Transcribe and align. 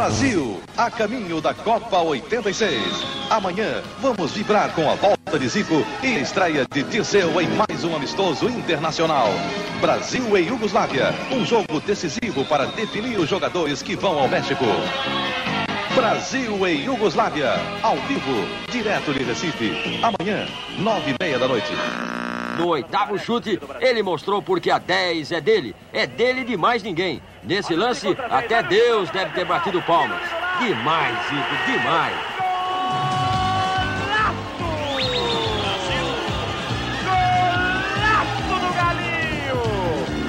Brasil, 0.00 0.62
a 0.78 0.90
caminho 0.90 1.42
da 1.42 1.52
Copa 1.52 2.00
86. 2.00 2.72
Amanhã 3.28 3.82
vamos 4.00 4.32
vibrar 4.32 4.72
com 4.74 4.90
a 4.90 4.94
volta 4.94 5.38
de 5.38 5.46
Zico 5.46 5.84
e 6.02 6.16
a 6.16 6.20
estreia 6.20 6.66
de 6.72 6.82
Dirceu 6.84 7.38
em 7.38 7.46
mais 7.48 7.84
um 7.84 7.94
amistoso 7.94 8.48
internacional. 8.48 9.28
Brasil 9.78 10.38
e 10.38 10.46
Iugoslávia, 10.46 11.12
um 11.30 11.44
jogo 11.44 11.80
decisivo 11.80 12.46
para 12.46 12.64
definir 12.64 13.20
os 13.20 13.28
jogadores 13.28 13.82
que 13.82 13.94
vão 13.94 14.18
ao 14.18 14.26
México. 14.26 14.64
Brasil 15.94 16.66
e 16.66 16.84
Iugoslávia, 16.86 17.52
ao 17.82 17.96
vivo, 17.96 18.48
direto 18.72 19.12
de 19.12 19.22
Recife. 19.22 20.00
Amanhã, 20.02 20.46
nove 20.78 21.10
e 21.10 21.16
meia 21.22 21.38
da 21.38 21.46
noite. 21.46 21.74
No 22.56 22.68
oitavo 22.68 23.18
chute, 23.18 23.60
ele 23.80 24.02
mostrou 24.02 24.40
porque 24.40 24.70
a 24.70 24.78
10 24.78 25.32
é 25.32 25.40
dele. 25.42 25.76
É 25.92 26.06
dele 26.06 26.42
de 26.42 26.56
mais 26.56 26.82
ninguém. 26.82 27.20
Nesse 27.42 27.74
lance, 27.74 28.06
até 28.28 28.62
Deus 28.62 29.08
deve 29.10 29.30
ter 29.32 29.46
batido 29.46 29.80
palmas. 29.82 30.20
Demais, 30.60 31.16
Zico, 31.26 31.56
demais. 31.66 32.14
Golaço 37.02 38.54
do 38.60 38.74
Galinho! 38.74 39.62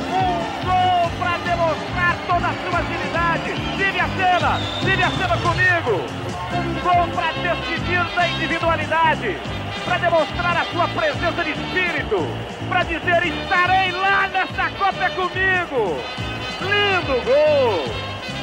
Um 0.08 0.40
gol 0.64 1.12
para 1.20 1.38
demonstrar 1.40 2.18
toda 2.28 2.48
a 2.48 2.54
sua 2.54 2.80
agilidade. 2.80 3.52
Vive 3.76 4.00
a 4.00 4.08
cena, 4.08 4.58
vive 4.86 5.04
a 5.04 5.12
cena 5.12 5.38
comigo. 5.38 6.06
Um 6.54 6.74
gol 6.80 7.08
para 7.14 7.34
decidir 7.34 8.16
da 8.16 8.28
individualidade, 8.30 9.38
para 9.84 9.98
demonstrar 9.98 10.58
a 10.58 10.66
sua 10.66 10.88
presença 10.88 11.44
de 11.44 11.52
espírito, 11.52 12.26
para 12.70 12.84
dizer 12.84 13.26
estarei 13.26 13.92
lá 13.92 14.30
nessa 14.30 14.70
Copa 14.78 15.10
comigo. 15.10 16.02
Lindo 16.62 17.26
gol! 17.26 17.84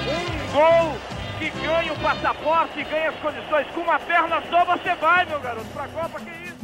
Um 0.08 0.52
gol 0.52 0.96
que 1.38 1.50
ganha 1.60 1.92
o 1.92 1.98
passaporte, 2.00 2.84
ganha 2.84 3.10
as 3.10 3.16
condições. 3.16 3.66
Com 3.74 3.80
uma 3.82 3.98
perna 3.98 4.42
só 4.50 4.64
você 4.64 4.94
vai, 5.00 5.24
meu 5.26 5.40
garoto, 5.40 5.66
pra 5.72 5.88
Copa, 5.88 6.20
que 6.20 6.30
isso? 6.44 6.56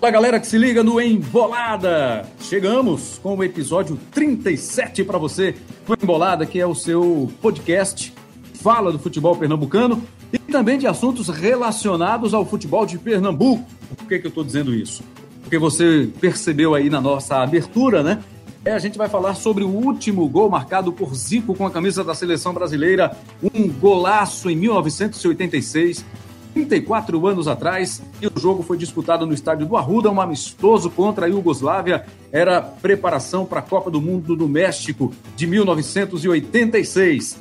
Olá, 0.00 0.10
galera 0.10 0.40
que 0.40 0.46
se 0.46 0.56
liga 0.56 0.82
no 0.82 1.00
Embolada. 1.00 2.26
Chegamos 2.40 3.18
com 3.22 3.36
o 3.36 3.44
episódio 3.44 3.98
37 4.12 5.04
para 5.04 5.18
você 5.18 5.56
do 5.86 5.94
Embolada, 6.02 6.46
que 6.46 6.58
é 6.58 6.66
o 6.66 6.74
seu 6.74 7.30
podcast 7.42 8.14
fala 8.54 8.90
do 8.90 8.98
futebol 8.98 9.36
pernambucano 9.36 10.02
e 10.32 10.38
também 10.38 10.78
de 10.78 10.86
assuntos 10.86 11.28
relacionados 11.28 12.34
ao 12.34 12.44
futebol 12.44 12.84
de 12.84 12.98
Pernambuco. 12.98 13.64
Por 13.96 14.06
que, 14.08 14.18
que 14.18 14.26
eu 14.26 14.30
estou 14.30 14.44
dizendo 14.44 14.74
isso? 14.74 15.02
Porque 15.42 15.58
você 15.58 16.10
percebeu 16.20 16.74
aí 16.74 16.90
na 16.90 17.00
nossa 17.00 17.36
abertura, 17.36 18.02
né? 18.02 18.22
É, 18.68 18.72
a 18.74 18.78
gente 18.78 18.98
vai 18.98 19.08
falar 19.08 19.34
sobre 19.34 19.64
o 19.64 19.68
último 19.70 20.28
gol 20.28 20.50
marcado 20.50 20.92
por 20.92 21.14
Zico 21.14 21.54
com 21.54 21.64
a 21.64 21.70
camisa 21.70 22.04
da 22.04 22.14
seleção 22.14 22.52
brasileira, 22.52 23.16
um 23.42 23.66
golaço 23.66 24.50
em 24.50 24.56
1986, 24.56 26.04
34 26.52 27.26
anos 27.26 27.48
atrás, 27.48 28.02
e 28.20 28.26
o 28.26 28.32
jogo 28.38 28.62
foi 28.62 28.76
disputado 28.76 29.26
no 29.26 29.32
estádio 29.32 29.64
do 29.64 29.74
Arruda, 29.74 30.10
um 30.10 30.20
amistoso 30.20 30.90
contra 30.90 31.24
a 31.24 31.28
Iugoslávia, 31.30 32.04
era 32.30 32.60
preparação 32.60 33.46
para 33.46 33.60
a 33.60 33.62
Copa 33.62 33.90
do 33.90 34.02
Mundo 34.02 34.36
do 34.36 34.46
México 34.46 35.14
de 35.34 35.46
1986. 35.46 37.38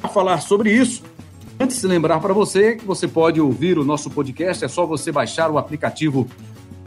Para 0.00 0.08
falar 0.08 0.40
sobre 0.40 0.72
isso, 0.72 1.02
antes 1.60 1.78
de 1.78 1.86
lembrar 1.86 2.20
para 2.20 2.32
você 2.32 2.76
que 2.76 2.86
você 2.86 3.06
pode 3.06 3.38
ouvir 3.38 3.76
o 3.76 3.84
nosso 3.84 4.08
podcast, 4.08 4.64
é 4.64 4.68
só 4.68 4.86
você 4.86 5.12
baixar 5.12 5.50
o 5.50 5.58
aplicativo 5.58 6.26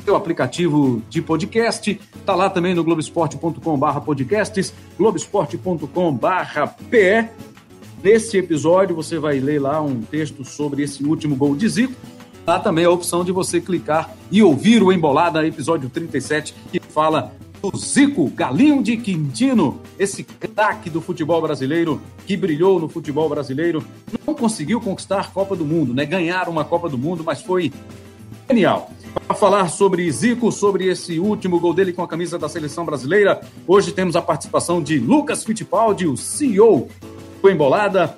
seu 0.03 0.15
aplicativo 0.15 1.01
de 1.09 1.21
podcast. 1.21 1.99
Tá 2.25 2.35
lá 2.35 2.49
também 2.49 2.73
no 2.73 2.83
globesport.com/barra 2.83 4.01
podcasts, 4.01 4.73
globesport.com/barra 4.97 6.67
pe. 6.89 7.29
Nesse 8.03 8.37
episódio 8.37 8.95
você 8.95 9.17
vai 9.17 9.39
ler 9.39 9.61
lá 9.61 9.81
um 9.81 10.01
texto 10.01 10.43
sobre 10.43 10.83
esse 10.83 11.03
último 11.03 11.35
gol 11.35 11.55
de 11.55 11.67
Zico. 11.69 11.93
Lá 12.45 12.59
também 12.59 12.83
a 12.83 12.89
opção 12.89 13.23
de 13.23 13.31
você 13.31 13.61
clicar 13.61 14.13
e 14.29 14.43
ouvir 14.43 14.83
o 14.83 14.91
Embolada, 14.91 15.47
episódio 15.47 15.89
37, 15.89 16.53
que 16.69 16.79
fala 16.81 17.31
do 17.61 17.77
Zico, 17.77 18.29
Galinho 18.31 18.83
de 18.83 18.97
Quintino, 18.97 19.79
esse 19.97 20.21
craque 20.21 20.89
do 20.89 20.99
futebol 20.99 21.41
brasileiro 21.41 22.01
que 22.27 22.35
brilhou 22.35 22.77
no 22.77 22.89
futebol 22.89 23.29
brasileiro. 23.29 23.81
Não 24.27 24.35
conseguiu 24.35 24.81
conquistar 24.81 25.21
a 25.21 25.23
Copa 25.23 25.55
do 25.55 25.63
Mundo, 25.63 25.93
né? 25.93 26.05
Ganhar 26.05 26.49
uma 26.49 26.65
Copa 26.65 26.89
do 26.89 26.97
Mundo, 26.97 27.23
mas 27.23 27.41
foi 27.41 27.71
genial. 28.49 28.91
Para 29.27 29.35
falar 29.35 29.67
sobre 29.69 30.11
Zico, 30.11 30.51
sobre 30.51 30.87
esse 30.87 31.19
último 31.19 31.59
gol 31.59 31.73
dele 31.73 31.93
com 31.93 32.01
a 32.01 32.07
camisa 32.07 32.37
da 32.39 32.49
seleção 32.49 32.83
brasileira, 32.83 33.41
hoje 33.67 33.91
temos 33.91 34.15
a 34.15 34.21
participação 34.21 34.81
de 34.81 34.97
Lucas 34.97 35.43
Fittipaldi, 35.43 36.07
o 36.07 36.17
CEO 36.17 36.87
do 37.41 37.49
Embolada. 37.49 38.17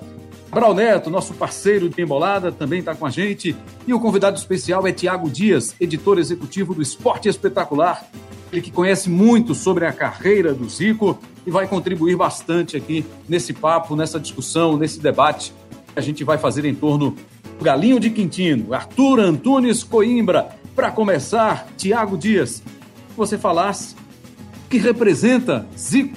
Brau 0.50 0.72
Neto, 0.72 1.10
nosso 1.10 1.34
parceiro 1.34 1.88
de 1.88 2.00
Embolada, 2.00 2.50
também 2.50 2.80
está 2.80 2.94
com 2.94 3.04
a 3.04 3.10
gente. 3.10 3.54
E 3.86 3.92
o 3.92 4.00
convidado 4.00 4.38
especial 4.38 4.86
é 4.86 4.92
Tiago 4.92 5.28
Dias, 5.28 5.74
editor 5.78 6.18
executivo 6.18 6.74
do 6.74 6.80
Esporte 6.80 7.28
Espetacular. 7.28 8.06
Ele 8.50 8.62
que 8.62 8.70
conhece 8.70 9.10
muito 9.10 9.54
sobre 9.54 9.84
a 9.84 9.92
carreira 9.92 10.54
do 10.54 10.68
Zico 10.68 11.18
e 11.46 11.50
vai 11.50 11.66
contribuir 11.66 12.16
bastante 12.16 12.76
aqui 12.76 13.04
nesse 13.28 13.52
papo, 13.52 13.94
nessa 13.94 14.18
discussão, 14.18 14.76
nesse 14.76 14.98
debate 14.98 15.52
que 15.92 15.98
a 15.98 16.02
gente 16.02 16.24
vai 16.24 16.38
fazer 16.38 16.64
em 16.64 16.74
torno 16.74 17.14
Galinho 17.60 17.98
de 17.98 18.10
Quintino, 18.10 18.72
Arthur 18.74 19.20
Antunes 19.20 19.82
Coimbra. 19.82 20.48
Para 20.74 20.90
começar, 20.90 21.66
Tiago 21.76 22.16
Dias, 22.18 22.62
você 23.16 23.38
falasse 23.38 23.96
que 24.68 24.78
representa 24.78 25.66
Zico 25.76 26.16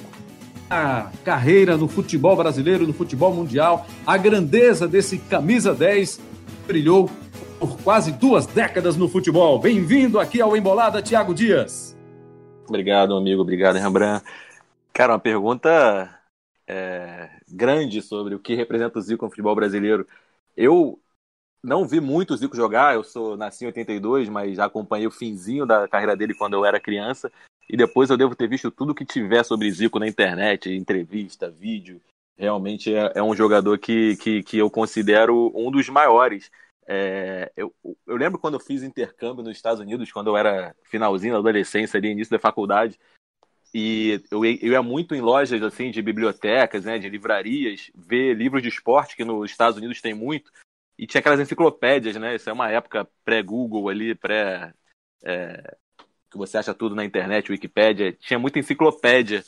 a 0.68 1.10
carreira 1.24 1.76
no 1.76 1.88
futebol 1.88 2.36
brasileiro, 2.36 2.86
no 2.86 2.92
futebol 2.92 3.34
mundial, 3.34 3.86
a 4.06 4.16
grandeza 4.16 4.86
desse 4.86 5.18
camisa 5.18 5.74
10 5.74 6.16
que 6.16 6.22
brilhou 6.66 7.10
por 7.58 7.76
quase 7.78 8.12
duas 8.12 8.46
décadas 8.46 8.96
no 8.96 9.08
futebol. 9.08 9.58
Bem-vindo 9.58 10.20
aqui 10.20 10.40
ao 10.40 10.56
Embolada, 10.56 11.02
Tiago 11.02 11.34
Dias. 11.34 11.96
Obrigado, 12.68 13.16
amigo. 13.16 13.42
Obrigado, 13.42 13.76
Rembrandt. 13.76 14.24
Cara, 14.92 15.14
uma 15.14 15.18
pergunta 15.18 16.08
é, 16.68 17.30
grande 17.50 18.00
sobre 18.00 18.34
o 18.34 18.38
que 18.38 18.54
representa 18.54 18.98
o 18.98 19.02
Zico 19.02 19.24
no 19.24 19.30
futebol 19.30 19.56
brasileiro. 19.56 20.06
Eu 20.56 21.00
não 21.62 21.86
vi 21.86 22.00
muito 22.00 22.32
o 22.32 22.36
Zico 22.36 22.56
jogar, 22.56 22.94
eu 22.94 23.04
sou 23.04 23.36
nasci 23.36 23.64
em 23.64 23.68
82, 23.68 24.28
mas 24.28 24.56
já 24.56 24.64
acompanhei 24.64 25.06
o 25.06 25.10
finzinho 25.10 25.66
da 25.66 25.86
carreira 25.86 26.16
dele 26.16 26.34
quando 26.34 26.54
eu 26.54 26.64
era 26.64 26.80
criança. 26.80 27.30
E 27.68 27.76
depois 27.76 28.10
eu 28.10 28.16
devo 28.16 28.34
ter 28.34 28.48
visto 28.48 28.70
tudo 28.70 28.94
que 28.94 29.04
tiver 29.04 29.44
sobre 29.44 29.70
Zico 29.70 29.98
na 29.98 30.08
internet, 30.08 30.70
entrevista, 30.70 31.50
vídeo. 31.50 32.00
Realmente 32.36 32.94
é, 32.94 33.12
é 33.14 33.22
um 33.22 33.34
jogador 33.36 33.78
que, 33.78 34.16
que, 34.16 34.42
que, 34.42 34.58
eu 34.58 34.70
considero 34.70 35.52
um 35.54 35.70
dos 35.70 35.88
maiores. 35.88 36.50
É, 36.86 37.52
eu, 37.56 37.72
eu, 38.06 38.16
lembro 38.16 38.38
quando 38.38 38.54
eu 38.54 38.60
fiz 38.60 38.82
intercâmbio 38.82 39.44
nos 39.44 39.54
Estados 39.56 39.78
Unidos, 39.78 40.10
quando 40.10 40.28
eu 40.28 40.36
era 40.36 40.74
finalzinho 40.84 41.34
da 41.34 41.38
adolescência, 41.38 41.98
ali, 41.98 42.08
início 42.08 42.32
da 42.32 42.38
faculdade. 42.38 42.98
E 43.72 44.20
eu, 44.30 44.44
eu 44.44 44.72
ia 44.72 44.82
muito 44.82 45.14
em 45.14 45.20
lojas 45.20 45.62
assim 45.62 45.90
de 45.90 46.02
bibliotecas, 46.02 46.86
né, 46.86 46.98
de 46.98 47.08
livrarias, 47.08 47.90
ver 47.94 48.34
livros 48.34 48.62
de 48.62 48.68
esporte, 48.68 49.14
que 49.14 49.24
nos 49.24 49.50
Estados 49.50 49.76
Unidos 49.76 50.00
tem 50.00 50.14
muito. 50.14 50.50
E 51.00 51.06
tinha 51.06 51.18
aquelas 51.18 51.40
enciclopédias, 51.40 52.14
né? 52.16 52.34
Isso 52.34 52.50
é 52.50 52.52
uma 52.52 52.70
época 52.70 53.08
pré-Google 53.24 53.88
ali, 53.88 54.14
pré. 54.14 54.74
É, 55.24 55.76
que 56.30 56.36
você 56.36 56.58
acha 56.58 56.74
tudo 56.74 56.94
na 56.94 57.06
internet, 57.06 57.50
Wikipédia, 57.50 58.12
tinha 58.12 58.38
muita 58.38 58.58
enciclopédia. 58.58 59.42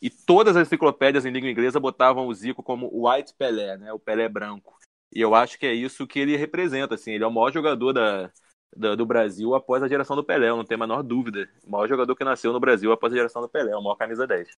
E 0.00 0.08
todas 0.08 0.56
as 0.56 0.68
enciclopédias 0.68 1.26
em 1.26 1.32
língua 1.32 1.50
inglesa 1.50 1.80
botavam 1.80 2.28
o 2.28 2.32
Zico 2.32 2.62
como 2.62 2.88
White 2.92 3.34
Pelé, 3.36 3.76
né? 3.78 3.92
O 3.92 3.98
Pelé 3.98 4.28
branco. 4.28 4.78
E 5.12 5.20
eu 5.20 5.34
acho 5.34 5.58
que 5.58 5.66
é 5.66 5.74
isso 5.74 6.06
que 6.06 6.20
ele 6.20 6.36
representa, 6.36 6.94
assim. 6.94 7.10
Ele 7.10 7.24
é 7.24 7.26
o 7.26 7.32
maior 7.32 7.52
jogador 7.52 7.92
da, 7.92 8.30
da, 8.76 8.94
do 8.94 9.04
Brasil 9.04 9.56
após 9.56 9.82
a 9.82 9.88
geração 9.88 10.14
do 10.14 10.22
Pelé, 10.22 10.50
eu 10.50 10.56
não 10.56 10.64
tenho 10.64 10.80
a 10.80 10.86
menor 10.86 11.02
dúvida. 11.02 11.48
O 11.66 11.70
maior 11.70 11.88
jogador 11.88 12.14
que 12.14 12.22
nasceu 12.22 12.52
no 12.52 12.60
Brasil 12.60 12.92
após 12.92 13.12
a 13.12 13.16
geração 13.16 13.42
do 13.42 13.48
Pelé, 13.48 13.74
o 13.74 13.82
maior 13.82 13.96
camisa 13.96 14.24
10. 14.24 14.48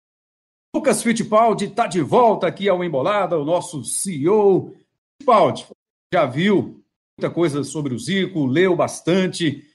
Lucas 0.77 1.03
Fittipaldi 1.03 1.65
está 1.65 1.87
de 1.87 2.03
volta 2.03 2.47
aqui 2.47 2.69
ao 2.69 2.85
Embolada, 2.85 3.39
o 3.39 3.47
nosso 3.47 3.83
CEO. 3.83 4.77
Fittipaldi, 5.17 5.67
já 6.15 6.25
viu 6.27 6.81
muita 7.19 7.35
coisa 7.35 7.65
sobre 7.65 7.93
o 7.93 7.99
Zico, 7.99 8.47
leu 8.47 8.77
bastante. 8.77 9.69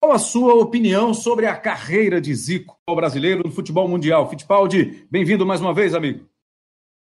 Qual 0.00 0.12
a 0.12 0.18
sua 0.18 0.54
opinião 0.54 1.12
sobre 1.12 1.44
a 1.44 1.54
carreira 1.54 2.22
de 2.22 2.34
Zico, 2.34 2.80
o 2.88 2.96
brasileiro 2.96 3.42
no 3.44 3.52
futebol 3.52 3.86
mundial? 3.86 4.30
Fittipaldi, 4.30 5.06
bem-vindo 5.10 5.44
mais 5.44 5.60
uma 5.60 5.74
vez, 5.74 5.94
amigo. 5.94 6.26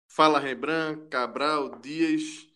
Fala, 0.07 0.39
Rembrandt, 0.39 1.09
Cabral, 1.09 1.81
Dias, 1.81 2.47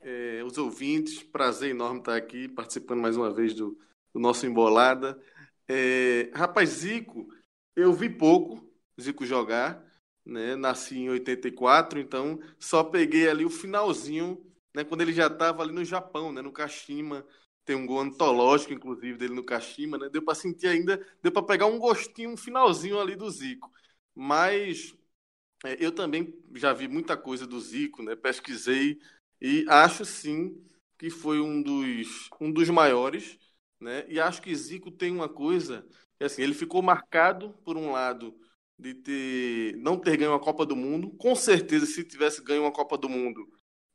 eh, 0.00 0.44
os 0.46 0.56
ouvintes. 0.58 1.24
Prazer 1.24 1.70
enorme 1.70 1.98
estar 1.98 2.14
aqui 2.14 2.46
participando 2.46 3.00
mais 3.00 3.16
uma 3.16 3.34
vez 3.34 3.52
do, 3.52 3.76
do 4.14 4.20
nosso 4.20 4.46
Embolada. 4.46 5.20
Eh, 5.68 6.30
rapaz, 6.34 6.68
Zico, 6.68 7.26
eu 7.74 7.92
vi 7.92 8.08
pouco 8.08 8.64
Zico 9.00 9.26
jogar. 9.26 9.84
Né? 10.24 10.54
Nasci 10.54 10.98
em 10.98 11.10
84, 11.10 11.98
então 11.98 12.38
só 12.60 12.84
peguei 12.84 13.28
ali 13.28 13.44
o 13.44 13.50
finalzinho, 13.50 14.47
né? 14.74 14.84
quando 14.84 15.02
ele 15.02 15.12
já 15.12 15.26
estava 15.26 15.62
ali 15.62 15.72
no 15.72 15.84
Japão, 15.84 16.32
né? 16.32 16.42
no 16.42 16.52
Kashima 16.52 17.26
tem 17.64 17.76
um 17.76 17.86
gol 17.86 18.00
antológico, 18.00 18.72
inclusive, 18.72 19.18
dele 19.18 19.34
no 19.34 19.44
Kashima, 19.44 19.98
né? 19.98 20.08
Deu 20.08 20.22
para 20.24 20.34
sentir 20.34 20.68
ainda, 20.68 21.04
deu 21.22 21.30
para 21.30 21.42
pegar 21.42 21.66
um 21.66 21.78
gostinho, 21.78 22.30
um 22.30 22.36
finalzinho 22.36 22.98
ali 22.98 23.14
do 23.14 23.30
Zico. 23.30 23.70
Mas 24.14 24.94
é, 25.64 25.76
eu 25.84 25.92
também 25.92 26.32
já 26.54 26.72
vi 26.72 26.88
muita 26.88 27.16
coisa 27.16 27.46
do 27.46 27.60
Zico, 27.60 28.02
né? 28.02 28.16
Pesquisei 28.16 28.98
E 29.40 29.64
acho 29.68 30.04
sim 30.04 30.62
que 30.98 31.10
foi 31.10 31.40
um 31.40 31.62
dos, 31.62 32.28
um 32.40 32.52
dos 32.52 32.68
maiores, 32.70 33.38
né? 33.80 34.04
E 34.08 34.20
acho 34.20 34.42
que 34.42 34.54
Zico 34.54 34.90
tem 34.90 35.12
uma 35.12 35.28
coisa, 35.28 35.86
que, 36.18 36.24
assim, 36.24 36.42
ele 36.42 36.54
ficou 36.54 36.82
marcado 36.82 37.54
por 37.64 37.76
um 37.76 37.92
lado 37.92 38.36
de 38.78 38.94
ter 38.94 39.76
não 39.78 39.98
ter 39.98 40.16
ganho 40.16 40.34
a 40.34 40.40
Copa 40.40 40.66
do 40.66 40.76
Mundo. 40.76 41.10
Com 41.18 41.34
certeza, 41.34 41.86
se 41.86 42.04
tivesse 42.04 42.42
ganho 42.42 42.62
uma 42.62 42.72
Copa 42.72 42.96
do 42.98 43.08
Mundo, 43.08 43.48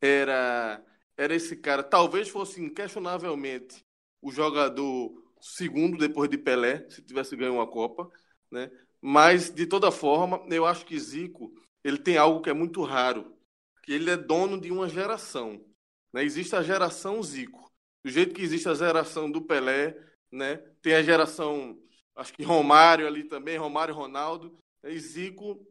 era 0.05 0.83
era 1.15 1.35
esse 1.35 1.55
cara, 1.55 1.83
talvez 1.83 2.27
fosse 2.27 2.61
inquestionavelmente 2.61 3.85
o 4.21 4.31
jogador 4.31 5.13
segundo 5.39 5.97
depois 5.97 6.29
de 6.29 6.38
Pelé, 6.38 6.89
se 6.89 7.01
tivesse 7.03 7.35
ganho 7.35 7.53
uma 7.53 7.67
Copa, 7.67 8.09
né? 8.51 8.71
Mas 9.00 9.50
de 9.53 9.67
toda 9.67 9.91
forma, 9.91 10.44
eu 10.50 10.65
acho 10.65 10.85
que 10.85 11.00
Zico, 11.00 11.53
ele 11.83 11.97
tem 11.97 12.17
algo 12.17 12.41
que 12.41 12.50
é 12.50 12.53
muito 12.53 12.81
raro, 12.81 13.38
que 13.83 13.94
ele 13.94 14.09
é 14.09 14.17
dono 14.17 14.59
de 14.59 14.71
uma 14.71 14.89
geração, 14.89 15.63
né? 16.11 16.23
Existe 16.23 16.56
a 16.56 16.63
geração 16.63 17.21
Zico. 17.21 17.71
Do 18.03 18.11
jeito 18.11 18.33
que 18.33 18.41
existe 18.41 18.67
a 18.67 18.73
geração 18.73 19.29
do 19.29 19.41
Pelé, 19.41 19.95
né? 20.31 20.57
Tem 20.81 20.95
a 20.95 21.03
geração, 21.03 21.77
acho 22.15 22.33
que 22.33 22.44
Romário 22.44 23.06
ali 23.06 23.23
também, 23.23 23.57
Romário 23.57 23.94
Ronaldo, 23.94 24.57
e 24.83 24.97
Zico 24.97 25.65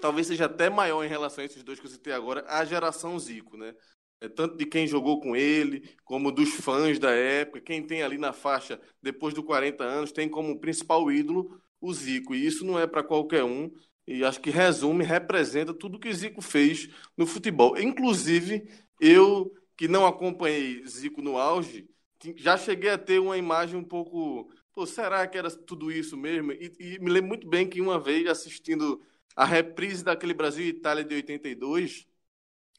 talvez 0.00 0.26
seja 0.26 0.46
até 0.46 0.68
maior 0.70 1.04
em 1.04 1.08
relação 1.08 1.42
a 1.42 1.46
esses 1.46 1.62
dois 1.62 1.80
que 1.80 1.86
eu 1.86 1.90
citei 1.90 2.12
agora, 2.12 2.44
a 2.48 2.64
geração 2.64 3.18
Zico, 3.18 3.56
né? 3.56 3.74
É 4.20 4.28
tanto 4.28 4.56
de 4.56 4.64
quem 4.64 4.86
jogou 4.86 5.20
com 5.20 5.36
ele, 5.36 5.88
como 6.04 6.32
dos 6.32 6.54
fãs 6.54 6.98
da 6.98 7.10
época, 7.10 7.60
quem 7.60 7.82
tem 7.86 8.02
ali 8.02 8.16
na 8.16 8.32
faixa 8.32 8.80
depois 9.02 9.34
dos 9.34 9.44
40 9.44 9.84
anos, 9.84 10.12
tem 10.12 10.28
como 10.28 10.58
principal 10.58 11.10
ídolo 11.12 11.60
o 11.80 11.92
Zico. 11.92 12.34
E 12.34 12.46
isso 12.46 12.64
não 12.64 12.78
é 12.78 12.86
para 12.86 13.02
qualquer 13.02 13.44
um. 13.44 13.70
E 14.06 14.24
acho 14.24 14.40
que 14.40 14.50
resume, 14.50 15.04
representa 15.04 15.74
tudo 15.74 15.98
que 15.98 16.12
Zico 16.12 16.40
fez 16.40 16.88
no 17.16 17.26
futebol. 17.26 17.78
Inclusive, 17.78 18.66
eu 19.00 19.52
que 19.76 19.88
não 19.88 20.06
acompanhei 20.06 20.86
Zico 20.86 21.20
no 21.20 21.36
auge, 21.36 21.88
já 22.36 22.56
cheguei 22.56 22.90
a 22.90 22.98
ter 22.98 23.18
uma 23.18 23.36
imagem 23.36 23.76
um 23.78 23.84
pouco. 23.84 24.50
Pô, 24.72 24.86
será 24.86 25.26
que 25.26 25.36
era 25.36 25.50
tudo 25.50 25.90
isso 25.92 26.16
mesmo? 26.16 26.52
E, 26.52 26.72
e 26.80 26.98
me 26.98 27.10
lembro 27.10 27.28
muito 27.28 27.48
bem 27.48 27.68
que 27.68 27.80
uma 27.80 27.98
vez 27.98 28.26
assistindo 28.26 29.00
a 29.36 29.44
reprise 29.44 30.04
daquele 30.04 30.34
Brasil 30.34 30.64
e 30.64 30.68
Itália 30.68 31.04
de 31.04 31.14
82, 31.14 32.06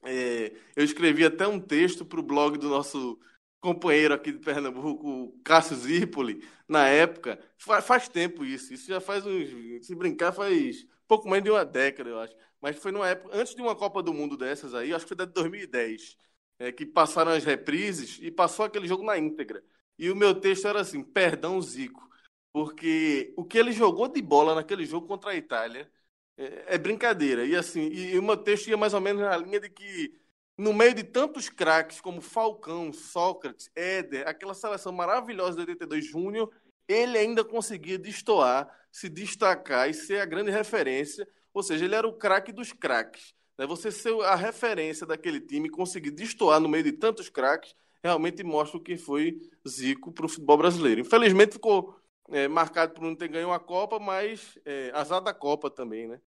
é, 0.03 0.53
eu 0.75 0.83
escrevi 0.83 1.25
até 1.25 1.47
um 1.47 1.59
texto 1.59 2.05
para 2.05 2.19
o 2.19 2.23
blog 2.23 2.57
do 2.57 2.69
nosso 2.69 3.19
companheiro 3.59 4.13
aqui 4.13 4.31
de 4.31 4.39
Pernambuco, 4.39 5.35
Cássio 5.43 5.75
Zirpoli, 5.75 6.47
na 6.67 6.87
época. 6.87 7.39
Faz, 7.57 7.85
faz, 7.85 8.07
tempo 8.07 8.45
isso. 8.45 8.73
Isso 8.73 8.87
já 8.87 9.01
faz 9.01 9.25
uns. 9.25 9.49
Se 9.85 9.95
brincar, 9.95 10.31
faz 10.31 10.85
pouco 11.07 11.27
mais 11.27 11.43
de 11.43 11.49
uma 11.49 11.65
década, 11.65 12.09
eu 12.09 12.19
acho. 12.19 12.35
Mas 12.61 12.77
foi 12.77 12.91
numa 12.91 13.09
época, 13.09 13.35
antes 13.35 13.55
de 13.55 13.61
uma 13.61 13.75
Copa 13.75 14.01
do 14.03 14.13
Mundo 14.13 14.37
dessas 14.37 14.73
aí, 14.75 14.93
acho 14.93 15.05
que 15.05 15.15
foi 15.15 15.25
de 15.25 15.33
2010, 15.33 16.17
é, 16.59 16.71
que 16.71 16.85
passaram 16.85 17.31
as 17.31 17.43
reprises 17.43 18.19
e 18.21 18.31
passou 18.31 18.65
aquele 18.65 18.87
jogo 18.87 19.03
na 19.03 19.17
íntegra. 19.17 19.63
E 19.97 20.11
o 20.11 20.15
meu 20.15 20.35
texto 20.39 20.67
era 20.67 20.81
assim: 20.81 21.03
perdão, 21.03 21.61
Zico. 21.61 22.07
Porque 22.53 23.33
o 23.35 23.43
que 23.43 23.57
ele 23.57 23.71
jogou 23.71 24.07
de 24.07 24.21
bola 24.21 24.55
naquele 24.55 24.85
jogo 24.85 25.07
contra 25.07 25.31
a 25.31 25.35
Itália 25.35 25.91
é, 26.37 26.75
é, 26.75 26.77
brincadeira. 26.77 27.45
E 27.45 27.55
assim, 27.55 27.87
e 27.87 28.17
o 28.17 28.23
meu 28.23 28.37
texto 28.37 28.67
ia 28.67 28.77
mais 28.77 28.93
ou 28.93 29.01
menos 29.01 29.21
na 29.21 29.37
linha 29.37 29.59
de 29.59 29.69
que, 29.69 30.13
no 30.57 30.73
meio 30.73 30.93
de 30.93 31.03
tantos 31.03 31.49
craques 31.49 32.01
como 32.01 32.21
Falcão, 32.21 32.91
Sócrates, 32.93 33.69
Éder, 33.75 34.27
aquela 34.27 34.53
seleção 34.53 34.91
maravilhosa 34.91 35.55
de 35.55 35.61
82 35.61 36.05
Júnior, 36.05 36.51
ele 36.87 37.17
ainda 37.17 37.43
conseguia 37.43 37.97
destoar, 37.97 38.69
se 38.91 39.09
destacar 39.09 39.89
e 39.89 39.93
ser 39.93 40.21
a 40.21 40.25
grande 40.25 40.51
referência. 40.51 41.27
Ou 41.53 41.63
seja, 41.63 41.85
ele 41.85 41.95
era 41.95 42.07
o 42.07 42.13
craque 42.13 42.51
dos 42.51 42.71
craques. 42.71 43.33
Né? 43.57 43.65
Você 43.65 43.91
ser 43.91 44.13
a 44.21 44.35
referência 44.35 45.05
daquele 45.05 45.39
time, 45.39 45.69
conseguir 45.69 46.11
destoar 46.11 46.59
no 46.59 46.69
meio 46.69 46.83
de 46.83 46.91
tantos 46.91 47.29
craques, 47.29 47.75
realmente 48.03 48.43
mostra 48.43 48.77
o 48.77 48.81
que 48.81 48.97
foi 48.97 49.41
Zico 49.67 50.11
para 50.11 50.25
o 50.25 50.29
futebol 50.29 50.57
brasileiro. 50.57 51.01
Infelizmente 51.01 51.53
ficou 51.53 51.99
é, 52.29 52.47
marcado 52.47 52.93
por 52.93 53.03
não 53.03 53.15
ter 53.15 53.27
ganho 53.27 53.51
a 53.51 53.59
Copa, 53.59 53.99
mas 53.99 54.57
é, 54.65 54.91
azar 54.93 55.21
da 55.21 55.33
Copa 55.33 55.69
também, 55.69 56.07
né? 56.07 56.19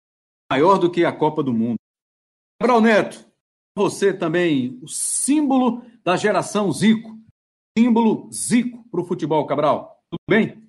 Maior 0.51 0.79
do 0.79 0.91
que 0.91 1.05
a 1.05 1.13
Copa 1.13 1.43
do 1.43 1.53
Mundo. 1.53 1.79
Cabral 2.61 2.81
Neto, 2.81 3.25
você 3.77 4.13
também, 4.13 4.79
o 4.83 4.89
símbolo 4.89 5.83
da 6.03 6.17
geração 6.17 6.73
Zico. 6.73 7.19
Símbolo 7.77 8.31
Zico 8.33 8.85
para 8.91 9.01
o 9.01 9.05
futebol, 9.05 9.47
Cabral. 9.47 10.01
Tudo 10.11 10.21
bem? 10.29 10.67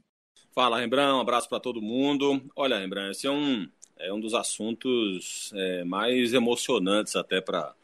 Fala, 0.51 0.79
Rembrandt, 0.79 1.13
um 1.13 1.21
abraço 1.21 1.47
para 1.47 1.59
todo 1.59 1.81
mundo. 1.81 2.43
Olha, 2.55 2.79
Rembrandt, 2.79 3.11
esse 3.11 3.27
é 3.27 3.31
um, 3.31 3.69
é 3.97 4.11
um 4.11 4.19
dos 4.19 4.33
assuntos 4.33 5.51
é, 5.53 5.83
mais 5.83 6.33
emocionantes 6.33 7.15
até 7.15 7.39
para 7.39 7.75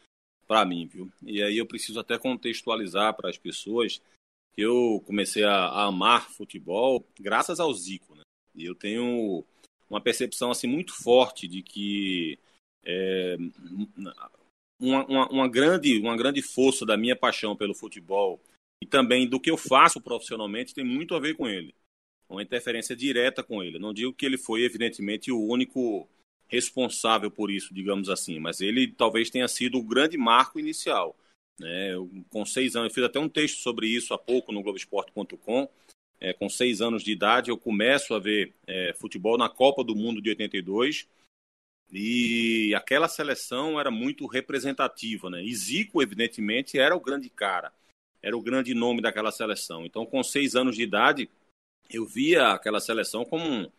mim, 0.65 0.87
viu? 0.87 1.11
E 1.23 1.41
aí 1.41 1.57
eu 1.57 1.65
preciso 1.65 1.99
até 1.99 2.17
contextualizar 2.17 3.13
para 3.13 3.29
as 3.29 3.37
pessoas 3.37 4.01
eu 4.57 5.01
comecei 5.05 5.43
a, 5.43 5.53
a, 5.53 5.85
amar 5.85 6.29
futebol 6.29 7.05
graças 7.19 7.59
ao 7.59 7.73
Zico. 7.73 8.15
Né? 8.15 8.21
E 8.55 8.65
eu 8.65 8.75
tenho 8.75 9.43
uma 9.89 10.01
percepção 10.01 10.51
assim 10.51 10.67
muito 10.67 10.93
forte 10.93 11.47
de 11.47 11.61
que 11.61 12.39
é, 12.85 13.37
uma, 14.79 15.05
uma, 15.05 15.29
uma, 15.29 15.47
grande, 15.47 15.99
uma 15.99 16.17
grande 16.17 16.41
força 16.41 16.85
da 16.85 16.97
minha 16.97 17.15
paixão 17.15 17.55
pelo 17.55 17.73
futebol 17.73 18.41
e 18.81 18.85
também 18.85 19.27
do 19.27 19.39
que 19.39 19.49
eu 19.49 19.57
faço 19.57 20.01
profissionalmente 20.01 20.73
tem 20.73 20.83
muito 20.83 21.15
a 21.15 21.19
ver 21.19 21.35
com 21.35 21.47
ele. 21.47 21.73
Uma 22.29 22.41
interferência 22.41 22.95
direta 22.95 23.43
com 23.43 23.63
ele. 23.63 23.77
Não 23.77 23.93
digo 23.93 24.13
que 24.13 24.25
ele 24.25 24.37
foi, 24.37 24.63
evidentemente, 24.63 25.31
o 25.31 25.39
único 25.39 26.09
responsável 26.47 27.31
por 27.31 27.49
isso, 27.49 27.73
digamos 27.73 28.09
assim, 28.09 28.39
mas 28.39 28.61
ele 28.61 28.87
talvez 28.87 29.29
tenha 29.29 29.47
sido 29.47 29.77
o 29.77 29.83
grande 29.83 30.17
marco 30.17 30.59
inicial. 30.59 31.15
Né? 31.59 31.93
Eu, 31.93 32.09
com 32.29 32.45
seis 32.45 32.75
anos, 32.75 32.89
eu 32.89 32.93
fiz 32.93 33.03
até 33.03 33.19
um 33.19 33.29
texto 33.29 33.59
sobre 33.59 33.87
isso 33.87 34.13
há 34.13 34.17
pouco 34.17 34.51
no 34.51 34.61
Globoesporte.com. 34.61 35.69
É, 36.19 36.31
com 36.31 36.47
seis 36.47 36.81
anos 36.81 37.03
de 37.03 37.11
idade, 37.11 37.49
eu 37.49 37.57
começo 37.57 38.13
a 38.13 38.19
ver 38.19 38.53
é, 38.65 38.93
futebol 38.93 39.37
na 39.37 39.49
Copa 39.49 39.83
do 39.83 39.93
Mundo 39.93 40.21
de 40.21 40.29
82 40.29 41.05
e 41.91 42.73
aquela 42.75 43.07
seleção 43.07 43.79
era 43.79 43.91
muito 43.91 44.25
representativa, 44.25 45.29
né? 45.29 45.43
E 45.43 45.53
Zico, 45.53 46.01
evidentemente, 46.01 46.79
era 46.79 46.95
o 46.95 46.99
grande 46.99 47.29
cara, 47.29 47.71
era 48.21 48.35
o 48.35 48.41
grande 48.41 48.73
nome 48.73 49.01
daquela 49.01 49.31
seleção. 49.31 49.85
Então, 49.85 50.05
com 50.05 50.23
seis 50.23 50.55
anos 50.55 50.75
de 50.75 50.81
idade, 50.81 51.29
eu 51.89 52.05
via 52.05 52.53
aquela 52.53 52.79
seleção 52.79 53.23
como 53.23 53.45
um, 53.45 53.69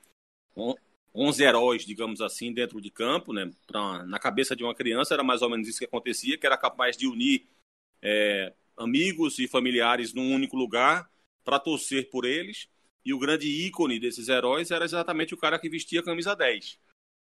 um, 0.56 0.74
11 1.12 1.42
heróis, 1.42 1.84
digamos 1.84 2.20
assim, 2.20 2.52
dentro 2.52 2.80
de 2.80 2.90
campo, 2.90 3.32
né? 3.32 3.50
Pra, 3.66 4.04
na 4.04 4.18
cabeça 4.18 4.54
de 4.54 4.62
uma 4.62 4.74
criança 4.74 5.14
era 5.14 5.24
mais 5.24 5.42
ou 5.42 5.50
menos 5.50 5.66
isso 5.66 5.78
que 5.78 5.84
acontecia, 5.84 6.38
que 6.38 6.46
era 6.46 6.56
capaz 6.56 6.96
de 6.96 7.08
unir 7.08 7.44
é, 8.04 8.52
amigos 8.76 9.38
e 9.38 9.48
familiares 9.48 10.12
num 10.12 10.34
único 10.34 10.56
lugar 10.56 11.10
para 11.42 11.58
torcer 11.58 12.10
por 12.10 12.26
eles. 12.26 12.68
E 13.04 13.12
o 13.12 13.18
grande 13.18 13.48
ícone 13.48 13.98
desses 13.98 14.28
heróis 14.28 14.70
era 14.70 14.84
exatamente 14.84 15.34
o 15.34 15.36
cara 15.36 15.58
que 15.58 15.68
vestia 15.68 16.00
a 16.00 16.04
camisa 16.04 16.34
10, 16.34 16.78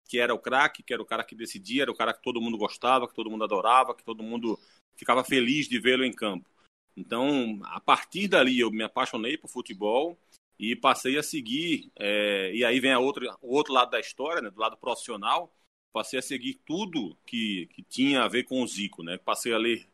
que 0.07 0.19
era 0.19 0.33
o 0.33 0.39
craque, 0.39 0.83
que 0.83 0.93
era 0.93 1.01
o 1.01 1.05
cara 1.05 1.23
que 1.23 1.35
decidia, 1.35 1.83
era 1.83 1.91
o 1.91 1.95
cara 1.95 2.13
que 2.13 2.21
todo 2.21 2.41
mundo 2.41 2.57
gostava, 2.57 3.07
que 3.07 3.15
todo 3.15 3.29
mundo 3.29 3.43
adorava, 3.43 3.95
que 3.95 4.03
todo 4.03 4.21
mundo 4.21 4.59
ficava 4.95 5.23
feliz 5.23 5.67
de 5.67 5.79
vê-lo 5.79 6.03
em 6.03 6.13
campo. 6.13 6.47
Então, 6.95 7.59
a 7.63 7.79
partir 7.79 8.27
dali, 8.27 8.59
eu 8.59 8.69
me 8.69 8.83
apaixonei 8.83 9.37
por 9.37 9.49
futebol 9.49 10.19
e 10.59 10.75
passei 10.75 11.17
a 11.17 11.23
seguir. 11.23 11.91
É, 11.97 12.51
e 12.53 12.63
aí 12.63 12.79
vem 12.79 12.91
a 12.91 12.99
outra, 12.99 13.35
o 13.41 13.55
outro 13.55 13.73
lado 13.73 13.91
da 13.91 13.99
história, 13.99 14.41
né, 14.41 14.51
do 14.51 14.59
lado 14.59 14.77
profissional. 14.77 15.51
Passei 15.91 16.19
a 16.19 16.21
seguir 16.21 16.61
tudo 16.65 17.17
que, 17.25 17.67
que 17.73 17.81
tinha 17.81 18.23
a 18.23 18.27
ver 18.27 18.43
com 18.43 18.61
o 18.61 18.67
Zico. 18.67 19.03
Né? 19.03 19.17
Passei 19.17 19.53
a 19.53 19.57
ler 19.57 19.90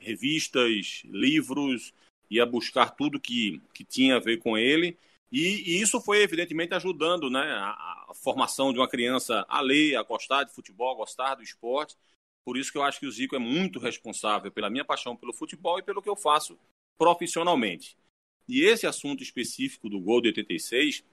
revistas, 0.00 1.02
livros, 1.04 1.92
ia 2.30 2.46
buscar 2.46 2.90
tudo 2.90 3.20
que, 3.20 3.60
que 3.74 3.84
tinha 3.84 4.16
a 4.16 4.20
ver 4.20 4.38
com 4.38 4.56
ele. 4.56 4.96
E, 5.30 5.74
e 5.74 5.80
isso 5.80 6.00
foi, 6.00 6.22
evidentemente, 6.22 6.74
ajudando 6.74 7.30
né, 7.30 7.40
a, 7.40 7.70
a, 8.08 8.14
formação 8.14 8.72
de 8.72 8.78
uma 8.78 8.88
criança 8.88 9.44
a 9.48 9.60
ler, 9.60 9.96
a 9.96 10.02
gostar 10.02 10.44
de 10.44 10.52
futebol, 10.52 10.92
a 10.92 10.96
gostar 10.96 11.36
do 11.36 11.42
esporte. 11.42 11.96
Por 12.44 12.56
isso 12.56 12.72
que 12.72 12.78
eu 12.78 12.82
acho 12.82 12.98
que 12.98 13.06
o 13.06 13.12
Zico 13.12 13.36
é 13.36 13.38
muito 13.38 13.78
responsável 13.78 14.50
pela 14.50 14.70
minha 14.70 14.84
paixão 14.84 15.14
pelo 15.14 15.32
futebol 15.32 15.78
e 15.78 15.82
pelo 15.82 16.02
que 16.02 16.08
eu 16.08 16.16
faço 16.16 16.58
profissionalmente. 16.98 17.96
E 18.48 18.62
esse 18.62 18.86
assunto 18.86 19.22
específico 19.22 19.88
do 19.88 20.00
gol 20.00 20.20
de 20.20 20.28
86, 20.28 21.04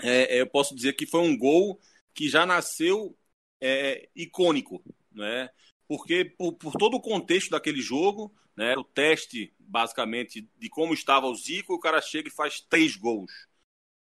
é, 0.00 0.36
é, 0.36 0.40
eu 0.40 0.46
posso 0.46 0.74
dizer 0.74 0.92
que 0.92 1.06
foi 1.06 1.20
um 1.20 1.36
gol 1.36 1.80
que 2.14 2.28
já 2.28 2.46
nasceu 2.46 3.16
é, 3.60 4.08
icônico. 4.14 4.82
Né? 5.10 5.50
Porque 5.88 6.26
por, 6.26 6.52
por, 6.52 6.72
todo 6.74 6.98
o 6.98 7.00
contexto 7.00 7.50
daquele 7.50 7.80
jogo, 7.80 8.32
né, 8.54 8.76
o 8.76 8.84
teste 8.84 9.54
basicamente 9.58 10.48
de 10.58 10.68
como 10.68 10.92
estava 10.92 11.26
o 11.26 11.34
Zico, 11.34 11.74
o 11.74 11.80
cara 11.80 12.00
chega 12.02 12.28
e 12.28 12.32
faz 12.32 12.60
três 12.60 12.94
gols. 12.94 13.32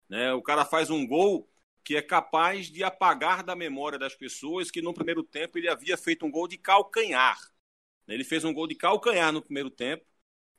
Né? 0.09 0.33
O 0.33 0.41
cara 0.41 0.65
faz 0.65 0.89
um 0.89 1.05
gol 1.05 1.47
que 1.83 1.95
é 1.95 2.01
capaz 2.01 2.67
de 2.67 2.83
apagar 2.83 3.43
da 3.43 3.55
memória 3.55 3.99
das 3.99 4.15
pessoas 4.15 4.71
que 4.71 4.81
no 4.81 4.93
primeiro 4.93 5.23
tempo 5.23 5.57
ele 5.57 5.69
havia 5.69 5.95
feito 5.95 6.25
um 6.25 6.31
gol 6.31 6.47
de 6.47 6.57
calcanhar. 6.57 7.37
Ele 8.07 8.23
fez 8.23 8.43
um 8.43 8.53
gol 8.53 8.67
de 8.67 8.75
calcanhar 8.75 9.31
no 9.31 9.41
primeiro 9.41 9.69
tempo, 9.69 10.03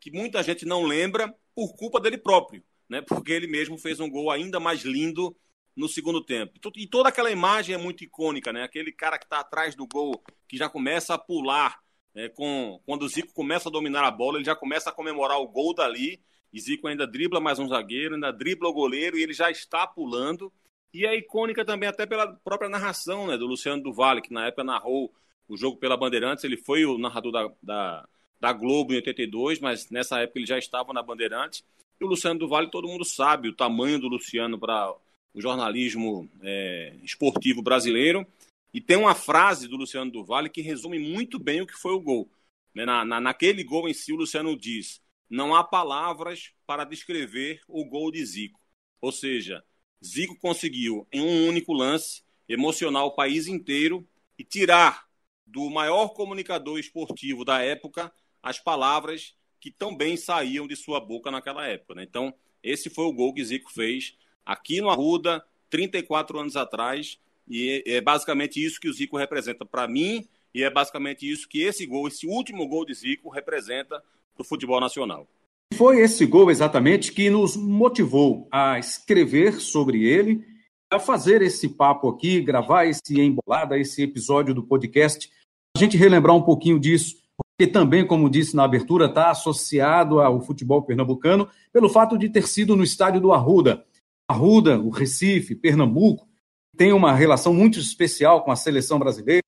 que 0.00 0.10
muita 0.10 0.42
gente 0.42 0.64
não 0.64 0.84
lembra 0.84 1.34
por 1.54 1.74
culpa 1.74 2.00
dele 2.00 2.18
próprio, 2.18 2.62
né? 2.88 3.02
porque 3.02 3.32
ele 3.32 3.48
mesmo 3.48 3.76
fez 3.76 3.98
um 3.98 4.08
gol 4.08 4.30
ainda 4.30 4.60
mais 4.60 4.82
lindo 4.82 5.36
no 5.76 5.88
segundo 5.88 6.22
tempo. 6.22 6.58
E 6.74 6.86
toda 6.86 7.10
aquela 7.10 7.30
imagem 7.30 7.74
é 7.74 7.78
muito 7.78 8.02
icônica, 8.02 8.52
né? 8.52 8.62
Aquele 8.62 8.90
cara 8.90 9.18
que 9.18 9.26
está 9.26 9.40
atrás 9.40 9.74
do 9.74 9.86
gol, 9.86 10.22
que 10.48 10.56
já 10.56 10.68
começa 10.68 11.14
a 11.14 11.18
pular 11.18 11.78
é, 12.14 12.30
com, 12.30 12.80
quando 12.86 13.02
o 13.02 13.08
Zico 13.08 13.34
começa 13.34 13.68
a 13.68 13.72
dominar 13.72 14.02
a 14.02 14.10
bola, 14.10 14.38
ele 14.38 14.44
já 14.44 14.56
começa 14.56 14.88
a 14.88 14.92
comemorar 14.92 15.38
o 15.38 15.46
gol 15.46 15.74
dali. 15.74 16.18
E 16.50 16.58
Zico 16.58 16.88
ainda 16.88 17.06
dribla 17.06 17.40
mais 17.40 17.58
um 17.58 17.68
zagueiro, 17.68 18.14
ainda 18.14 18.32
dribla 18.32 18.70
o 18.70 18.72
goleiro 18.72 19.18
e 19.18 19.22
ele 19.22 19.34
já 19.34 19.50
está 19.50 19.86
pulando. 19.86 20.50
E 20.94 21.04
é 21.04 21.14
icônica 21.14 21.62
também 21.62 21.88
até 21.88 22.06
pela 22.06 22.32
própria 22.42 22.70
narração 22.70 23.26
né, 23.26 23.36
do 23.36 23.46
Luciano 23.46 23.82
Duval, 23.82 24.22
que 24.22 24.32
na 24.32 24.46
época 24.46 24.64
narrou 24.64 25.12
o 25.46 25.56
jogo 25.58 25.76
pela 25.76 25.96
Bandeirantes. 25.96 26.42
Ele 26.44 26.56
foi 26.56 26.86
o 26.86 26.96
narrador 26.96 27.32
da, 27.32 27.52
da, 27.62 28.08
da 28.40 28.52
Globo 28.54 28.94
em 28.94 28.96
82, 28.96 29.60
mas 29.60 29.90
nessa 29.90 30.20
época 30.20 30.38
ele 30.38 30.46
já 30.46 30.56
estava 30.56 30.94
na 30.94 31.02
Bandeirantes. 31.02 31.62
E 32.00 32.04
o 32.04 32.08
Luciano 32.08 32.38
Duval, 32.38 32.70
todo 32.70 32.88
mundo 32.88 33.04
sabe 33.04 33.50
o 33.50 33.54
tamanho 33.54 33.98
do 33.98 34.08
Luciano 34.08 34.58
para 34.58 34.94
o 35.36 35.40
jornalismo 35.42 36.28
é, 36.42 36.94
esportivo 37.04 37.60
brasileiro. 37.60 38.26
E 38.72 38.80
tem 38.80 38.96
uma 38.96 39.14
frase 39.14 39.68
do 39.68 39.76
Luciano 39.76 40.10
Duval 40.10 40.48
que 40.48 40.62
resume 40.62 40.98
muito 40.98 41.38
bem 41.38 41.60
o 41.60 41.66
que 41.66 41.74
foi 41.74 41.92
o 41.92 42.00
gol. 42.00 42.28
Né, 42.74 42.86
na, 42.86 43.04
na, 43.04 43.20
naquele 43.20 43.62
gol 43.62 43.86
em 43.86 43.92
si, 43.92 44.14
o 44.14 44.16
Luciano 44.16 44.56
diz: 44.56 45.02
não 45.28 45.54
há 45.54 45.62
palavras 45.62 46.52
para 46.66 46.84
descrever 46.84 47.60
o 47.68 47.84
gol 47.84 48.10
de 48.10 48.24
Zico. 48.24 48.58
Ou 48.98 49.12
seja, 49.12 49.62
Zico 50.02 50.38
conseguiu, 50.38 51.06
em 51.12 51.20
um 51.20 51.48
único 51.48 51.74
lance, 51.74 52.22
emocionar 52.48 53.04
o 53.04 53.14
país 53.14 53.46
inteiro 53.46 54.08
e 54.38 54.44
tirar 54.44 55.06
do 55.46 55.68
maior 55.68 56.08
comunicador 56.08 56.78
esportivo 56.78 57.44
da 57.44 57.60
época 57.60 58.10
as 58.42 58.58
palavras 58.58 59.34
que 59.60 59.70
também 59.70 60.16
saíam 60.16 60.66
de 60.66 60.76
sua 60.76 60.98
boca 60.98 61.30
naquela 61.30 61.66
época. 61.66 61.94
Né? 61.94 62.04
Então, 62.04 62.34
esse 62.62 62.88
foi 62.88 63.04
o 63.04 63.12
gol 63.12 63.34
que 63.34 63.44
Zico 63.44 63.70
fez 63.70 64.16
aqui 64.46 64.80
no 64.80 64.88
Arruda, 64.88 65.44
34 65.68 66.38
anos 66.38 66.56
atrás, 66.56 67.18
e 67.48 67.82
é, 67.86 67.96
é 67.96 68.00
basicamente 68.00 68.64
isso 68.64 68.80
que 68.80 68.88
o 68.88 68.92
Zico 68.92 69.18
representa 69.18 69.66
para 69.66 69.88
mim, 69.88 70.26
e 70.54 70.62
é 70.62 70.70
basicamente 70.70 71.30
isso 71.30 71.48
que 71.48 71.60
esse 71.62 71.84
gol, 71.84 72.08
esse 72.08 72.26
último 72.26 72.66
gol 72.66 72.86
de 72.86 72.94
Zico, 72.94 73.28
representa 73.28 74.02
para 74.34 74.42
o 74.42 74.44
futebol 74.44 74.80
nacional. 74.80 75.26
Foi 75.74 76.00
esse 76.00 76.24
gol 76.24 76.50
exatamente 76.50 77.12
que 77.12 77.28
nos 77.28 77.56
motivou 77.56 78.48
a 78.50 78.78
escrever 78.78 79.60
sobre 79.60 80.08
ele, 80.08 80.42
a 80.90 80.98
fazer 80.98 81.42
esse 81.42 81.68
papo 81.68 82.08
aqui, 82.08 82.40
gravar 82.40 82.86
esse 82.86 83.20
embolada, 83.20 83.78
esse 83.78 84.02
episódio 84.02 84.54
do 84.54 84.62
podcast, 84.62 85.30
a 85.76 85.78
gente 85.78 85.96
relembrar 85.96 86.34
um 86.34 86.42
pouquinho 86.42 86.78
disso, 86.78 87.16
porque 87.36 87.70
também, 87.70 88.06
como 88.06 88.30
disse 88.30 88.54
na 88.54 88.64
abertura, 88.64 89.06
está 89.06 89.30
associado 89.30 90.20
ao 90.20 90.40
futebol 90.40 90.82
pernambucano 90.82 91.48
pelo 91.72 91.88
fato 91.88 92.16
de 92.16 92.28
ter 92.28 92.46
sido 92.46 92.76
no 92.76 92.84
estádio 92.84 93.20
do 93.20 93.32
Arruda. 93.32 93.84
Arruda, 94.28 94.78
o 94.78 94.90
Recife, 94.90 95.54
Pernambuco, 95.54 96.28
tem 96.76 96.92
uma 96.92 97.14
relação 97.14 97.54
muito 97.54 97.78
especial 97.78 98.44
com 98.44 98.50
a 98.50 98.56
seleção 98.56 98.98
brasileira. 98.98 99.42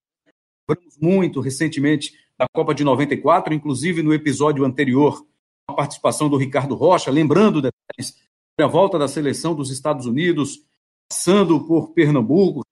Lembramos 0.67 0.97
muito 0.97 1.41
recentemente 1.41 2.13
da 2.37 2.47
Copa 2.53 2.73
de 2.73 2.83
94, 2.83 3.53
inclusive 3.53 4.01
no 4.01 4.13
episódio 4.13 4.63
anterior, 4.63 5.25
a 5.67 5.73
participação 5.73 6.29
do 6.29 6.37
Ricardo 6.37 6.75
Rocha, 6.75 7.11
lembrando 7.11 7.61
detalhes 7.61 8.17
da 8.57 8.67
volta 8.67 8.97
da 8.97 9.07
seleção 9.07 9.53
dos 9.53 9.69
Estados 9.69 10.05
Unidos, 10.05 10.65
passando 11.09 11.65
por 11.65 11.91
Pernambuco, 11.93 12.63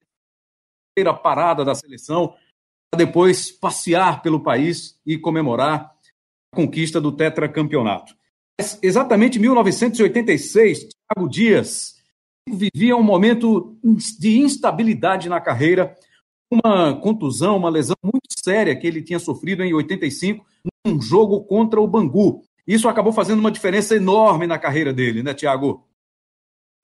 a 0.97 1.13
parada 1.13 1.63
da 1.63 1.75
seleção, 1.75 2.33
para 2.89 3.05
depois 3.05 3.51
passear 3.51 4.23
pelo 4.23 4.41
país 4.41 4.99
e 5.05 5.17
comemorar 5.17 5.95
a 6.51 6.55
conquista 6.55 6.99
do 6.99 7.11
tetracampeonato. 7.11 8.15
Exatamente 8.81 9.37
em 9.37 9.41
1986, 9.41 10.89
Thiago 10.89 11.29
Dias 11.29 11.96
vivia 12.55 12.95
um 12.95 13.03
momento 13.03 13.77
de 14.19 14.39
instabilidade 14.39 15.29
na 15.29 15.41
carreira, 15.41 15.95
uma 16.49 16.95
contusão, 16.95 17.57
uma 17.57 17.69
lesão 17.69 17.95
muito 18.03 18.27
séria 18.39 18.75
que 18.75 18.87
ele 18.87 19.01
tinha 19.01 19.19
sofrido 19.19 19.63
em 19.63 19.73
85 19.73 20.45
num 20.85 21.01
jogo 21.01 21.43
contra 21.43 21.81
o 21.81 21.87
Bangu. 21.87 22.43
Isso 22.65 22.87
acabou 22.87 23.13
fazendo 23.13 23.39
uma 23.39 23.51
diferença 23.51 23.95
enorme 23.95 24.47
na 24.47 24.57
carreira 24.57 24.93
dele, 24.93 25.23
né, 25.23 25.33
Tiago? 25.33 25.85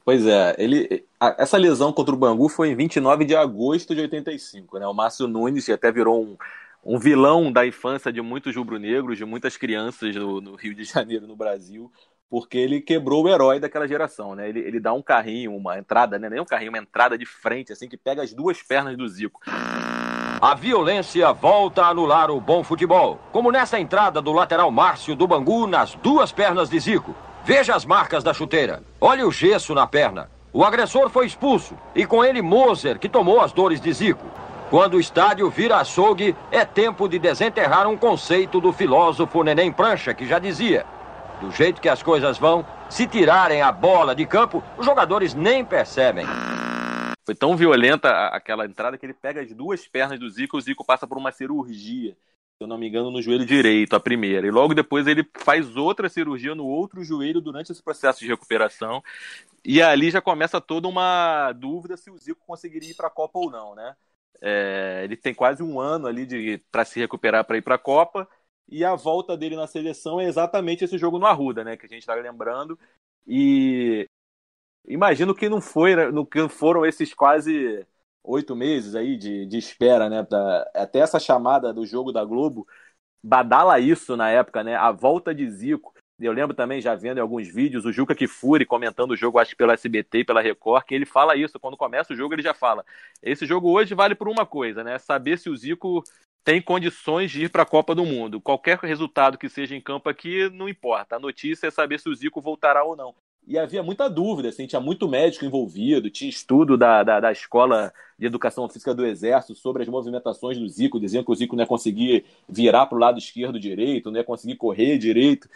Pois 0.05 0.25
é, 0.25 0.55
ele, 0.57 1.05
essa 1.37 1.57
lesão 1.57 1.93
contra 1.93 2.13
o 2.13 2.17
Bangu 2.17 2.49
foi 2.49 2.69
em 2.69 2.75
29 2.75 3.23
de 3.23 3.35
agosto 3.35 3.95
de 3.95 4.01
85, 4.01 4.79
né? 4.79 4.87
O 4.87 4.93
Márcio 4.93 5.27
Nunes 5.27 5.69
até 5.69 5.91
virou 5.91 6.21
um, 6.23 6.37
um 6.83 6.99
vilão 6.99 7.51
da 7.51 7.65
infância 7.65 8.11
de 8.11 8.21
muitos 8.21 8.55
rubro-negros, 8.55 9.17
de 9.17 9.23
muitas 9.23 9.55
crianças 9.55 10.13
no, 10.15 10.41
no, 10.41 10.55
Rio 10.55 10.75
de 10.75 10.83
Janeiro, 10.83 11.25
no 11.25 11.35
Brasil, 11.35 11.89
porque 12.33 12.57
ele 12.57 12.81
quebrou 12.81 13.25
o 13.25 13.29
herói 13.29 13.59
daquela 13.59 13.87
geração, 13.87 14.33
né? 14.33 14.49
Ele, 14.49 14.59
ele 14.59 14.79
dá 14.79 14.91
um 14.91 15.03
carrinho, 15.03 15.55
uma 15.55 15.77
entrada, 15.77 16.17
né? 16.17 16.27
Nem 16.31 16.39
um 16.41 16.45
carrinho, 16.45 16.71
uma 16.71 16.79
entrada 16.79 17.15
de 17.15 17.27
frente, 17.27 17.71
assim, 17.71 17.87
que 17.87 17.95
pega 17.95 18.23
as 18.23 18.33
duas 18.33 18.59
pernas 18.59 18.97
do 18.97 19.07
Zico. 19.07 19.39
A 19.45 20.55
violência 20.55 21.31
volta 21.31 21.83
a 21.83 21.89
anular 21.89 22.31
o 22.31 22.41
bom 22.41 22.63
futebol, 22.63 23.19
como 23.31 23.51
nessa 23.51 23.79
entrada 23.79 24.19
do 24.19 24.31
lateral 24.31 24.71
Márcio 24.71 25.15
do 25.15 25.27
Bangu 25.27 25.67
nas 25.67 25.93
duas 25.93 26.31
pernas 26.31 26.71
de 26.71 26.79
Zico. 26.79 27.15
Veja 27.45 27.75
as 27.75 27.85
marcas 27.85 28.23
da 28.23 28.33
chuteira. 28.33 28.81
Olha 28.99 29.27
o 29.27 29.31
gesso 29.31 29.75
na 29.75 29.85
perna. 29.85 30.27
O 30.51 30.63
agressor 30.63 31.11
foi 31.11 31.27
expulso 31.27 31.77
e 31.93 32.03
com 32.03 32.25
ele 32.25 32.41
Moser, 32.41 32.97
que 32.97 33.07
tomou 33.07 33.41
as 33.41 33.51
dores 33.51 33.79
de 33.79 33.93
Zico. 33.93 34.25
Quando 34.71 34.95
o 34.95 34.99
estádio 34.99 35.47
vira 35.51 35.77
açougue, 35.77 36.35
é 36.49 36.65
tempo 36.65 37.07
de 37.07 37.19
desenterrar 37.19 37.87
um 37.87 37.95
conceito 37.95 38.59
do 38.59 38.73
filósofo 38.73 39.43
Neném 39.43 39.71
Prancha, 39.71 40.15
que 40.15 40.25
já 40.25 40.39
dizia: 40.39 40.83
do 41.43 41.51
jeito 41.51 41.81
que 41.81 41.89
as 41.89 42.01
coisas 42.01 42.37
vão, 42.37 42.65
se 42.89 43.05
tirarem 43.05 43.61
a 43.61 43.71
bola 43.71 44.15
de 44.15 44.25
campo, 44.25 44.63
os 44.77 44.85
jogadores 44.85 45.33
nem 45.33 45.65
percebem. 45.65 46.25
Foi 47.25 47.35
tão 47.35 47.55
violenta 47.55 48.27
aquela 48.27 48.65
entrada 48.65 48.97
que 48.97 49.05
ele 49.05 49.13
pega 49.13 49.41
as 49.41 49.53
duas 49.53 49.85
pernas 49.87 50.19
do 50.19 50.29
Zico 50.29 50.57
o 50.57 50.61
Zico 50.61 50.85
passa 50.85 51.05
por 51.05 51.17
uma 51.17 51.31
cirurgia, 51.31 52.13
se 52.13 52.63
eu 52.63 52.67
não 52.67 52.77
me 52.77 52.87
engano, 52.87 53.11
no 53.11 53.21
joelho 53.21 53.45
direito, 53.45 53.93
a 53.95 53.99
primeira. 53.99 54.47
E 54.47 54.51
logo 54.51 54.73
depois 54.73 55.05
ele 55.05 55.27
faz 55.39 55.75
outra 55.75 56.07
cirurgia 56.07 56.55
no 56.55 56.65
outro 56.65 57.03
joelho 57.03 57.41
durante 57.41 57.71
esse 57.71 57.83
processo 57.83 58.19
de 58.19 58.27
recuperação. 58.27 59.03
E 59.65 59.81
ali 59.81 60.11
já 60.11 60.21
começa 60.21 60.61
toda 60.61 60.87
uma 60.87 61.51
dúvida 61.51 61.97
se 61.97 62.09
o 62.09 62.17
Zico 62.17 62.41
conseguiria 62.45 62.91
ir 62.91 62.95
para 62.95 63.07
a 63.07 63.11
Copa 63.11 63.39
ou 63.39 63.51
não, 63.51 63.75
né? 63.75 63.95
É, 64.41 65.01
ele 65.03 65.15
tem 65.15 65.33
quase 65.33 65.61
um 65.61 65.79
ano 65.79 66.07
ali 66.07 66.57
para 66.71 66.83
se 66.83 66.99
recuperar 66.99 67.45
para 67.45 67.57
ir 67.57 67.61
para 67.61 67.75
a 67.75 67.79
Copa. 67.79 68.27
E 68.69 68.83
a 68.83 68.95
volta 68.95 69.37
dele 69.37 69.55
na 69.55 69.67
seleção 69.67 70.19
é 70.19 70.25
exatamente 70.25 70.83
esse 70.83 70.97
jogo 70.97 71.19
no 71.19 71.25
Arruda, 71.25 71.63
né? 71.63 71.77
Que 71.77 71.85
a 71.85 71.89
gente 71.89 71.99
está 71.99 72.15
lembrando. 72.15 72.77
E 73.27 74.07
Imagino 74.85 75.33
que 75.33 75.47
não 75.47 75.61
foi, 75.61 75.95
né, 75.95 76.11
no 76.11 76.25
que 76.25 76.47
foram 76.49 76.85
esses 76.85 77.13
quase 77.13 77.85
oito 78.23 78.55
meses 78.55 78.95
aí 78.95 79.17
de, 79.17 79.45
de 79.45 79.57
espera, 79.57 80.09
né? 80.09 80.23
Pra, 80.23 80.69
até 80.73 80.99
essa 80.99 81.19
chamada 81.19 81.73
do 81.73 81.85
jogo 81.85 82.11
da 82.11 82.23
Globo 82.25 82.67
badala 83.23 83.79
isso 83.79 84.17
na 84.17 84.29
época, 84.29 84.63
né? 84.63 84.75
A 84.75 84.91
volta 84.91 85.33
de 85.33 85.49
Zico. 85.49 85.93
Eu 86.19 86.31
lembro 86.33 86.55
também, 86.55 86.81
já 86.81 86.95
vendo 86.95 87.17
em 87.17 87.21
alguns 87.21 87.47
vídeos, 87.47 87.85
o 87.85 87.91
Juca 87.91 88.13
Kifuri 88.15 88.65
comentando 88.65 89.11
o 89.11 89.15
jogo, 89.15 89.39
acho 89.39 89.51
que 89.51 89.57
pela 89.57 89.73
SBT 89.73 90.19
e 90.19 90.25
pela 90.25 90.41
Record, 90.41 90.85
que 90.85 90.93
ele 90.93 91.05
fala 91.05 91.35
isso. 91.35 91.59
Quando 91.59 91.77
começa 91.77 92.13
o 92.13 92.15
jogo, 92.15 92.33
ele 92.33 92.41
já 92.41 92.53
fala. 92.53 92.85
Esse 93.21 93.45
jogo 93.45 93.71
hoje 93.71 93.95
vale 93.95 94.15
por 94.15 94.27
uma 94.27 94.45
coisa, 94.45 94.83
né? 94.83 94.99
Saber 94.99 95.37
se 95.37 95.49
o 95.49 95.55
Zico 95.55 96.03
tem 96.43 96.61
condições 96.61 97.31
de 97.31 97.45
ir 97.45 97.49
para 97.49 97.63
a 97.63 97.65
Copa 97.65 97.95
do 97.95 98.05
Mundo. 98.05 98.41
Qualquer 98.41 98.77
resultado 98.79 99.37
que 99.37 99.49
seja 99.49 99.75
em 99.75 99.81
campo 99.81 100.09
aqui, 100.09 100.49
não 100.49 100.67
importa. 100.67 101.15
A 101.15 101.19
notícia 101.19 101.67
é 101.67 101.71
saber 101.71 101.99
se 101.99 102.09
o 102.09 102.15
Zico 102.15 102.41
voltará 102.41 102.83
ou 102.83 102.95
não 102.95 103.15
e 103.47 103.57
havia 103.57 103.83
muita 103.83 104.09
dúvida, 104.09 104.49
assim, 104.49 104.65
tinha 104.65 104.79
muito 104.79 105.07
médico 105.07 105.45
envolvido, 105.45 106.09
tinha 106.09 106.29
estudo 106.29 106.77
da, 106.77 107.03
da, 107.03 107.19
da, 107.19 107.31
Escola 107.31 107.93
de 108.17 108.25
Educação 108.25 108.67
Física 108.69 108.93
do 108.93 109.05
Exército 109.05 109.55
sobre 109.55 109.83
as 109.83 109.89
movimentações 109.89 110.57
do 110.57 110.67
Zico, 110.67 110.99
diziam 110.99 111.23
que 111.23 111.31
o 111.31 111.35
Zico 111.35 111.55
não 111.55 111.63
ia 111.63 111.67
conseguir 111.67 112.25
virar 112.47 112.85
para 112.85 112.95
o 112.95 112.99
lado 112.99 113.19
esquerdo 113.19 113.59
direito, 113.59 114.09
não 114.09 114.17
ia 114.17 114.23
conseguir 114.23 114.55
correr 114.55 114.97
direito. 114.97 115.49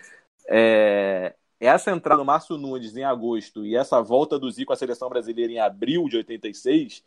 É... 0.47 1.33
Essa 1.59 1.91
entrada 1.91 2.21
do 2.21 2.25
Márcio 2.25 2.57
Nunes 2.57 2.95
em 2.95 3.03
agosto 3.03 3.65
e 3.65 3.75
essa 3.75 4.01
volta 4.01 4.37
do 4.37 4.51
Zico 4.51 4.73
à 4.73 4.75
seleção 4.75 5.09
brasileira 5.09 5.51
em 5.51 5.59
abril 5.59 6.07
de 6.07 6.17
86, 6.17 7.03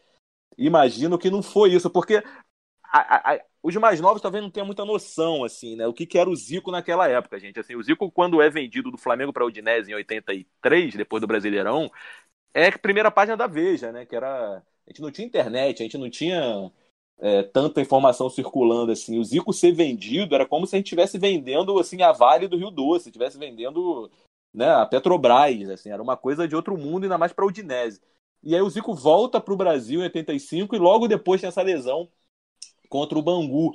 imagino 0.58 1.18
que 1.18 1.30
não 1.30 1.42
foi 1.42 1.72
isso, 1.74 1.88
porque 1.88 2.22
a, 2.82 3.32
a, 3.34 3.40
os 3.62 3.74
mais 3.76 4.00
novos 4.00 4.22
talvez 4.22 4.42
não 4.42 4.50
tenham 4.50 4.66
muita 4.66 4.84
noção, 4.84 5.44
assim, 5.44 5.76
né? 5.76 5.86
O 5.86 5.92
que, 5.92 6.06
que 6.06 6.18
era 6.18 6.30
o 6.30 6.36
Zico 6.36 6.70
naquela 6.70 7.08
época, 7.08 7.38
gente. 7.38 7.60
Assim, 7.60 7.76
o 7.76 7.82
Zico, 7.82 8.10
quando 8.10 8.40
é 8.40 8.48
vendido 8.48 8.90
do 8.90 8.96
Flamengo 8.96 9.32
para 9.32 9.44
o 9.44 9.48
Udinese 9.48 9.90
em 9.90 9.94
83, 9.94 10.94
depois 10.94 11.20
do 11.20 11.26
Brasileirão, 11.26 11.90
é 12.54 12.68
a 12.68 12.78
primeira 12.78 13.10
página 13.10 13.36
da 13.36 13.46
Veja, 13.46 13.92
né? 13.92 14.06
Que 14.06 14.16
era. 14.16 14.58
A 14.58 14.90
gente 14.90 15.02
não 15.02 15.10
tinha 15.10 15.26
internet, 15.26 15.80
a 15.80 15.84
gente 15.84 15.98
não 15.98 16.10
tinha 16.10 16.72
é, 17.18 17.42
tanta 17.42 17.80
informação 17.80 18.30
circulando 18.30 18.92
assim. 18.92 19.18
O 19.18 19.24
Zico 19.24 19.52
ser 19.52 19.72
vendido 19.72 20.34
era 20.34 20.46
como 20.46 20.66
se 20.66 20.76
a 20.76 20.78
gente 20.78 20.86
estivesse 20.86 21.18
vendendo 21.18 21.78
assim 21.78 22.02
a 22.02 22.12
Vale 22.12 22.48
do 22.48 22.56
Rio 22.56 22.70
Doce, 22.70 23.08
estivesse 23.08 23.38
vendendo 23.38 24.10
né, 24.52 24.68
a 24.70 24.86
Petrobras, 24.86 25.68
assim, 25.70 25.90
era 25.90 26.02
uma 26.02 26.16
coisa 26.16 26.48
de 26.48 26.56
outro 26.56 26.76
mundo, 26.76 27.04
ainda 27.04 27.18
mais 27.18 27.32
para 27.32 27.44
o 27.44 27.48
Udinese. 27.48 28.00
E 28.42 28.54
aí 28.54 28.62
o 28.62 28.70
Zico 28.70 28.94
volta 28.94 29.40
para 29.40 29.54
o 29.54 29.56
Brasil 29.56 30.00
em 30.00 30.04
85 30.04 30.74
e 30.74 30.78
logo 30.78 31.06
depois 31.06 31.40
tem 31.40 31.48
essa 31.48 31.62
lesão 31.62 32.08
contra 32.90 33.18
o 33.18 33.22
Bangu. 33.22 33.74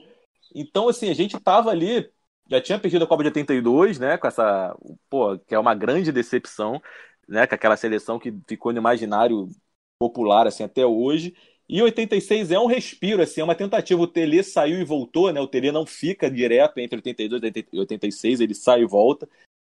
Então, 0.54 0.88
assim, 0.90 1.10
a 1.10 1.16
gente 1.16 1.40
tava 1.40 1.72
ali, 1.72 2.08
já 2.48 2.62
tinha 2.62 2.78
perdido 2.78 3.04
a 3.04 3.08
Copa 3.08 3.24
de 3.24 3.30
82, 3.30 3.98
né, 4.00 4.18
com 4.18 4.28
essa, 4.28 4.78
pô, 5.10 5.40
que 5.40 5.56
é 5.56 5.60
uma 5.60 5.74
grande 5.74 6.12
decepção, 6.12 6.80
né, 7.28 7.48
com 7.48 7.56
aquela 7.56 7.78
seleção 7.78 8.20
que 8.20 8.32
ficou 8.48 8.72
no 8.72 8.78
imaginário 8.78 9.50
popular, 9.98 10.46
assim, 10.48 10.64
até 10.64 10.86
hoje, 10.86 11.34
E 11.68 11.82
86 11.82 12.52
é 12.52 12.60
um 12.60 12.68
respiro, 12.68 13.22
assim, 13.24 13.42
é 13.42 13.44
uma 13.44 13.56
tentativa. 13.56 14.00
O 14.02 14.08
Tele 14.08 14.44
saiu 14.44 14.80
e 14.80 14.84
voltou, 14.86 15.32
né? 15.34 15.42
O 15.42 15.48
Tele 15.48 15.72
não 15.72 15.86
fica 15.86 16.30
direto 16.30 16.78
entre 16.80 16.98
82 16.98 17.42
e 17.74 17.80
86, 17.80 18.40
ele 18.40 18.54
sai 18.54 18.82
e 18.82 18.86
volta. 18.86 19.28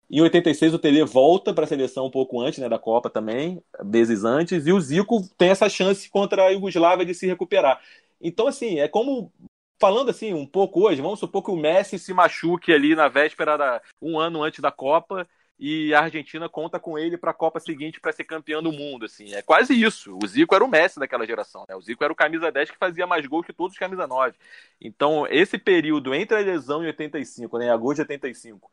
Em 0.10 0.22
86 0.22 0.74
o 0.74 0.80
Tele 0.80 1.04
volta 1.06 1.54
para 1.54 1.66
a 1.66 1.68
seleção 1.68 2.06
um 2.08 2.12
pouco 2.12 2.40
antes, 2.42 2.60
né, 2.60 2.70
da 2.70 2.80
Copa 2.80 3.10
também, 3.10 3.62
meses 3.84 4.24
antes, 4.24 4.66
e 4.68 4.72
o 4.72 4.80
Zico 4.80 5.22
tem 5.38 5.50
essa 5.50 5.70
chance 5.70 6.10
contra 6.10 6.44
a 6.44 6.50
Iugoslávia 6.50 7.06
de 7.06 7.14
se 7.14 7.28
recuperar. 7.28 7.82
Então, 8.22 8.48
assim, 8.48 8.80
é 8.80 8.88
como 8.88 9.32
falando 9.80 10.10
assim 10.10 10.34
um 10.34 10.46
pouco 10.46 10.88
hoje, 10.88 11.02
vamos 11.02 11.20
supor 11.20 11.44
que 11.44 11.52
o 11.52 11.56
Messi 11.56 12.00
se 12.00 12.14
machuque 12.14 12.74
ali 12.74 12.96
na 12.96 13.08
véspera 13.08 13.58
da 13.58 13.82
um 14.02 14.20
ano 14.20 14.44
antes 14.44 14.60
da 14.60 14.72
Copa 14.72 15.28
e 15.60 15.94
a 15.94 16.02
Argentina 16.02 16.48
conta 16.48 16.80
com 16.80 17.00
ele 17.00 17.18
para 17.18 17.32
a 17.32 17.34
Copa 17.34 17.60
seguinte 17.60 18.00
para 18.00 18.12
ser 18.12 18.24
campeão 18.24 18.62
do 18.62 18.72
mundo, 18.72 19.06
assim. 19.06 19.34
É 19.34 19.42
quase 19.42 19.74
isso. 19.74 20.18
O 20.22 20.28
Zico 20.28 20.54
era 20.54 20.64
o 20.64 20.68
Messi 20.68 21.00
daquela 21.00 21.26
geração, 21.26 21.66
né? 21.68 21.76
O 21.76 21.82
Zico 21.82 22.04
era 22.04 22.14
o 22.14 22.16
camisa 22.16 22.52
10 22.52 22.72
que 22.72 22.78
fazia 22.78 23.08
mais 23.08 23.26
gols 23.26 23.46
que 23.46 23.54
todos 23.54 23.74
os 23.74 23.80
camisa 23.80 24.06
9. 24.06 24.38
Então, 24.80 25.26
esse 25.28 25.58
período 25.58 26.14
entre 26.14 26.38
a 26.38 26.42
lesão 26.42 26.84
em 26.84 26.88
85, 26.88 27.58
né, 27.58 27.66
em 27.66 27.70
agosto 27.70 27.96
de 27.96 28.02
85, 28.02 28.72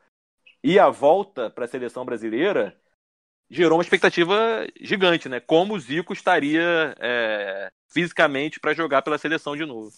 e 0.62 0.78
a 0.78 0.90
volta 0.90 1.48
para 1.50 1.64
a 1.64 1.68
seleção 1.68 2.04
brasileira 2.04 2.78
gerou 3.48 3.78
uma 3.78 3.82
expectativa 3.82 4.66
gigante, 4.80 5.28
né? 5.28 5.40
Como 5.40 5.74
o 5.74 5.80
Zico 5.80 6.12
estaria 6.12 6.94
é, 6.98 7.70
fisicamente 7.94 8.58
para 8.58 8.74
jogar 8.74 9.02
pela 9.02 9.16
seleção 9.16 9.56
de 9.56 9.64
novo. 9.64 9.92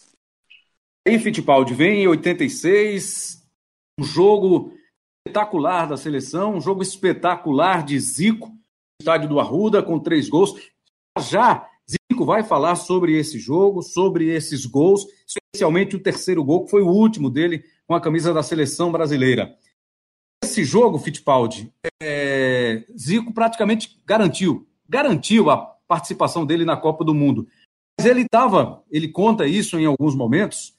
Em 1.06 1.18
Fittipaldi 1.18 1.72
vem 1.72 2.02
em 2.02 2.08
86, 2.08 3.42
um 3.98 4.04
jogo 4.04 4.74
espetacular 5.26 5.86
da 5.86 5.96
seleção, 5.96 6.56
um 6.56 6.60
jogo 6.60 6.82
espetacular 6.82 7.82
de 7.82 7.98
Zico, 7.98 8.52
estádio 9.00 9.30
do 9.30 9.40
Arruda, 9.40 9.82
com 9.82 9.98
três 9.98 10.28
gols. 10.28 10.54
Já 11.18 11.66
Zico 11.88 12.26
vai 12.26 12.42
falar 12.42 12.76
sobre 12.76 13.18
esse 13.18 13.38
jogo, 13.38 13.80
sobre 13.80 14.28
esses 14.28 14.66
gols, 14.66 15.06
especialmente 15.26 15.96
o 15.96 16.02
terceiro 16.02 16.44
gol, 16.44 16.64
que 16.64 16.70
foi 16.70 16.82
o 16.82 16.88
último 16.88 17.30
dele 17.30 17.64
com 17.86 17.94
a 17.94 18.00
camisa 18.00 18.34
da 18.34 18.42
seleção 18.42 18.92
brasileira. 18.92 19.56
Esse 20.44 20.64
jogo, 20.64 20.98
Fittipaldi, 20.98 21.72
é... 22.02 22.84
Zico 22.98 23.32
praticamente 23.32 24.00
garantiu, 24.04 24.68
garantiu 24.86 25.50
a 25.50 25.56
participação 25.88 26.44
dele 26.44 26.64
na 26.64 26.76
Copa 26.76 27.04
do 27.04 27.14
Mundo. 27.14 27.48
Mas 27.98 28.06
ele 28.06 28.22
estava, 28.22 28.84
ele 28.90 29.08
conta 29.08 29.46
isso 29.46 29.78
em 29.78 29.86
alguns 29.86 30.14
momentos, 30.14 30.74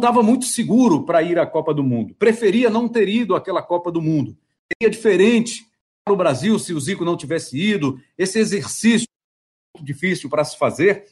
estava 0.00 0.22
muito 0.22 0.46
seguro 0.46 1.04
para 1.04 1.22
ir 1.22 1.38
à 1.38 1.46
Copa 1.46 1.74
do 1.74 1.82
Mundo. 1.82 2.14
Preferia 2.14 2.70
não 2.70 2.88
ter 2.88 3.08
ido 3.08 3.34
àquela 3.34 3.62
Copa 3.62 3.92
do 3.92 4.00
Mundo. 4.00 4.36
Seria 4.72 4.90
diferente 4.90 5.66
para 6.04 6.14
o 6.14 6.16
Brasil 6.16 6.58
se 6.58 6.72
o 6.72 6.80
Zico 6.80 7.04
não 7.04 7.16
tivesse 7.16 7.58
ido. 7.58 8.00
Esse 8.16 8.38
exercício 8.38 9.06
é 9.06 9.78
muito 9.78 9.86
difícil 9.86 10.28
para 10.30 10.44
se 10.44 10.56
fazer. 10.56 11.06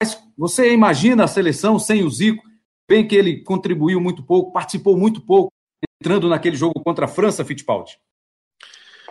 Mas 0.00 0.22
você 0.36 0.72
imagina 0.72 1.24
a 1.24 1.28
seleção 1.28 1.78
sem 1.78 2.04
o 2.04 2.10
Zico? 2.10 2.46
Bem 2.88 3.06
que 3.06 3.16
ele 3.16 3.42
contribuiu 3.42 4.00
muito 4.00 4.22
pouco, 4.22 4.52
participou 4.52 4.96
muito 4.96 5.20
pouco, 5.20 5.52
entrando 6.00 6.28
naquele 6.28 6.56
jogo 6.56 6.80
contra 6.82 7.04
a 7.04 7.08
França, 7.08 7.44
Fittipaldi. 7.44 7.98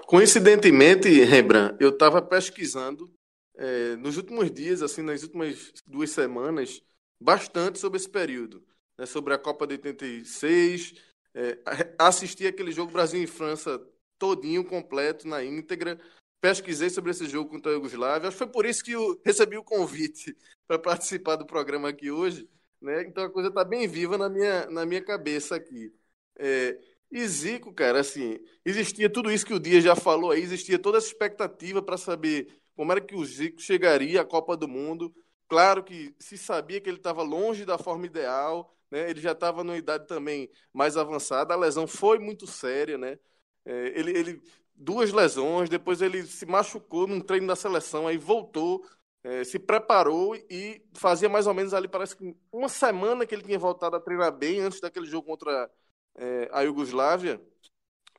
Coincidentemente, 0.07 1.09
Rembrandt, 1.25 1.75
eu 1.79 1.89
estava 1.89 2.21
pesquisando 2.21 3.11
é, 3.57 3.95
nos 3.97 4.17
últimos 4.17 4.51
dias, 4.51 4.81
assim, 4.81 5.01
nas 5.01 5.23
últimas 5.23 5.73
duas 5.85 6.11
semanas, 6.11 6.81
bastante 7.19 7.79
sobre 7.79 7.97
esse 7.97 8.09
período 8.09 8.65
né, 8.97 9.05
sobre 9.05 9.33
a 9.33 9.37
Copa 9.37 9.67
de 9.67 9.73
86. 9.73 10.95
É, 11.33 11.59
assisti 11.99 12.47
aquele 12.47 12.71
jogo 12.71 12.91
Brasil 12.91 13.21
e 13.21 13.27
França 13.27 13.79
todinho, 14.17 14.65
completo, 14.65 15.27
na 15.27 15.43
íntegra. 15.43 15.99
Pesquisei 16.41 16.89
sobre 16.89 17.11
esse 17.11 17.27
jogo 17.27 17.49
contra 17.49 17.71
a 17.71 17.75
Iugoslávia. 17.75 18.27
Acho 18.27 18.37
que 18.37 18.43
foi 18.43 18.51
por 18.51 18.65
isso 18.65 18.83
que 18.83 18.91
eu 18.91 19.19
recebi 19.25 19.57
o 19.57 19.63
convite 19.63 20.35
para 20.67 20.79
participar 20.79 21.35
do 21.35 21.45
programa 21.45 21.89
aqui 21.89 22.09
hoje. 22.11 22.49
Né? 22.81 23.03
Então 23.03 23.23
a 23.23 23.29
coisa 23.29 23.49
está 23.49 23.63
bem 23.63 23.87
viva 23.87 24.17
na 24.17 24.29
minha, 24.29 24.67
na 24.69 24.85
minha 24.85 25.03
cabeça 25.03 25.55
aqui. 25.55 25.93
É, 26.37 26.79
e 27.11 27.25
Zico, 27.27 27.73
cara, 27.73 28.01
assim, 28.01 28.37
existia 28.65 29.09
tudo 29.09 29.31
isso 29.31 29.45
que 29.45 29.53
o 29.53 29.59
Dia 29.59 29.79
já 29.79 29.95
falou 29.95 30.31
aí, 30.31 30.41
existia 30.41 30.77
toda 30.77 30.97
essa 30.97 31.07
expectativa 31.07 31.81
para 31.81 31.97
saber 31.97 32.59
como 32.77 32.91
era 32.93 33.01
que 33.01 33.15
o 33.15 33.25
Zico 33.25 33.61
chegaria 33.61 34.21
à 34.21 34.25
Copa 34.25 34.55
do 34.57 34.67
Mundo. 34.67 35.13
Claro 35.49 35.83
que 35.83 36.15
se 36.19 36.37
sabia 36.37 36.79
que 36.81 36.89
ele 36.89 36.97
estava 36.97 37.23
longe 37.23 37.65
da 37.65 37.77
forma 37.77 38.05
ideal, 38.05 38.73
né? 38.91 39.09
Ele 39.09 39.19
já 39.21 39.33
estava 39.33 39.63
numa 39.63 39.77
idade 39.77 40.07
também 40.07 40.49
mais 40.73 40.97
avançada. 40.97 41.53
A 41.53 41.57
lesão 41.57 41.87
foi 41.87 42.19
muito 42.19 42.47
séria, 42.47 42.97
né? 42.97 43.19
É, 43.65 43.99
ele, 43.99 44.11
ele 44.17 44.41
duas 44.75 45.11
lesões, 45.11 45.69
depois 45.69 46.01
ele 46.01 46.23
se 46.25 46.45
machucou 46.45 47.07
num 47.07 47.19
treino 47.19 47.47
da 47.47 47.55
seleção, 47.55 48.07
aí 48.07 48.17
voltou, 48.17 48.85
é, 49.23 49.43
se 49.43 49.57
preparou 49.59 50.35
e 50.49 50.81
fazia 50.93 51.27
mais 51.27 51.47
ou 51.47 51.53
menos 51.53 51.73
ali, 51.73 51.87
parece 51.87 52.15
que 52.15 52.35
uma 52.51 52.69
semana 52.69 53.25
que 53.25 53.33
ele 53.35 53.43
tinha 53.43 53.59
voltado 53.59 53.95
a 53.95 53.99
treinar 53.99 54.31
bem 54.31 54.59
antes 54.61 54.79
daquele 54.79 55.07
jogo 55.07 55.27
contra 55.27 55.69
é, 56.15 56.49
a 56.51 56.61
Iugoslávia. 56.61 57.41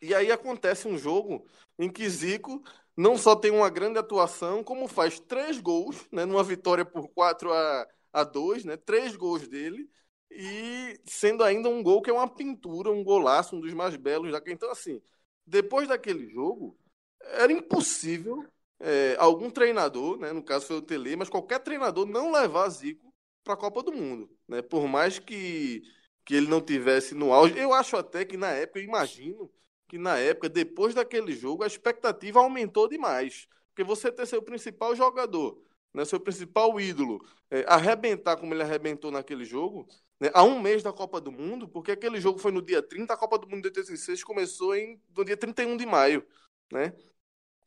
E 0.01 0.15
aí 0.15 0.31
acontece 0.31 0.87
um 0.89 0.99
jogo 0.99 1.47
em 1.79 1.91
que 1.91 2.09
Zico 2.09 2.63
não 2.99 3.17
só 3.17 3.37
tem 3.37 3.53
uma 3.53 3.71
grande 3.71 3.97
atuação, 3.97 4.65
como 4.65 4.89
faz 4.89 5.21
três 5.21 5.61
gols, 5.61 6.05
né, 6.11 6.25
numa 6.25 6.43
vitória 6.43 6.85
por 6.85 7.09
4 7.11 7.53
a, 7.53 7.87
a 8.13 8.25
2, 8.25 8.65
né, 8.65 8.77
três 8.77 9.15
gols 9.15 9.47
dele, 9.47 9.89
e 10.29 11.01
sendo 11.07 11.45
ainda 11.45 11.69
um 11.69 11.81
gol 11.81 12.03
que 12.03 12.11
é 12.11 12.13
uma 12.13 12.29
pintura, 12.29 12.91
um 12.91 13.05
golaço, 13.05 13.55
um 13.55 13.61
dos 13.61 13.73
mais 13.73 13.95
belos 13.95 14.33
da 14.33 14.43
Então, 14.49 14.69
assim, 14.73 15.01
depois 15.47 15.87
daquele 15.87 16.29
jogo, 16.29 16.77
era 17.21 17.53
impossível 17.53 18.45
é, 18.81 19.15
algum 19.21 19.49
treinador, 19.49 20.19
né, 20.19 20.33
no 20.33 20.43
caso 20.43 20.67
foi 20.67 20.79
o 20.79 20.83
Tele, 20.83 21.15
mas 21.15 21.29
qualquer 21.29 21.61
treinador 21.61 22.05
não 22.05 22.33
levar 22.33 22.69
Zico 22.69 23.15
para 23.45 23.55
a 23.55 23.57
Copa 23.57 23.81
do 23.81 23.93
Mundo. 23.93 24.29
Né, 24.49 24.61
por 24.61 24.89
mais 24.89 25.21
que, 25.21 25.83
que 26.25 26.35
ele 26.35 26.49
não 26.49 26.61
tivesse 26.61 27.15
no 27.15 27.33
auge. 27.33 27.57
Eu 27.57 27.73
acho 27.73 27.97
até 27.97 28.25
que 28.25 28.37
na 28.37 28.51
época, 28.51 28.81
eu 28.81 28.85
imagino 28.85 29.49
que 29.89 29.99
na 29.99 30.19
época, 30.19 30.49
depois 30.49 30.95
daquele 30.95 31.33
jogo, 31.33 31.65
a 31.65 31.67
expectativa 31.67 32.39
aumentou 32.39 32.87
demais. 32.89 33.49
Porque 33.71 33.83
você 33.83 34.13
ter 34.13 34.27
seu 34.27 34.43
principal 34.43 34.95
jogador, 34.95 35.63
né, 35.95 36.05
seu 36.05 36.21
principal 36.21 36.79
ídolo, 36.79 37.25
é, 37.51 37.65
arrebentar 37.67 38.37
como 38.37 38.53
ele 38.55 38.63
arrebentou 38.63 39.11
naquele 39.11 39.45
jogo, 39.45 39.89
né, 40.21 40.31
a 40.35 40.45
um 40.45 40.61
mês 40.61 40.83
da 40.83 40.93
Copa 40.93 41.21
do 41.21 41.33
Mundo, 41.33 41.67
porque 41.69 41.93
aquele 41.93 42.21
jogo 42.21 42.39
foi 42.39 42.53
no 42.53 42.61
dia 42.61 42.83
30, 42.83 43.15
a 43.15 43.17
Copa 43.17 43.39
do 43.39 43.49
Mundo 43.49 43.63
de 43.63 43.69
86 43.69 44.23
começou 44.23 44.77
em, 44.77 45.01
no 45.17 45.25
dia 45.25 45.37
31 45.37 45.77
de 45.77 45.87
maio. 45.87 46.27
Né? 46.71 46.93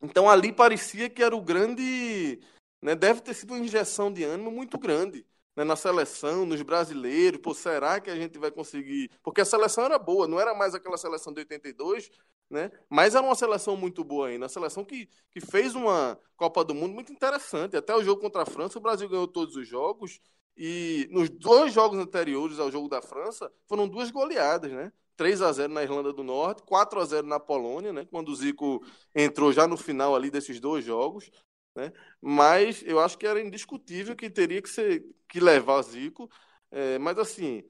Então 0.00 0.30
ali 0.30 0.52
parecia 0.52 1.10
que 1.10 1.22
era 1.22 1.34
o 1.34 1.42
grande. 1.42 2.40
Né, 2.80 2.94
deve 2.94 3.20
ter 3.20 3.34
sido 3.34 3.54
uma 3.54 3.64
injeção 3.64 4.12
de 4.12 4.24
ânimo 4.24 4.50
muito 4.50 4.78
grande 4.78 5.26
né, 5.56 5.64
na 5.64 5.76
seleção, 5.76 6.46
nos 6.46 6.62
brasileiros. 6.62 7.40
Pô, 7.40 7.54
será 7.54 8.00
que 8.00 8.10
a 8.10 8.16
gente 8.16 8.38
vai 8.38 8.50
conseguir? 8.50 9.10
Porque 9.22 9.40
a 9.40 9.44
seleção 9.44 9.84
era 9.84 9.98
boa, 9.98 10.26
não 10.26 10.40
era 10.40 10.54
mais 10.54 10.74
aquela 10.74 10.96
seleção 10.96 11.32
de 11.32 11.40
82, 11.40 12.10
né? 12.50 12.70
mas 12.88 13.14
era 13.14 13.24
uma 13.24 13.34
seleção 13.34 13.76
muito 13.76 14.04
boa 14.04 14.28
ainda. 14.28 14.44
Uma 14.44 14.48
seleção 14.48 14.84
que, 14.84 15.08
que 15.30 15.40
fez 15.40 15.74
uma 15.74 16.18
Copa 16.36 16.64
do 16.64 16.74
Mundo 16.74 16.94
muito 16.94 17.12
interessante. 17.12 17.76
Até 17.76 17.94
o 17.94 18.02
jogo 18.02 18.20
contra 18.20 18.42
a 18.42 18.46
França, 18.46 18.78
o 18.78 18.82
Brasil 18.82 19.08
ganhou 19.08 19.28
todos 19.28 19.56
os 19.56 19.66
jogos. 19.66 20.20
E 20.56 21.08
nos 21.10 21.30
dois 21.30 21.72
jogos 21.72 21.98
anteriores 21.98 22.58
ao 22.58 22.70
jogo 22.70 22.88
da 22.88 23.00
França, 23.00 23.50
foram 23.66 23.88
duas 23.88 24.10
goleadas, 24.10 24.70
né? 24.70 24.92
3 25.16 25.42
a 25.42 25.52
0 25.52 25.72
na 25.72 25.82
Irlanda 25.82 26.12
do 26.12 26.22
Norte, 26.22 26.62
4 26.62 27.00
a 27.00 27.04
0 27.04 27.26
na 27.26 27.38
Polônia, 27.38 27.92
né? 27.92 28.06
Quando 28.10 28.28
o 28.28 28.34
Zico 28.34 28.84
entrou 29.14 29.52
já 29.52 29.66
no 29.66 29.76
final 29.76 30.14
ali 30.14 30.30
desses 30.30 30.58
dois 30.60 30.84
jogos, 30.84 31.30
né? 31.74 31.92
Mas 32.20 32.82
eu 32.86 33.00
acho 33.00 33.18
que 33.18 33.26
era 33.26 33.40
indiscutível 33.40 34.16
que 34.16 34.30
teria 34.30 34.62
que 34.62 34.68
ser 34.68 35.04
que 35.28 35.40
levar 35.40 35.82
Zico. 35.82 36.30
É, 36.70 36.98
mas 36.98 37.18
assim, 37.18 37.62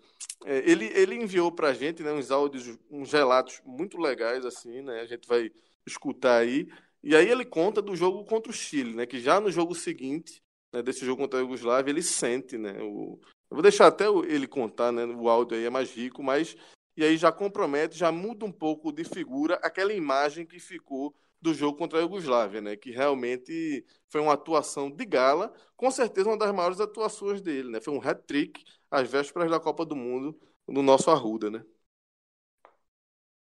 é, 0.45 0.59
ele, 0.71 0.87
ele 0.95 1.17
enviou 1.17 1.51
para 1.51 1.69
a 1.69 1.75
gente 1.75 2.03
né, 2.03 2.12
uns 2.12 2.31
áudios, 2.31 2.79
uns 2.91 3.12
relatos 3.12 3.61
muito 3.65 3.99
legais 3.99 4.45
assim, 4.45 4.83
né? 4.83 5.01
A 5.01 5.07
gente 5.07 5.27
vai 5.27 5.51
escutar 5.87 6.38
aí. 6.38 6.69
E 7.03 7.17
aí 7.17 7.29
ele 7.29 7.45
conta 7.45 7.83
do 7.83 7.97
jogo 7.97 8.25
contra 8.25 8.51
o 8.51 8.55
Chile, 8.55 8.95
né? 8.95 9.07
Que 9.07 9.21
já 9.21 9.41
no 9.41 9.51
jogo 9.51 9.75
seguinte 9.75 10.43
né, 10.73 10.83
desse 10.83 11.05
jogo 11.05 11.23
contra 11.23 11.38
a 11.38 11.43
Yugoslávia, 11.43 11.91
ele 11.91 12.03
sente, 12.03 12.57
né? 12.57 12.81
O... 12.81 13.21
Eu 13.51 13.57
vou 13.57 13.62
deixar 13.62 13.88
até 13.88 14.07
ele 14.07 14.47
contar, 14.47 14.93
né? 14.93 15.05
O 15.05 15.29
áudio 15.29 15.57
aí 15.57 15.65
é 15.65 15.71
mais 15.71 15.93
rico, 15.93 16.23
mas 16.23 16.57
e 16.97 17.05
aí 17.05 17.17
já 17.17 17.33
compromete, 17.33 17.97
já 17.97 18.12
muda 18.12 18.45
um 18.45 18.53
pouco 18.53 18.93
de 18.93 19.05
figura 19.05 19.55
aquela 19.62 19.93
imagem 19.93 20.47
que 20.47 20.59
ficou 20.59 21.15
do 21.42 21.52
jogo 21.52 21.76
contra 21.76 21.98
a 21.98 22.02
Iugoslávia, 22.02 22.61
né? 22.61 22.76
Que 22.76 22.92
realmente 22.92 23.85
foi 24.09 24.20
uma 24.20 24.35
atuação 24.35 24.88
de 24.88 25.05
gala, 25.05 25.52
com 25.76 25.90
certeza 25.90 26.28
uma 26.28 26.38
das 26.38 26.55
maiores 26.55 26.81
atuações 26.81 27.42
dele, 27.42 27.68
né? 27.68 27.81
Foi 27.81 27.92
um 27.92 28.00
hat-trick 28.00 28.62
às 28.88 29.11
vésperas 29.11 29.50
da 29.50 29.59
Copa 29.59 29.85
do 29.85 29.96
Mundo 29.96 30.38
no 30.68 30.83
nosso 30.83 31.11
Arruda, 31.11 31.50
né? 31.50 31.64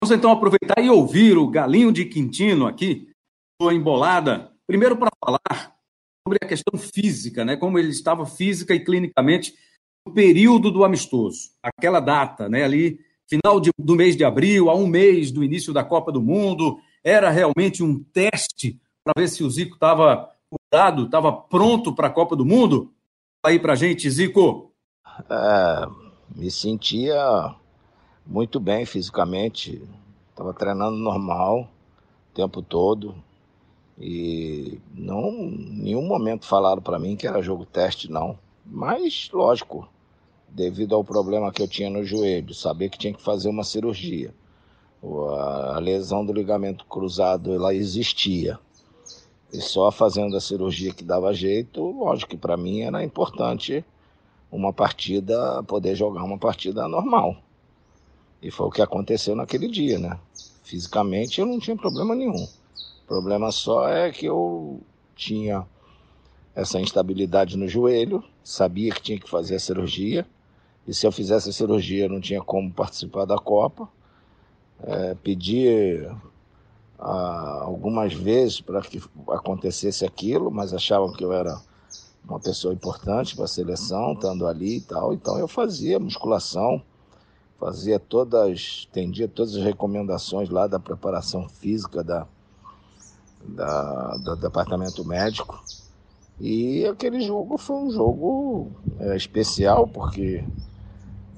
Vamos 0.03 0.15
então 0.15 0.29
aproveitar 0.29 0.83
e 0.83 0.89
ouvir 0.89 1.37
o 1.37 1.47
Galinho 1.47 1.91
de 1.91 2.05
Quintino 2.05 2.67
aqui, 2.67 3.09
sua 3.59 3.73
embolada, 3.73 4.53
primeiro 4.67 4.97
para 4.97 5.09
falar 5.23 5.75
sobre 6.27 6.37
a 6.41 6.47
questão 6.47 6.77
física, 6.77 7.45
né? 7.45 7.55
Como 7.55 7.79
ele 7.79 7.89
estava 7.89 8.25
física 8.25 8.75
e 8.75 8.83
clinicamente 8.83 9.55
no 10.05 10.13
período 10.13 10.69
do 10.69 10.83
amistoso, 10.83 11.51
aquela 11.63 12.01
data, 12.01 12.49
né? 12.49 12.65
Ali, 12.65 12.99
final 13.27 13.59
de, 13.61 13.71
do 13.79 13.95
mês 13.95 14.17
de 14.17 14.25
abril, 14.25 14.69
a 14.69 14.75
um 14.75 14.85
mês 14.85 15.31
do 15.31 15.43
início 15.43 15.71
da 15.71 15.83
Copa 15.83 16.11
do 16.11 16.21
Mundo, 16.21 16.77
era 17.05 17.29
realmente 17.29 17.83
um 17.83 18.03
teste 18.03 18.79
para 19.03 19.13
ver 19.15 19.27
se 19.27 19.43
o 19.43 19.49
Zico 19.49 19.75
estava 19.75 20.31
cuidado, 20.49 21.05
estava 21.05 21.31
pronto 21.31 21.93
para 21.93 22.07
a 22.07 22.11
Copa 22.11 22.35
do 22.35 22.43
Mundo. 22.43 22.91
aí 23.45 23.59
pra 23.59 23.75
gente, 23.75 24.09
Zico. 24.09 24.71
É, 25.29 25.87
me 26.35 26.49
sentia 26.49 27.53
muito 28.25 28.59
bem 28.59 28.85
fisicamente, 28.87 29.87
estava 30.31 30.51
treinando 30.51 30.97
normal 30.97 31.69
o 32.31 32.33
tempo 32.33 32.63
todo 32.63 33.15
e 33.99 34.79
não 34.91 35.31
nenhum 35.31 36.05
momento 36.07 36.47
falaram 36.47 36.81
para 36.81 36.99
mim 36.99 37.15
que 37.15 37.27
era 37.27 37.41
jogo 37.41 37.65
teste 37.65 38.11
não, 38.11 38.37
mas 38.65 39.29
lógico, 39.31 39.87
devido 40.49 40.95
ao 40.95 41.03
problema 41.03 41.51
que 41.51 41.61
eu 41.61 41.67
tinha 41.67 41.89
no 41.89 42.03
joelho, 42.03 42.53
saber 42.53 42.89
que 42.89 42.97
tinha 42.97 43.13
que 43.13 43.21
fazer 43.21 43.47
uma 43.47 43.63
cirurgia. 43.63 44.33
A 45.05 45.79
lesão 45.79 46.25
do 46.25 46.33
ligamento 46.33 46.85
cruzado 46.85 47.53
ela 47.53 47.73
existia. 47.73 48.59
E 49.53 49.61
só 49.61 49.91
fazendo 49.91 50.35
a 50.35 50.41
cirurgia 50.41 50.93
que 50.93 51.03
dava 51.03 51.33
jeito, 51.33 51.81
lógico 51.81 52.31
que 52.31 52.37
para 52.37 52.57
mim 52.57 52.81
era 52.81 53.03
importante 53.03 53.85
uma 54.51 54.73
partida, 54.73 55.61
poder 55.63 55.95
jogar 55.95 56.23
uma 56.23 56.37
partida 56.37 56.87
normal. 56.87 57.37
E 58.41 58.49
foi 58.49 58.67
o 58.67 58.71
que 58.71 58.81
aconteceu 58.81 59.35
naquele 59.35 59.67
dia, 59.67 59.99
né? 59.99 60.19
Fisicamente 60.63 61.39
eu 61.39 61.45
não 61.45 61.59
tinha 61.59 61.75
problema 61.75 62.15
nenhum. 62.15 62.43
O 62.43 63.07
problema 63.07 63.51
só 63.51 63.87
é 63.87 64.11
que 64.11 64.25
eu 64.25 64.81
tinha 65.15 65.65
essa 66.55 66.79
instabilidade 66.79 67.57
no 67.57 67.67
joelho, 67.67 68.23
sabia 68.43 68.91
que 68.93 69.01
tinha 69.01 69.19
que 69.19 69.29
fazer 69.29 69.55
a 69.55 69.59
cirurgia, 69.59 70.25
e 70.87 70.93
se 70.93 71.05
eu 71.05 71.11
fizesse 71.11 71.49
a 71.49 71.53
cirurgia 71.53 72.07
não 72.07 72.19
tinha 72.19 72.41
como 72.41 72.71
participar 72.71 73.25
da 73.25 73.37
Copa. 73.37 73.87
É, 74.83 75.15
pedi 75.15 76.05
ah, 76.99 77.61
algumas 77.63 78.13
vezes 78.13 78.61
para 78.61 78.81
que 78.81 79.01
acontecesse 79.29 80.05
aquilo, 80.05 80.51
mas 80.51 80.73
achavam 80.73 81.11
que 81.11 81.23
eu 81.23 81.31
era 81.33 81.59
uma 82.27 82.39
pessoa 82.39 82.73
importante 82.73 83.35
para 83.35 83.45
a 83.45 83.47
seleção, 83.47 84.13
estando 84.13 84.47
ali 84.47 84.77
e 84.77 84.81
tal. 84.81 85.13
Então 85.13 85.37
eu 85.37 85.47
fazia 85.47 85.99
musculação, 85.99 86.81
fazia 87.59 87.99
todas, 87.99 88.87
atendia 88.89 89.27
todas 89.27 89.55
as 89.55 89.63
recomendações 89.63 90.49
lá 90.49 90.67
da 90.67 90.79
preparação 90.79 91.47
física 91.47 92.03
da, 92.03 92.27
da 93.41 94.17
do 94.17 94.35
departamento 94.35 95.05
médico. 95.05 95.63
E 96.39 96.85
aquele 96.85 97.21
jogo 97.21 97.57
foi 97.57 97.77
um 97.77 97.91
jogo 97.91 98.71
é, 98.99 99.15
especial, 99.15 99.87
porque 99.87 100.43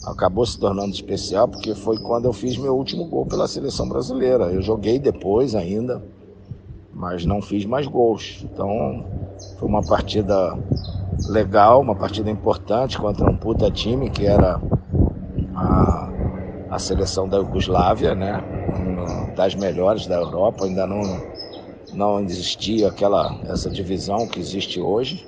acabou 0.03 0.45
se 0.45 0.59
tornando 0.59 0.93
especial, 0.93 1.47
porque 1.47 1.75
foi 1.75 1.97
quando 1.97 2.25
eu 2.25 2.33
fiz 2.33 2.57
meu 2.57 2.75
último 2.75 3.05
gol 3.05 3.25
pela 3.25 3.47
seleção 3.47 3.87
brasileira. 3.87 4.45
Eu 4.45 4.61
joguei 4.61 4.99
depois 4.99 5.55
ainda, 5.55 6.03
mas 6.93 7.25
não 7.25 7.41
fiz 7.41 7.65
mais 7.65 7.87
gols. 7.87 8.43
Então 8.43 9.05
foi 9.57 9.67
uma 9.67 9.83
partida 9.83 10.57
legal, 11.27 11.81
uma 11.81 11.95
partida 11.95 12.29
importante 12.29 12.97
contra 12.97 13.29
um 13.29 13.35
puta 13.35 13.69
time 13.69 14.09
que 14.09 14.25
era 14.25 14.61
a, 15.55 16.09
a 16.69 16.79
seleção 16.79 17.27
da 17.27 17.37
Iugoslávia, 17.37 18.15
né? 18.15 18.43
Uma 18.79 19.31
das 19.35 19.55
melhores 19.55 20.07
da 20.07 20.15
Europa, 20.15 20.65
ainda 20.65 20.87
não 20.87 21.37
não 21.93 22.19
existia 22.19 22.89
aquela 22.89 23.39
essa 23.47 23.69
divisão 23.69 24.27
que 24.27 24.39
existe 24.39 24.79
hoje 24.79 25.25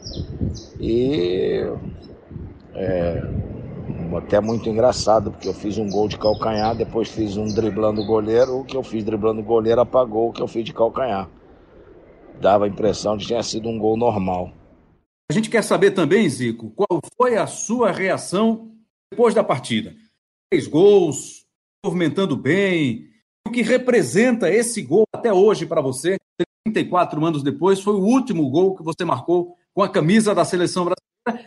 e 0.80 1.66
é, 2.76 3.24
até 4.18 4.40
muito 4.40 4.70
engraçado 4.70 5.32
porque 5.32 5.48
eu 5.48 5.54
fiz 5.54 5.78
um 5.78 5.90
gol 5.90 6.08
de 6.08 6.18
calcanhar 6.18 6.76
depois 6.76 7.10
fiz 7.10 7.38
um 7.38 7.48
driblando 7.48 8.02
o 8.02 8.06
goleiro 8.06 8.60
o 8.60 8.66
que 8.66 8.76
eu 8.76 8.84
fiz 8.84 9.04
driblando 9.04 9.42
o 9.42 9.44
goleiro 9.44 9.82
apagou 9.82 10.30
o 10.30 10.34
que 10.34 10.42
eu 10.42 10.48
fiz 10.48 10.64
de 10.64 10.74
calcanhar 10.74 11.30
dava 12.40 12.66
a 12.66 12.68
impressão 12.68 13.18
de 13.18 13.24
que 13.24 13.28
tinha 13.28 13.44
sido 13.44 13.68
um 13.70 13.78
gol 13.78 13.98
normal. 13.98 14.52
A 15.30 15.34
gente 15.34 15.50
quer 15.50 15.64
saber 15.64 15.92
também, 15.92 16.28
Zico, 16.28 16.72
qual 16.72 17.00
foi 17.16 17.38
a 17.38 17.46
sua 17.46 17.92
reação 17.92 18.72
depois 19.12 19.36
da 19.36 19.44
partida? 19.44 19.96
Três 20.50 20.66
gols, 20.66 21.46
movimentando 21.86 22.36
bem, 22.36 23.08
o 23.48 23.52
que 23.52 23.62
representa 23.62 24.50
esse 24.50 24.82
gol 24.82 25.04
até 25.14 25.32
hoje 25.32 25.66
para 25.66 25.82
você, 25.82 26.18
34 26.66 27.24
anos 27.24 27.44
depois, 27.44 27.80
foi 27.80 27.94
o 27.94 28.04
último 28.04 28.50
gol 28.50 28.76
que 28.76 28.84
você 28.84 29.06
marcou 29.06 29.56
com 29.74 29.84
a 29.84 29.90
camisa 29.90 30.34
da 30.34 30.44
seleção 30.44 30.86
brasileira 30.86 30.99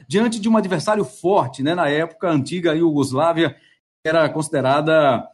diante 0.08 0.40
de 0.40 0.48
um 0.48 0.56
adversário 0.56 1.04
forte, 1.04 1.62
né? 1.62 1.74
Na 1.74 1.88
época, 1.88 2.28
a 2.28 2.32
antiga 2.32 2.74
Iugoslávia 2.74 3.56
era 4.04 4.28
considerada 4.28 5.26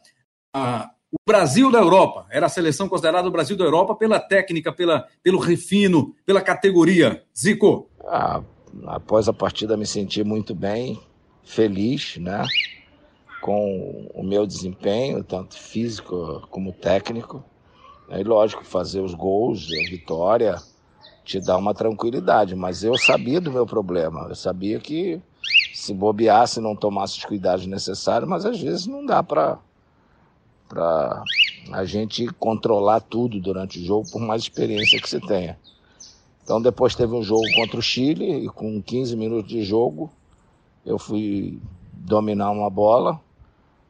a, 0.53 0.89
o 1.11 1.17
Brasil 1.27 1.71
da 1.71 1.79
Europa. 1.79 2.25
Era 2.29 2.45
a 2.45 2.49
seleção 2.49 2.87
considerada 2.87 3.27
o 3.27 3.31
Brasil 3.31 3.57
da 3.57 3.63
Europa 3.63 3.95
pela 3.95 4.19
técnica, 4.19 4.71
pela, 4.71 5.07
pelo 5.23 5.39
refino, 5.39 6.15
pela 6.25 6.41
categoria. 6.41 7.23
Zico. 7.37 7.89
Ah, 8.05 8.43
após 8.87 9.27
a 9.27 9.33
partida 9.33 9.75
me 9.75 9.85
senti 9.85 10.23
muito 10.23 10.53
bem, 10.53 10.99
feliz, 11.43 12.17
né? 12.17 12.45
Com 13.41 14.09
o 14.13 14.23
meu 14.23 14.45
desempenho, 14.45 15.23
tanto 15.23 15.57
físico 15.57 16.47
como 16.49 16.73
técnico. 16.73 17.43
E 18.09 18.23
lógico, 18.23 18.65
fazer 18.65 19.01
os 19.01 19.13
gols, 19.13 19.67
a 19.79 19.89
vitória, 19.89 20.55
te 21.29 21.39
dá 21.39 21.55
uma 21.57 21.73
tranquilidade. 21.75 22.55
Mas 22.55 22.83
eu 22.83 22.97
sabia 22.97 23.39
do 23.39 23.51
meu 23.51 23.65
problema. 23.65 24.25
Eu 24.27 24.35
sabia 24.35 24.79
que 24.79 25.21
se 25.71 25.93
bobeasse, 25.93 26.59
não 26.59 26.75
tomasse 26.75 27.19
os 27.19 27.25
cuidados 27.25 27.67
necessários, 27.67 28.27
mas 28.27 28.45
às 28.45 28.59
vezes 28.59 28.87
não 28.87 29.05
dá 29.05 29.21
para 29.21 29.59
para 30.67 31.27
a 31.71 31.83
gente 31.83 32.27
controlar 32.39 32.99
tudo 32.99 33.39
durante 33.39 33.79
o 33.79 33.83
jogo, 33.83 34.07
por 34.11 34.21
mais 34.21 34.43
experiência 34.43 34.99
que 34.99 35.09
você 35.09 35.19
tenha. 35.19 35.57
Então 36.43 36.61
depois 36.61 36.95
teve 36.95 37.13
um 37.13 37.23
jogo 37.23 37.51
contra 37.53 37.79
o 37.79 37.81
Chile 37.81 38.45
e 38.45 38.49
com 38.49 38.81
15 38.81 39.15
minutos 39.15 39.49
de 39.49 39.63
jogo 39.63 40.11
eu 40.85 40.97
fui 40.97 41.59
dominar 41.91 42.51
uma 42.51 42.69
bola, 42.69 43.19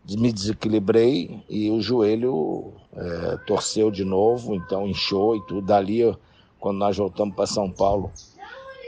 me 0.10 0.32
desequilibrei 0.32 1.44
e 1.50 1.70
o 1.70 1.82
joelho 1.82 2.74
é, 2.94 3.38
torceu 3.46 3.92
de 3.92 4.04
novo, 4.04 4.56
então 4.56 4.88
inchou 4.88 5.36
e 5.36 5.42
tudo. 5.48 5.68
Dali, 5.68 6.02
quando 6.60 6.78
nós 6.78 6.98
voltamos 6.98 7.36
para 7.36 7.48
São 7.48 7.72
Paulo, 7.72 8.12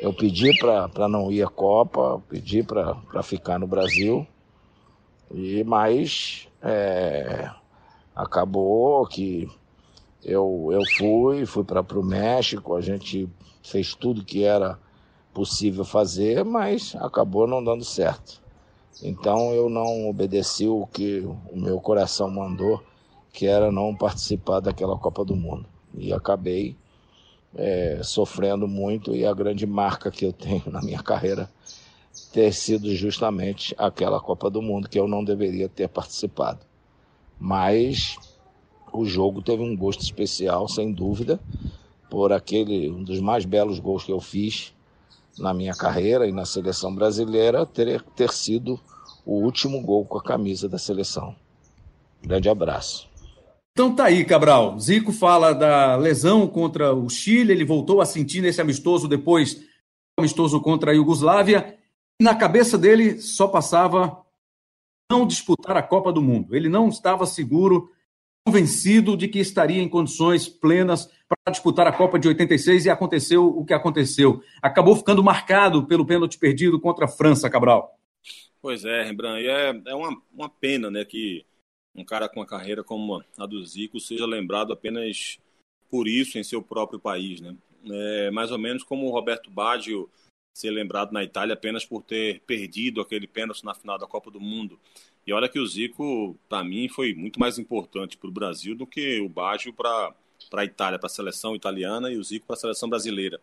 eu 0.01 0.13
pedi 0.13 0.53
para 0.53 1.07
não 1.07 1.31
ir 1.31 1.43
à 1.43 1.47
Copa, 1.47 2.21
pedi 2.27 2.63
para 2.63 3.23
ficar 3.23 3.59
no 3.59 3.67
Brasil, 3.67 4.25
e 5.29 5.63
mas 5.63 6.47
é, 6.61 7.49
acabou 8.15 9.05
que 9.07 9.47
eu, 10.23 10.69
eu 10.71 10.85
fui, 10.85 11.45
fui 11.45 11.63
para 11.63 11.81
o 11.81 12.03
México, 12.03 12.75
a 12.75 12.81
gente 12.81 13.29
fez 13.63 13.95
tudo 13.95 14.25
que 14.25 14.43
era 14.43 14.77
possível 15.33 15.85
fazer, 15.85 16.43
mas 16.43 16.95
acabou 16.99 17.47
não 17.47 17.63
dando 17.63 17.83
certo. 17.83 18.41
Então 19.01 19.53
eu 19.53 19.69
não 19.69 20.09
obedeci 20.09 20.67
o 20.67 20.85
que 20.85 21.21
o 21.21 21.57
meu 21.57 21.79
coração 21.79 22.29
mandou, 22.29 22.83
que 23.31 23.47
era 23.47 23.71
não 23.71 23.95
participar 23.95 24.59
daquela 24.59 24.97
Copa 24.97 25.23
do 25.23 25.35
Mundo. 25.35 25.65
E 25.95 26.11
acabei 26.13 26.75
é, 27.55 28.01
sofrendo 28.03 28.67
muito 28.67 29.15
e 29.15 29.25
a 29.25 29.33
grande 29.33 29.65
marca 29.65 30.09
que 30.09 30.25
eu 30.25 30.33
tenho 30.33 30.63
na 30.67 30.81
minha 30.81 31.01
carreira 31.01 31.49
ter 32.31 32.53
sido 32.53 32.93
justamente 32.95 33.75
aquela 33.77 34.19
Copa 34.19 34.49
do 34.49 34.61
Mundo 34.61 34.87
que 34.87 34.99
eu 34.99 35.07
não 35.07 35.23
deveria 35.23 35.67
ter 35.67 35.89
participado. 35.89 36.65
Mas 37.37 38.17
o 38.93 39.05
jogo 39.05 39.41
teve 39.41 39.61
um 39.63 39.75
gosto 39.75 40.01
especial, 40.01 40.67
sem 40.67 40.91
dúvida, 40.91 41.39
por 42.09 42.31
aquele 42.31 42.89
um 42.89 43.03
dos 43.03 43.19
mais 43.19 43.45
belos 43.45 43.79
gols 43.79 44.03
que 44.03 44.11
eu 44.11 44.19
fiz 44.19 44.73
na 45.37 45.53
minha 45.53 45.73
carreira 45.73 46.27
e 46.27 46.31
na 46.31 46.45
seleção 46.45 46.93
brasileira 46.93 47.65
ter, 47.65 48.01
ter 48.15 48.31
sido 48.31 48.79
o 49.25 49.35
último 49.43 49.81
gol 49.81 50.05
com 50.05 50.17
a 50.17 50.23
camisa 50.23 50.69
da 50.69 50.77
seleção. 50.77 51.35
Grande 52.21 52.49
abraço. 52.49 53.10
Então 53.73 53.95
tá 53.95 54.05
aí, 54.05 54.25
Cabral. 54.25 54.77
Zico 54.79 55.13
fala 55.13 55.53
da 55.53 55.95
lesão 55.95 56.47
contra 56.47 56.93
o 56.93 57.09
Chile, 57.09 57.53
ele 57.53 57.63
voltou 57.63 58.01
a 58.01 58.05
sentir 58.05 58.41
nesse 58.41 58.59
amistoso 58.59 59.07
depois 59.07 59.65
amistoso 60.19 60.59
contra 60.61 60.91
a 60.91 60.93
Iugoslávia. 60.93 61.77
Na 62.21 62.35
cabeça 62.35 62.77
dele 62.77 63.19
só 63.19 63.47
passava 63.47 64.23
não 65.09 65.25
disputar 65.25 65.75
a 65.75 65.83
Copa 65.83 66.11
do 66.11 66.21
Mundo. 66.21 66.55
Ele 66.55 66.69
não 66.69 66.89
estava 66.89 67.25
seguro, 67.25 67.89
convencido 68.45 69.17
de 69.17 69.27
que 69.27 69.39
estaria 69.39 69.81
em 69.81 69.89
condições 69.89 70.47
plenas 70.47 71.09
para 71.27 71.51
disputar 71.51 71.87
a 71.87 71.91
Copa 71.91 72.19
de 72.19 72.27
86 72.27 72.85
e 72.85 72.89
aconteceu 72.89 73.47
o 73.47 73.65
que 73.65 73.73
aconteceu. 73.73 74.43
Acabou 74.61 74.95
ficando 74.95 75.23
marcado 75.23 75.85
pelo 75.85 76.05
pênalti 76.05 76.37
perdido 76.37 76.79
contra 76.79 77.05
a 77.05 77.09
França, 77.09 77.49
Cabral. 77.49 77.97
Pois 78.61 78.85
é, 78.85 79.03
Rembrandt, 79.03 79.43
e 79.43 79.47
é, 79.47 79.81
é 79.87 79.95
uma, 79.95 80.21
uma 80.31 80.49
pena 80.49 80.91
né, 80.91 81.03
que 81.03 81.43
um 81.95 82.05
cara 82.05 82.29
com 82.29 82.39
uma 82.39 82.45
carreira 82.45 82.83
como 82.83 83.23
a 83.37 83.45
do 83.45 83.63
Zico 83.65 83.99
seja 83.99 84.25
lembrado 84.25 84.71
apenas 84.73 85.39
por 85.89 86.07
isso 86.07 86.37
em 86.37 86.43
seu 86.43 86.61
próprio 86.61 86.99
país. 86.99 87.41
Né? 87.41 87.55
É 87.85 88.31
mais 88.31 88.51
ou 88.51 88.57
menos 88.57 88.83
como 88.83 89.07
o 89.07 89.11
Roberto 89.11 89.49
Baggio 89.49 90.09
ser 90.53 90.71
lembrado 90.71 91.11
na 91.11 91.23
Itália 91.23 91.53
apenas 91.53 91.85
por 91.85 92.03
ter 92.03 92.41
perdido 92.41 93.01
aquele 93.01 93.27
pênalti 93.27 93.63
na 93.63 93.73
final 93.73 93.97
da 93.97 94.07
Copa 94.07 94.29
do 94.29 94.39
Mundo. 94.39 94.79
E 95.25 95.31
olha 95.31 95.47
que 95.47 95.59
o 95.59 95.67
Zico, 95.67 96.37
para 96.49 96.63
mim, 96.63 96.89
foi 96.89 97.13
muito 97.13 97.39
mais 97.39 97.57
importante 97.59 98.17
para 98.17 98.29
o 98.29 98.33
Brasil 98.33 98.75
do 98.75 98.87
que 98.87 99.19
o 99.21 99.29
Baggio 99.29 99.73
para 99.73 100.13
a 100.53 100.65
Itália, 100.65 100.99
para 100.99 101.07
a 101.07 101.09
seleção 101.09 101.55
italiana 101.55 102.11
e 102.11 102.17
o 102.17 102.23
Zico 102.23 102.47
para 102.47 102.55
a 102.55 102.59
seleção 102.59 102.89
brasileira. 102.89 103.39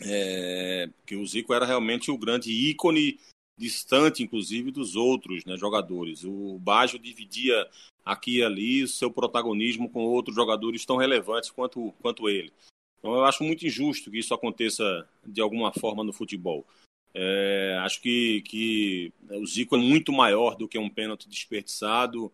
é, 0.00 0.88
que 1.04 1.16
o 1.16 1.26
Zico 1.26 1.52
era 1.52 1.66
realmente 1.66 2.10
o 2.10 2.18
grande 2.18 2.52
ícone, 2.52 3.18
distante 3.58 4.22
inclusive 4.22 4.70
dos 4.70 4.96
outros 4.96 5.44
né, 5.44 5.56
jogadores. 5.56 6.24
O 6.24 6.58
Baggio 6.58 6.98
dividia 6.98 7.68
aqui 8.04 8.38
e 8.38 8.42
ali 8.42 8.88
seu 8.88 9.10
protagonismo 9.10 9.90
com 9.90 10.04
outros 10.04 10.34
jogadores 10.34 10.86
tão 10.86 10.96
relevantes 10.96 11.50
quanto, 11.50 11.92
quanto 12.00 12.28
ele. 12.28 12.52
Então 12.98 13.14
eu 13.14 13.24
acho 13.24 13.44
muito 13.44 13.66
injusto 13.66 14.10
que 14.10 14.18
isso 14.18 14.32
aconteça 14.32 15.08
de 15.26 15.40
alguma 15.40 15.72
forma 15.72 16.02
no 16.02 16.12
futebol. 16.12 16.66
É, 17.14 17.78
acho 17.82 18.00
que, 18.00 18.42
que 18.42 19.12
o 19.30 19.46
Zico 19.46 19.76
é 19.76 19.78
muito 19.78 20.12
maior 20.12 20.56
do 20.56 20.68
que 20.68 20.78
um 20.78 20.90
pênalti 20.90 21.28
desperdiçado. 21.28 22.32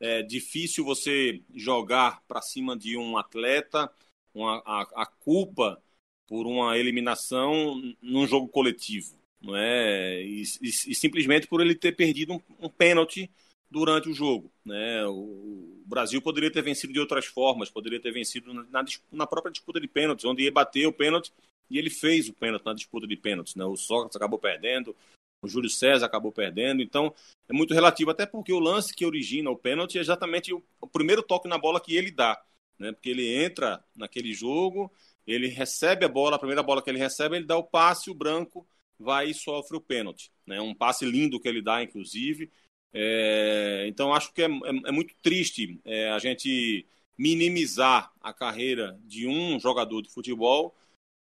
É 0.00 0.22
difícil 0.22 0.84
você 0.84 1.40
jogar 1.54 2.22
para 2.26 2.42
cima 2.42 2.76
de 2.76 2.96
um 2.96 3.16
atleta 3.16 3.90
uma, 4.34 4.62
a, 4.66 4.82
a, 5.02 5.06
culpa 5.06 5.80
por 6.26 6.46
uma 6.46 6.76
eliminação 6.76 7.80
num 8.02 8.26
jogo 8.26 8.48
coletivo, 8.48 9.16
não 9.44 9.56
é? 9.56 10.22
E, 10.22 10.42
e, 10.62 10.68
e 10.68 10.94
simplesmente 10.94 11.46
por 11.46 11.60
ele 11.60 11.74
ter 11.74 11.92
perdido 11.92 12.32
um, 12.32 12.40
um 12.60 12.68
pênalti 12.68 13.30
durante 13.70 14.08
o 14.08 14.14
jogo, 14.14 14.50
né? 14.64 15.04
O, 15.06 15.82
Brasil 15.86 16.22
poderia 16.22 16.50
ter 16.50 16.62
vencido 16.62 16.92
de 16.92 16.98
outras 16.98 17.26
formas, 17.26 17.68
poderia 17.68 18.00
ter 18.00 18.10
vencido 18.10 18.54
na, 18.54 18.84
na 19.12 19.26
própria 19.26 19.52
disputa 19.52 19.78
de 19.78 19.86
pênaltis, 19.86 20.24
onde 20.24 20.42
ia 20.42 20.50
bater 20.50 20.86
o 20.86 20.92
pênalti 20.92 21.30
e 21.70 21.78
ele 21.78 21.90
fez 21.90 22.28
o 22.28 22.32
pênalti 22.32 22.64
na 22.64 22.72
disputa 22.72 23.06
de 23.06 23.16
pênaltis. 23.16 23.54
Né? 23.54 23.64
O 23.64 23.76
Sócrates 23.76 24.16
acabou 24.16 24.38
perdendo, 24.38 24.96
o 25.42 25.48
Júlio 25.48 25.68
César 25.68 26.06
acabou 26.06 26.32
perdendo. 26.32 26.82
Então, 26.82 27.14
é 27.48 27.52
muito 27.52 27.74
relativo, 27.74 28.10
até 28.10 28.24
porque 28.24 28.52
o 28.52 28.58
lance 28.58 28.94
que 28.94 29.04
origina 29.04 29.50
o 29.50 29.56
pênalti 29.56 29.98
é 29.98 30.00
exatamente 30.00 30.54
o, 30.54 30.62
o 30.80 30.86
primeiro 30.86 31.22
toque 31.22 31.48
na 31.48 31.58
bola 31.58 31.80
que 31.80 31.94
ele 31.94 32.10
dá. 32.10 32.42
Né? 32.78 32.92
Porque 32.92 33.10
ele 33.10 33.28
entra 33.28 33.84
naquele 33.94 34.32
jogo, 34.32 34.90
ele 35.26 35.48
recebe 35.48 36.06
a 36.06 36.08
bola, 36.08 36.36
a 36.36 36.38
primeira 36.38 36.62
bola 36.62 36.80
que 36.80 36.88
ele 36.88 36.98
recebe, 36.98 37.36
ele 37.36 37.46
dá 37.46 37.58
o 37.58 37.62
passe, 37.62 38.10
o 38.10 38.14
branco 38.14 38.66
vai 38.98 39.30
e 39.30 39.34
sofre 39.34 39.76
o 39.76 39.80
pênalti. 39.80 40.30
Né? 40.46 40.60
Um 40.60 40.74
passe 40.74 41.04
lindo 41.04 41.40
que 41.40 41.48
ele 41.48 41.62
dá, 41.62 41.82
inclusive. 41.82 42.50
É, 42.92 43.84
então, 43.88 44.14
acho 44.14 44.32
que 44.32 44.42
é, 44.42 44.46
é, 44.46 44.88
é 44.88 44.92
muito 44.92 45.14
triste 45.22 45.80
é, 45.84 46.10
a 46.10 46.18
gente 46.18 46.86
minimizar 47.18 48.12
a 48.20 48.32
carreira 48.32 48.98
de 49.04 49.26
um 49.26 49.58
jogador 49.58 50.02
de 50.02 50.10
futebol 50.10 50.74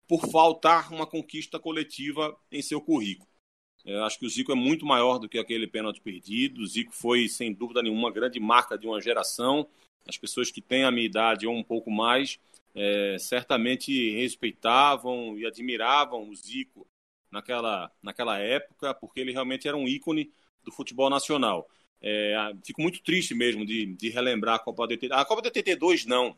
por 0.08 0.28
faltar 0.30 0.92
uma 0.92 1.06
conquista 1.06 1.58
coletiva 1.58 2.36
em 2.50 2.62
seu 2.62 2.80
currículo. 2.80 3.28
Eu 3.84 4.04
acho 4.04 4.18
que 4.18 4.26
o 4.26 4.28
Zico 4.28 4.52
é 4.52 4.54
muito 4.54 4.84
maior 4.84 5.18
do 5.18 5.28
que 5.28 5.38
aquele 5.38 5.66
pênalti 5.66 6.00
perdido. 6.00 6.60
O 6.60 6.66
Zico 6.66 6.92
foi, 6.92 7.28
sem 7.28 7.52
dúvida 7.52 7.82
nenhuma, 7.82 8.02
uma 8.02 8.12
grande 8.12 8.38
marca 8.38 8.76
de 8.76 8.86
uma 8.86 9.00
geração. 9.00 9.66
As 10.06 10.18
pessoas 10.18 10.50
que 10.50 10.60
têm 10.60 10.84
a 10.84 10.90
minha 10.90 11.06
idade 11.06 11.46
ou 11.46 11.54
um 11.54 11.62
pouco 11.62 11.90
mais 11.90 12.38
é, 12.74 13.16
certamente 13.18 14.10
respeitavam 14.12 15.38
e 15.38 15.46
admiravam 15.46 16.28
o 16.28 16.34
Zico 16.34 16.86
naquela, 17.30 17.90
naquela 18.02 18.38
época, 18.38 18.94
porque 18.94 19.20
ele 19.20 19.32
realmente 19.32 19.68
era 19.68 19.76
um 19.76 19.88
ícone 19.88 20.30
do 20.62 20.72
futebol 20.72 21.08
nacional. 21.08 21.68
É, 22.02 22.34
fico 22.64 22.80
muito 22.80 23.02
triste 23.02 23.34
mesmo 23.34 23.64
de, 23.64 23.86
de 23.94 24.08
relembrar 24.08 24.56
a 24.56 24.58
Copa 24.58 24.86
de 24.86 24.94
82. 24.94 25.20
A 25.20 25.24
Copa 25.24 25.42
de 25.42 25.48
82 25.48 26.06
não. 26.06 26.36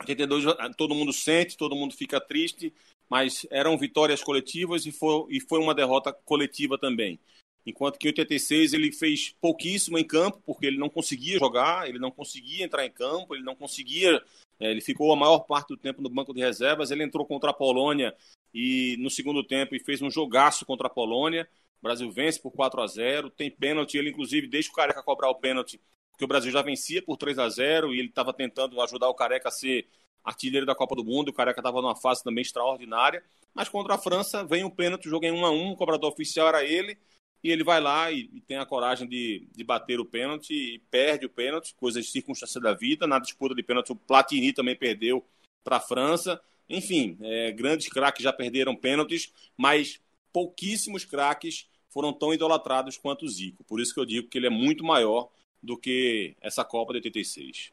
82 0.00 0.44
todo 0.76 0.94
mundo 0.94 1.12
sente, 1.12 1.56
todo 1.56 1.74
mundo 1.74 1.94
fica 1.94 2.20
triste, 2.20 2.72
mas 3.08 3.46
eram 3.50 3.76
vitórias 3.76 4.22
coletivas 4.22 4.86
e 4.86 4.92
foi, 4.92 5.26
e 5.30 5.40
foi 5.40 5.58
uma 5.58 5.74
derrota 5.74 6.12
coletiva 6.12 6.78
também. 6.78 7.18
Enquanto 7.66 7.98
que 7.98 8.06
em 8.06 8.10
86 8.10 8.72
ele 8.72 8.92
fez 8.92 9.34
pouquíssimo 9.40 9.98
em 9.98 10.04
campo, 10.04 10.40
porque 10.46 10.64
ele 10.64 10.78
não 10.78 10.88
conseguia 10.88 11.38
jogar, 11.38 11.86
ele 11.88 11.98
não 11.98 12.10
conseguia 12.10 12.64
entrar 12.64 12.86
em 12.86 12.90
campo, 12.90 13.34
ele 13.34 13.44
não 13.44 13.54
conseguia. 13.54 14.22
É, 14.58 14.70
ele 14.70 14.80
ficou 14.80 15.12
a 15.12 15.16
maior 15.16 15.40
parte 15.40 15.68
do 15.68 15.76
tempo 15.76 16.00
no 16.00 16.08
banco 16.08 16.32
de 16.32 16.40
reservas. 16.40 16.90
Ele 16.90 17.02
entrou 17.02 17.26
contra 17.26 17.50
a 17.50 17.54
Polônia 17.54 18.16
e 18.52 18.96
no 18.98 19.10
segundo 19.10 19.42
tempo 19.44 19.74
e 19.74 19.80
fez 19.80 20.00
um 20.02 20.10
jogaço 20.10 20.64
contra 20.64 20.86
a 20.86 20.90
Polônia. 20.90 21.48
O 21.80 21.82
Brasil 21.82 22.10
vence 22.10 22.40
por 22.40 22.50
4 22.50 22.80
a 22.80 22.86
0 22.86 23.30
Tem 23.30 23.50
pênalti, 23.50 23.96
ele 23.96 24.10
inclusive 24.10 24.46
deixa 24.46 24.70
o 24.70 24.74
Careca 24.74 25.02
cobrar 25.02 25.30
o 25.30 25.34
pênalti, 25.34 25.80
porque 26.10 26.24
o 26.24 26.28
Brasil 26.28 26.50
já 26.50 26.62
vencia 26.62 27.02
por 27.02 27.16
3 27.16 27.38
a 27.38 27.48
0 27.48 27.94
e 27.94 27.98
ele 27.98 28.08
estava 28.08 28.32
tentando 28.32 28.80
ajudar 28.80 29.08
o 29.08 29.14
Careca 29.14 29.48
a 29.48 29.52
ser 29.52 29.86
artilheiro 30.24 30.66
da 30.66 30.74
Copa 30.74 30.94
do 30.94 31.04
Mundo, 31.04 31.28
o 31.28 31.32
Careca 31.32 31.60
estava 31.60 31.80
numa 31.80 31.96
fase 31.96 32.22
também 32.22 32.42
extraordinária, 32.42 33.22
mas 33.54 33.68
contra 33.68 33.94
a 33.94 33.98
França 33.98 34.44
vem 34.44 34.64
o 34.64 34.70
pênalti, 34.70 35.06
o 35.06 35.10
jogo 35.10 35.24
em 35.24 35.32
1 35.32 35.46
a 35.46 35.50
1 35.50 35.70
o 35.70 35.76
cobrador 35.76 36.10
oficial 36.12 36.48
era 36.48 36.64
ele, 36.64 36.98
e 37.42 37.50
ele 37.50 37.62
vai 37.62 37.80
lá 37.80 38.10
e, 38.10 38.28
e 38.32 38.40
tem 38.40 38.56
a 38.56 38.66
coragem 38.66 39.08
de, 39.08 39.48
de 39.54 39.64
bater 39.64 40.00
o 40.00 40.04
pênalti 40.04 40.52
e 40.52 40.78
perde 40.90 41.26
o 41.26 41.30
pênalti, 41.30 41.74
coisas 41.74 42.10
circunstância 42.10 42.60
da 42.60 42.74
vida, 42.74 43.06
na 43.06 43.18
disputa 43.18 43.54
de 43.54 43.62
pênalti 43.62 43.92
o 43.92 43.96
Platini 43.96 44.52
também 44.52 44.76
perdeu 44.76 45.24
para 45.62 45.76
a 45.76 45.80
França, 45.80 46.40
enfim, 46.68 47.16
é, 47.20 47.52
grandes 47.52 47.88
craques 47.88 48.22
já 48.22 48.32
perderam 48.32 48.76
pênaltis, 48.76 49.32
mas 49.56 50.00
pouquíssimos 50.32 51.04
craques 51.04 51.66
foram 51.88 52.12
tão 52.12 52.32
idolatrados 52.32 52.96
quanto 52.96 53.24
o 53.24 53.28
Zico, 53.28 53.64
por 53.64 53.80
isso 53.80 53.94
que 53.94 54.00
eu 54.00 54.04
digo 54.04 54.28
que 54.28 54.38
ele 54.38 54.46
é 54.46 54.50
muito 54.50 54.84
maior 54.84 55.30
do 55.62 55.76
que 55.76 56.36
essa 56.40 56.64
Copa 56.64 56.92
de 56.92 56.98
86. 56.98 57.72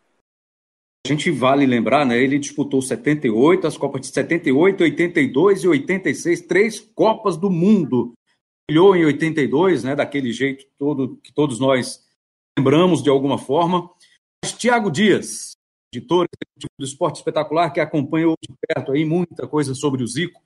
A 1.06 1.08
gente 1.08 1.30
vale 1.30 1.68
lembrar, 1.68 2.04
né? 2.04 2.18
Ele 2.18 2.40
disputou 2.40 2.82
78, 2.82 3.68
as 3.68 3.78
Copas 3.78 4.02
de 4.02 4.08
78, 4.08 4.82
82 4.82 5.64
e 5.64 5.68
86, 5.68 6.42
três 6.42 6.80
Copas 6.80 7.38
do 7.38 7.52
Mundo. 7.52 8.14
Brilhou 8.68 8.96
em 8.96 9.06
82, 9.06 9.84
né? 9.84 9.96
Daquele 9.96 10.32
jeito 10.32 10.66
todo 10.80 11.18
que 11.18 11.32
todos 11.32 11.60
nós 11.60 12.04
lembramos 12.58 13.04
de 13.04 13.12
alguma 13.12 13.38
forma. 13.38 13.88
Tiago 14.58 14.90
Dias, 14.90 15.55
editor 15.98 16.28
do 16.78 16.86
Esporte 16.86 17.18
Espetacular, 17.18 17.72
que 17.72 17.80
acompanhou 17.80 18.36
de 18.42 18.54
perto 18.68 18.92
aí 18.92 19.06
muita 19.06 19.48
coisa 19.48 19.74
sobre 19.74 20.04
o 20.04 20.08
Zico, 20.08 20.42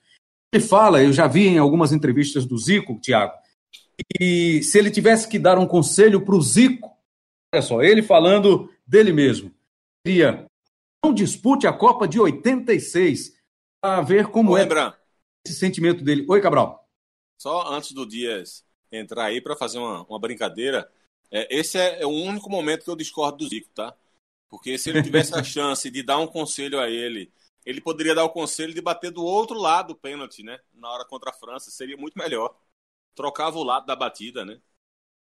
ele 0.53 0.63
fala, 0.63 1.03
eu 1.03 1.13
já 1.13 1.27
vi 1.27 1.47
em 1.47 1.57
algumas 1.57 1.91
entrevistas 1.91 2.45
do 2.45 2.57
Zico, 2.57 2.99
Tiago, 2.99 3.33
e 4.19 4.63
se 4.63 4.77
ele 4.77 4.89
tivesse 4.89 5.27
que 5.27 5.37
dar 5.37 5.57
um 5.57 5.67
conselho 5.67 6.23
para 6.23 6.35
o 6.35 6.41
Zico, 6.41 6.97
olha 7.53 7.61
só, 7.61 7.81
ele 7.81 8.01
falando 8.01 8.71
dele 8.85 9.11
mesmo, 9.11 9.53
seria 10.05 10.45
não 11.03 11.13
dispute 11.13 11.65
a 11.65 11.73
Copa 11.73 12.07
de 12.07 12.19
86 12.19 13.33
para 13.81 14.01
ver 14.01 14.27
como 14.27 14.57
é 14.57 14.67
esse 15.45 15.57
sentimento 15.57 16.03
dele. 16.03 16.25
Oi, 16.27 16.41
Cabral. 16.41 16.85
Só 17.41 17.71
antes 17.71 17.93
do 17.93 18.05
Dias 18.05 18.65
entrar 18.91 19.25
aí 19.25 19.39
para 19.39 19.55
fazer 19.55 19.77
uma, 19.77 20.03
uma 20.03 20.19
brincadeira, 20.19 20.91
é, 21.31 21.55
esse 21.55 21.77
é, 21.77 22.01
é, 22.01 22.05
o 22.05 22.09
único 22.09 22.49
momento 22.49 22.83
que 22.83 22.89
eu 22.89 22.95
discordo 22.95 23.37
do 23.37 23.47
Zico, 23.47 23.69
tá? 23.73 23.95
Porque 24.49 24.77
se 24.77 24.89
ele 24.89 25.03
tivesse 25.03 25.33
a 25.35 25.43
chance 25.43 25.89
de 25.89 26.01
dar 26.01 26.17
um 26.17 26.27
conselho 26.27 26.79
a 26.79 26.89
ele, 26.89 27.31
ele 27.65 27.79
poderia 27.79 28.15
dar 28.15 28.23
o 28.23 28.29
conselho 28.29 28.73
de 28.73 28.81
bater 28.81 29.11
do 29.11 29.23
outro 29.23 29.57
lado 29.57 29.91
o 29.91 29.95
pênalti, 29.95 30.43
né? 30.43 30.59
Na 30.73 30.89
hora 30.91 31.05
contra 31.05 31.29
a 31.29 31.33
França, 31.33 31.69
seria 31.69 31.95
muito 31.95 32.17
melhor. 32.17 32.55
Trocava 33.15 33.57
o 33.57 33.63
lado 33.63 33.85
da 33.85 33.95
batida, 33.95 34.43
né? 34.43 34.59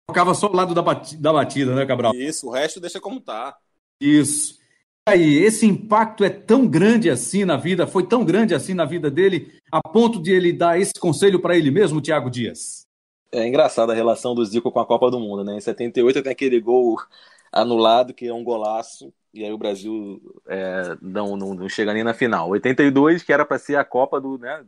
Trocava 0.08 0.34
só 0.34 0.48
o 0.48 0.56
lado 0.56 0.74
da 0.74 0.82
batida, 0.82 1.22
da 1.22 1.34
batida 1.34 1.76
né, 1.76 1.86
Cabral? 1.86 2.16
Isso, 2.16 2.48
o 2.48 2.52
resto 2.52 2.80
deixa 2.80 3.02
como 3.02 3.20
tá. 3.20 3.58
Isso 4.00 4.58
aí, 5.08 5.38
esse 5.38 5.66
impacto 5.66 6.24
é 6.24 6.30
tão 6.30 6.68
grande 6.68 7.10
assim 7.10 7.46
na 7.46 7.56
vida, 7.56 7.88
foi 7.88 8.06
tão 8.06 8.26
grande 8.26 8.54
assim 8.54 8.74
na 8.74 8.84
vida 8.84 9.10
dele, 9.10 9.58
a 9.72 9.82
ponto 9.82 10.22
de 10.22 10.32
ele 10.32 10.52
dar 10.52 10.80
esse 10.80 10.94
conselho 10.94 11.40
para 11.40 11.58
ele 11.58 11.72
mesmo, 11.72 12.02
Thiago 12.02 12.30
Dias? 12.30 12.86
É 13.32 13.48
engraçada 13.48 13.94
a 13.94 13.96
relação 13.96 14.36
do 14.36 14.46
Zico 14.46 14.72
com 14.72 14.80
a 14.80 14.86
Copa 14.86 15.10
do 15.10 15.20
Mundo, 15.20 15.44
né? 15.44 15.58
Em 15.58 15.62
78 15.62 16.24
tem 16.24 16.32
aquele 16.32 16.60
gol 16.60 16.98
anulado, 17.52 18.14
que 18.14 18.28
é 18.28 18.34
um 18.34 18.44
golaço, 18.44 19.14
e 19.34 19.44
aí 19.44 19.52
o 19.52 19.58
Brasil 19.58 20.22
é, 20.48 20.98
não, 21.02 21.38
não, 21.38 21.54
não, 21.54 21.70
chega 21.70 21.94
nem 21.94 22.04
na 22.04 22.14
final. 22.14 22.50
82, 22.50 23.24
que 23.24 23.32
era 23.32 23.46
para 23.46 23.60
ser 23.60 23.76
a 23.76 23.86
Copa 23.86 24.20
do. 24.20 24.38
Né, 24.38 24.66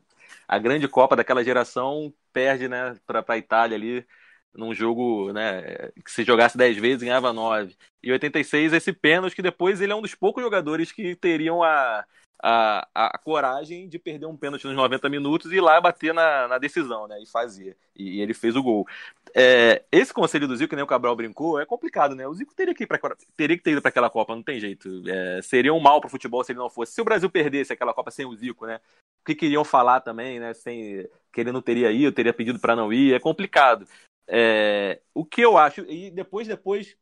a 0.48 0.58
grande 0.58 0.88
Copa 0.88 1.16
daquela 1.16 1.44
geração, 1.44 2.14
perde 2.34 2.68
né, 2.68 2.96
para 3.06 3.24
a 3.28 3.38
Itália 3.38 3.78
ali 3.78 4.06
num 4.54 4.74
jogo 4.74 5.32
né, 5.32 5.92
que 6.04 6.12
se 6.12 6.24
jogasse 6.24 6.58
10 6.58 6.78
vezes 6.78 7.04
ganhava 7.04 7.32
9. 7.32 7.76
E 8.02 8.12
86 8.12 8.74
esse 8.74 8.92
pênalti 8.94 9.36
que 9.36 9.42
depois 9.42 9.80
ele 9.82 9.92
é 9.94 9.96
um 9.96 10.02
dos 10.02 10.16
poucos 10.16 10.44
jogadores 10.44 10.92
que 10.92 11.16
teriam 11.16 11.64
a, 11.64 12.04
a, 12.42 12.88
a, 12.96 13.18
coragem 13.18 13.88
de 13.88 14.00
perder 14.00 14.26
um 14.26 14.38
pênalti 14.38 14.66
nos 14.66 14.76
90 14.76 15.10
minutos 15.10 15.52
e 15.52 15.58
ir 15.58 15.62
lá 15.62 15.80
bater 15.80 16.14
na, 16.14 16.48
na 16.48 16.58
decisão, 16.58 17.08
né? 17.08 17.22
E 17.22 17.30
fazer. 17.30 17.78
E, 17.96 18.18
e 18.18 18.22
ele 18.22 18.34
fez 18.34 18.56
o 18.56 18.64
gol. 18.64 18.88
É, 19.36 19.84
esse 19.92 20.14
conselho 20.14 20.48
do 20.48 20.56
Zico, 20.56 20.70
que 20.70 20.76
nem 20.76 20.84
o 20.84 20.88
Cabral 20.88 21.16
brincou, 21.16 21.60
é 21.60 21.66
complicado, 21.66 22.16
né? 22.16 22.28
O 22.28 22.34
Zico 22.34 22.54
teria 22.56 22.74
que, 22.74 22.84
ir 22.84 22.88
pra, 22.88 23.00
teria 23.36 23.58
que 23.58 23.64
ter 23.64 23.72
ido 23.72 23.82
para 23.82 23.90
aquela 23.90 24.10
Copa, 24.10 24.36
não 24.36 24.44
tem 24.44 24.60
jeito. 24.60 25.04
É, 25.08 25.42
seria 25.42 25.74
um 25.74 25.80
mal 25.80 26.00
para 26.00 26.08
o 26.08 26.12
futebol 26.12 26.44
se 26.44 26.52
ele 26.52 26.60
não 26.60 26.70
fosse. 26.70 26.94
Se 26.94 27.02
o 27.02 27.06
Brasil 27.06 27.30
perdesse 27.30 27.74
aquela 27.74 27.94
Copa 27.94 28.12
sem 28.12 28.26
o 28.26 28.36
Zico, 28.36 28.66
né? 28.66 28.80
O 29.22 29.26
que 29.26 29.36
queriam 29.36 29.64
falar 29.64 30.02
também, 30.02 30.40
né? 30.40 30.54
Sem, 30.54 31.08
que 31.32 31.42
ele 31.42 31.52
não 31.52 31.62
teria 31.62 31.92
ido, 31.92 32.12
teria 32.12 32.34
pedido 32.34 32.60
para 32.60 32.76
não 32.76 32.92
ir, 32.92 33.14
é 33.14 33.20
complicado. 33.20 33.88
É, 34.28 35.02
o 35.14 35.26
que 35.26 35.42
eu 35.42 35.58
acho, 35.58 35.82
e 35.82 36.12
depois, 36.12 36.48
depois, 36.48 36.96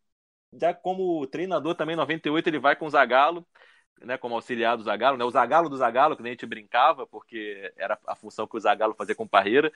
já 0.53 0.73
como 0.73 1.25
treinador 1.27 1.75
também, 1.75 1.95
98, 1.95 2.47
ele 2.47 2.59
vai 2.59 2.75
com 2.75 2.85
o 2.85 2.89
Zagallo. 2.89 3.45
Né, 4.01 4.17
como 4.17 4.35
auxiliar 4.35 4.77
do 4.77 4.83
Zagallo, 4.83 5.17
né, 5.17 5.25
o 5.25 5.31
Zagallo 5.31 5.69
do 5.69 5.77
Zagallo, 5.77 6.15
que 6.15 6.23
nem 6.23 6.31
a 6.31 6.33
gente 6.33 6.45
brincava, 6.45 7.05
porque 7.07 7.71
era 7.77 7.97
a 8.05 8.15
função 8.15 8.47
que 8.47 8.57
o 8.57 8.59
Zagallo 8.59 8.93
fazia 8.93 9.15
com 9.15 9.23
o 9.23 9.29
Parreira, 9.29 9.71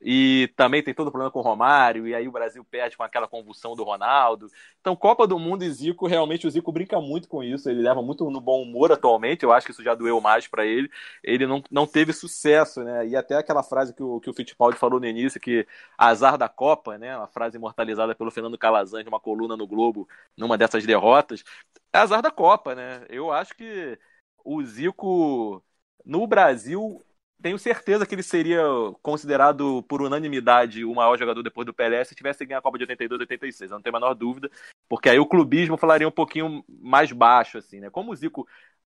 e 0.00 0.52
também 0.56 0.82
tem 0.82 0.92
todo 0.92 1.08
o 1.08 1.10
problema 1.10 1.30
com 1.30 1.38
o 1.38 1.42
Romário, 1.42 2.06
e 2.06 2.14
aí 2.14 2.28
o 2.28 2.32
Brasil 2.32 2.64
perde 2.64 2.96
com 2.96 3.02
aquela 3.02 3.26
convulsão 3.26 3.74
do 3.74 3.82
Ronaldo. 3.82 4.48
Então, 4.80 4.94
Copa 4.94 5.26
do 5.26 5.38
Mundo 5.38 5.64
e 5.64 5.70
Zico, 5.70 6.06
realmente 6.06 6.46
o 6.46 6.50
Zico 6.50 6.70
brinca 6.70 7.00
muito 7.00 7.28
com 7.28 7.42
isso, 7.42 7.68
ele 7.70 7.80
leva 7.80 8.02
muito 8.02 8.30
no 8.30 8.40
bom 8.40 8.62
humor 8.62 8.92
atualmente, 8.92 9.42
eu 9.42 9.52
acho 9.52 9.66
que 9.66 9.72
isso 9.72 9.82
já 9.82 9.94
doeu 9.94 10.20
mais 10.20 10.46
para 10.46 10.66
ele. 10.66 10.90
Ele 11.22 11.46
não, 11.46 11.62
não 11.70 11.86
teve 11.86 12.12
sucesso, 12.12 12.84
né? 12.84 13.06
E 13.06 13.16
até 13.16 13.36
aquela 13.36 13.62
frase 13.62 13.94
que 13.94 14.02
o, 14.02 14.20
que 14.20 14.28
o 14.30 14.34
Fittipaldi 14.34 14.76
falou 14.78 15.00
no 15.00 15.06
início, 15.06 15.40
que 15.40 15.66
azar 15.96 16.36
da 16.36 16.48
Copa, 16.48 16.98
né? 16.98 17.16
Uma 17.16 17.26
frase 17.26 17.56
imortalizada 17.56 18.14
pelo 18.14 18.30
Fernando 18.30 18.58
Calazans 18.58 19.04
numa 19.04 19.20
coluna 19.20 19.56
no 19.56 19.66
Globo, 19.66 20.08
numa 20.36 20.58
dessas 20.58 20.84
derrotas, 20.84 21.42
é 21.96 22.00
azar 22.00 22.22
da 22.22 22.30
Copa, 22.30 22.74
né? 22.74 23.04
Eu 23.08 23.32
acho 23.32 23.54
que 23.54 23.98
o 24.44 24.62
Zico 24.62 25.62
no 26.04 26.26
Brasil 26.26 27.04
tenho 27.42 27.58
certeza 27.58 28.06
que 28.06 28.14
ele 28.14 28.22
seria 28.22 28.62
considerado 29.02 29.82
por 29.84 30.00
unanimidade 30.00 30.84
o 30.84 30.94
maior 30.94 31.18
jogador 31.18 31.42
depois 31.42 31.66
do 31.66 31.74
Pelé 31.74 32.02
se 32.04 32.14
tivesse 32.14 32.44
ganho 32.46 32.58
a 32.58 32.62
Copa 32.62 32.78
de 32.78 32.84
82 32.84 33.20
e 33.20 33.22
86. 33.22 33.70
Eu 33.70 33.76
não 33.76 33.82
tenho 33.82 33.96
a 33.96 34.00
menor 34.00 34.14
dúvida, 34.14 34.50
porque 34.88 35.08
aí 35.08 35.18
o 35.18 35.26
clubismo 35.26 35.76
falaria 35.76 36.08
um 36.08 36.12
pouquinho 36.12 36.64
mais 36.68 37.12
baixo, 37.12 37.58
assim, 37.58 37.80
né? 37.80 37.90
Como 37.90 38.12
o 38.12 38.16
Zico 38.16 38.46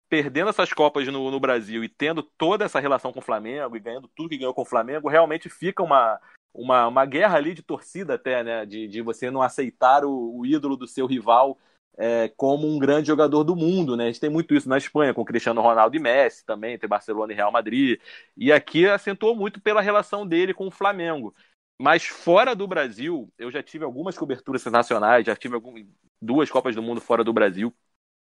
perdendo 0.08 0.50
essas 0.50 0.72
Copas 0.72 1.06
no, 1.08 1.30
no 1.30 1.40
Brasil 1.40 1.82
e 1.82 1.88
tendo 1.88 2.22
toda 2.22 2.64
essa 2.64 2.78
relação 2.78 3.12
com 3.12 3.18
o 3.18 3.22
Flamengo 3.22 3.76
e 3.76 3.80
ganhando 3.80 4.08
tudo 4.14 4.28
que 4.28 4.38
ganhou 4.38 4.54
com 4.54 4.62
o 4.62 4.66
Flamengo, 4.66 5.08
realmente 5.08 5.48
fica 5.48 5.82
uma, 5.82 6.20
uma, 6.54 6.86
uma 6.86 7.04
guerra 7.04 7.36
ali 7.36 7.54
de 7.54 7.62
torcida 7.62 8.14
até, 8.14 8.44
né? 8.44 8.64
De, 8.64 8.86
de 8.86 9.02
você 9.02 9.30
não 9.30 9.42
aceitar 9.42 10.04
o, 10.04 10.38
o 10.38 10.46
ídolo 10.46 10.76
do 10.76 10.86
seu 10.86 11.06
rival 11.06 11.58
é, 11.96 12.28
como 12.36 12.66
um 12.66 12.78
grande 12.78 13.08
jogador 13.08 13.42
do 13.42 13.56
mundo, 13.56 13.96
né? 13.96 14.04
A 14.04 14.06
gente 14.08 14.20
tem 14.20 14.30
muito 14.30 14.54
isso 14.54 14.68
na 14.68 14.78
Espanha, 14.78 15.14
com 15.14 15.24
Cristiano 15.24 15.60
Ronaldo 15.60 15.96
e 15.96 16.00
Messi 16.00 16.44
também, 16.44 16.74
entre 16.74 16.86
Barcelona 16.86 17.32
e 17.32 17.36
Real 17.36 17.50
Madrid. 17.50 17.98
E 18.36 18.52
aqui 18.52 18.86
acentuou 18.86 19.34
muito 19.34 19.60
pela 19.60 19.80
relação 19.80 20.26
dele 20.26 20.52
com 20.52 20.66
o 20.66 20.70
Flamengo. 20.70 21.34
Mas 21.80 22.04
fora 22.04 22.54
do 22.54 22.66
Brasil, 22.66 23.30
eu 23.38 23.50
já 23.50 23.62
tive 23.62 23.84
algumas 23.84 24.16
coberturas 24.16 24.62
internacionais, 24.62 25.26
já 25.26 25.36
tive 25.36 25.54
algumas, 25.54 25.84
duas 26.20 26.50
Copas 26.50 26.74
do 26.74 26.82
Mundo 26.82 27.00
fora 27.00 27.22
do 27.24 27.32
Brasil. 27.32 27.72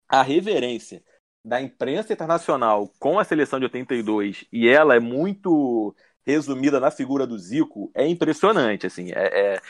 A 0.07 0.21
reverência 0.21 1.03
da 1.43 1.61
imprensa 1.61 2.13
internacional 2.13 2.91
com 2.99 3.19
a 3.19 3.23
seleção 3.23 3.59
de 3.59 3.65
82, 3.65 4.45
e 4.51 4.67
ela 4.67 4.95
é 4.95 4.99
muito 4.99 5.95
resumida 6.25 6.79
na 6.79 6.91
figura 6.91 7.25
do 7.25 7.37
Zico, 7.37 7.91
é 7.95 8.07
impressionante. 8.07 8.85
Assim, 8.85 9.11
é, 9.11 9.55
é, 9.55 9.61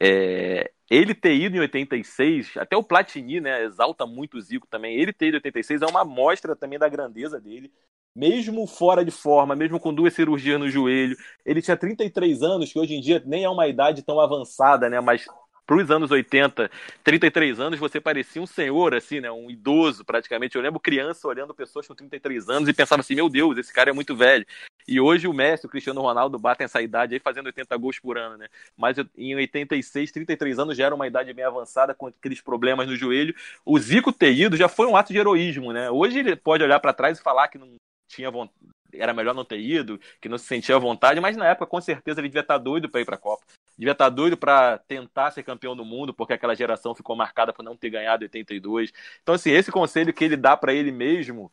é 0.00 0.72
ele 0.90 1.14
ter 1.14 1.34
ido 1.34 1.56
em 1.56 1.60
86, 1.60 2.56
até 2.56 2.76
o 2.76 2.82
Platini, 2.82 3.40
né, 3.40 3.62
exalta 3.64 4.04
muito 4.04 4.36
o 4.36 4.40
Zico 4.40 4.66
também. 4.66 4.96
Ele 4.98 5.12
ter 5.12 5.28
ido 5.28 5.36
em 5.36 5.38
86 5.38 5.82
é 5.82 5.86
uma 5.86 6.00
amostra 6.00 6.56
também 6.56 6.78
da 6.78 6.88
grandeza 6.88 7.40
dele. 7.40 7.72
Mesmo 8.14 8.66
fora 8.66 9.04
de 9.04 9.12
forma, 9.12 9.54
mesmo 9.54 9.78
com 9.78 9.94
duas 9.94 10.12
cirurgias 10.12 10.58
no 10.58 10.68
joelho, 10.68 11.16
ele 11.46 11.62
tinha 11.62 11.76
33 11.76 12.42
anos, 12.42 12.72
que 12.72 12.78
hoje 12.78 12.94
em 12.94 13.00
dia 13.00 13.22
nem 13.24 13.44
é 13.44 13.48
uma 13.48 13.68
idade 13.68 14.02
tão 14.02 14.18
avançada, 14.18 14.90
né, 14.90 15.00
mas 15.00 15.26
para 15.70 15.84
os 15.84 15.88
anos 15.88 16.10
80, 16.10 16.68
33 17.04 17.60
anos, 17.60 17.78
você 17.78 18.00
parecia 18.00 18.42
um 18.42 18.46
senhor, 18.46 18.92
assim, 18.92 19.20
né? 19.20 19.30
Um 19.30 19.48
idoso, 19.48 20.04
praticamente. 20.04 20.56
Eu 20.56 20.62
lembro 20.62 20.80
criança 20.80 21.28
olhando 21.28 21.54
pessoas 21.54 21.86
com 21.86 21.94
33 21.94 22.48
anos 22.48 22.68
e 22.68 22.72
pensava 22.72 23.02
assim, 23.02 23.14
meu 23.14 23.28
Deus, 23.28 23.56
esse 23.56 23.72
cara 23.72 23.88
é 23.88 23.92
muito 23.92 24.16
velho. 24.16 24.44
E 24.88 25.00
hoje 25.00 25.28
o 25.28 25.32
Messi, 25.32 25.66
o 25.66 25.68
Cristiano 25.68 26.00
Ronaldo 26.00 26.40
batem 26.40 26.64
essa 26.64 26.82
idade 26.82 27.14
aí 27.14 27.20
fazendo 27.20 27.46
80 27.46 27.76
gols 27.76 28.00
por 28.00 28.18
ano, 28.18 28.36
né? 28.36 28.48
Mas 28.76 28.96
em 29.16 29.36
86, 29.36 30.10
33 30.10 30.58
anos 30.58 30.76
já 30.76 30.86
era 30.86 30.94
uma 30.94 31.06
idade 31.06 31.32
bem 31.32 31.44
avançada, 31.44 31.94
com 31.94 32.08
aqueles 32.08 32.40
problemas 32.40 32.88
no 32.88 32.96
joelho. 32.96 33.32
O 33.64 33.78
Zico 33.78 34.12
ter 34.12 34.32
ido 34.32 34.56
já 34.56 34.68
foi 34.68 34.88
um 34.88 34.96
ato 34.96 35.12
de 35.12 35.20
heroísmo, 35.20 35.72
né? 35.72 35.88
Hoje 35.88 36.18
ele 36.18 36.34
pode 36.34 36.64
olhar 36.64 36.80
para 36.80 36.92
trás 36.92 37.16
e 37.16 37.22
falar 37.22 37.46
que 37.46 37.58
não 37.58 37.76
tinha 38.08 38.28
vontade, 38.28 38.58
era 38.92 39.14
melhor 39.14 39.36
não 39.36 39.44
ter 39.44 39.60
ido, 39.60 40.00
que 40.20 40.28
não 40.28 40.36
se 40.36 40.46
sentia 40.46 40.74
à 40.74 40.80
vontade, 40.80 41.20
mas 41.20 41.36
na 41.36 41.46
época 41.46 41.66
com 41.66 41.80
certeza 41.80 42.20
ele 42.20 42.26
devia 42.26 42.40
estar 42.40 42.58
doido 42.58 42.88
para 42.88 43.00
ir 43.00 43.04
para 43.04 43.14
a 43.14 43.18
Copa 43.18 43.44
devia 43.80 43.92
estar 43.92 44.04
tá 44.04 44.10
doido 44.10 44.36
para 44.36 44.76
tentar 44.78 45.30
ser 45.30 45.42
campeão 45.42 45.74
do 45.74 45.86
mundo, 45.86 46.12
porque 46.12 46.34
aquela 46.34 46.54
geração 46.54 46.94
ficou 46.94 47.16
marcada 47.16 47.50
por 47.50 47.62
não 47.62 47.74
ter 47.74 47.88
ganhado 47.88 48.24
82. 48.24 48.92
Então, 49.22 49.34
assim, 49.34 49.50
esse 49.50 49.72
conselho 49.72 50.12
que 50.12 50.22
ele 50.22 50.36
dá 50.36 50.54
para 50.54 50.74
ele 50.74 50.92
mesmo, 50.92 51.50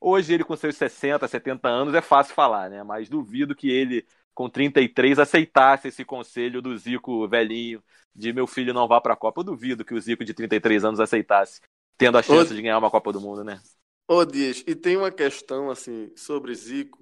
hoje 0.00 0.34
ele 0.34 0.42
com 0.42 0.56
seus 0.56 0.76
60, 0.76 1.28
70 1.28 1.68
anos 1.68 1.94
é 1.94 2.00
fácil 2.00 2.34
falar, 2.34 2.68
né? 2.68 2.82
Mas 2.82 3.08
duvido 3.08 3.54
que 3.54 3.70
ele 3.70 4.04
com 4.34 4.50
33 4.50 5.20
aceitasse 5.20 5.86
esse 5.86 6.04
conselho 6.04 6.60
do 6.60 6.76
Zico 6.76 7.28
velhinho 7.28 7.82
de 8.12 8.32
meu 8.32 8.48
filho 8.48 8.74
não 8.74 8.88
vá 8.88 9.00
para 9.00 9.14
a 9.14 9.16
Copa. 9.16 9.40
Eu 9.40 9.44
duvido 9.44 9.84
que 9.84 9.94
o 9.94 10.00
Zico 10.00 10.24
de 10.24 10.34
33 10.34 10.84
anos 10.84 10.98
aceitasse, 10.98 11.60
tendo 11.96 12.18
a 12.18 12.22
chance 12.22 12.52
Ô, 12.52 12.56
de 12.56 12.62
ganhar 12.62 12.78
uma 12.78 12.90
Copa 12.90 13.12
do 13.12 13.20
Mundo, 13.20 13.44
né? 13.44 13.60
Ô 14.08 14.24
Dias, 14.24 14.64
e 14.66 14.74
tem 14.74 14.96
uma 14.96 15.12
questão 15.12 15.70
assim 15.70 16.10
sobre 16.16 16.52
Zico 16.56 16.98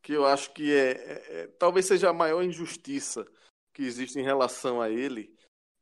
que 0.00 0.12
eu 0.14 0.26
acho 0.26 0.50
que 0.54 0.72
é, 0.72 0.90
é, 0.90 1.24
é 1.28 1.46
talvez 1.58 1.84
seja 1.84 2.08
a 2.08 2.14
maior 2.14 2.42
injustiça 2.42 3.26
que 3.74 3.82
existe 3.82 4.18
em 4.18 4.22
relação 4.22 4.80
a 4.80 4.88
ele, 4.88 5.30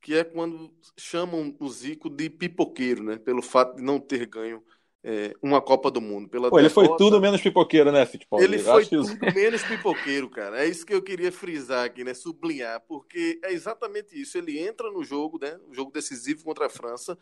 que 0.00 0.16
é 0.16 0.24
quando 0.24 0.74
chamam 0.98 1.54
o 1.60 1.68
Zico 1.68 2.10
de 2.10 2.28
pipoqueiro, 2.28 3.04
né? 3.04 3.18
Pelo 3.18 3.42
fato 3.42 3.76
de 3.76 3.82
não 3.82 4.00
ter 4.00 4.26
ganho 4.26 4.64
é, 5.04 5.34
uma 5.42 5.60
Copa 5.60 5.90
do 5.90 6.00
Mundo. 6.00 6.28
Pela 6.28 6.48
Pô, 6.48 6.58
ele 6.58 6.70
foi 6.70 6.96
tudo 6.96 7.20
menos 7.20 7.40
pipoqueiro, 7.40 7.92
né, 7.92 8.06
Fittipaldi? 8.06 8.44
Ele 8.44 8.58
foi 8.58 8.86
tudo 8.86 9.12
isso. 9.12 9.34
menos 9.34 9.62
pipoqueiro, 9.62 10.30
cara. 10.30 10.64
É 10.64 10.66
isso 10.66 10.86
que 10.86 10.94
eu 10.94 11.02
queria 11.02 11.30
frisar 11.30 11.84
aqui, 11.84 12.02
né? 12.02 12.14
Sublinhar, 12.14 12.80
porque 12.88 13.38
é 13.44 13.52
exatamente 13.52 14.20
isso. 14.20 14.38
Ele 14.38 14.58
entra 14.58 14.90
no 14.90 15.04
jogo, 15.04 15.38
né? 15.40 15.58
O 15.68 15.74
jogo 15.74 15.92
decisivo 15.92 16.42
contra 16.42 16.66
a 16.66 16.70
França. 16.70 17.18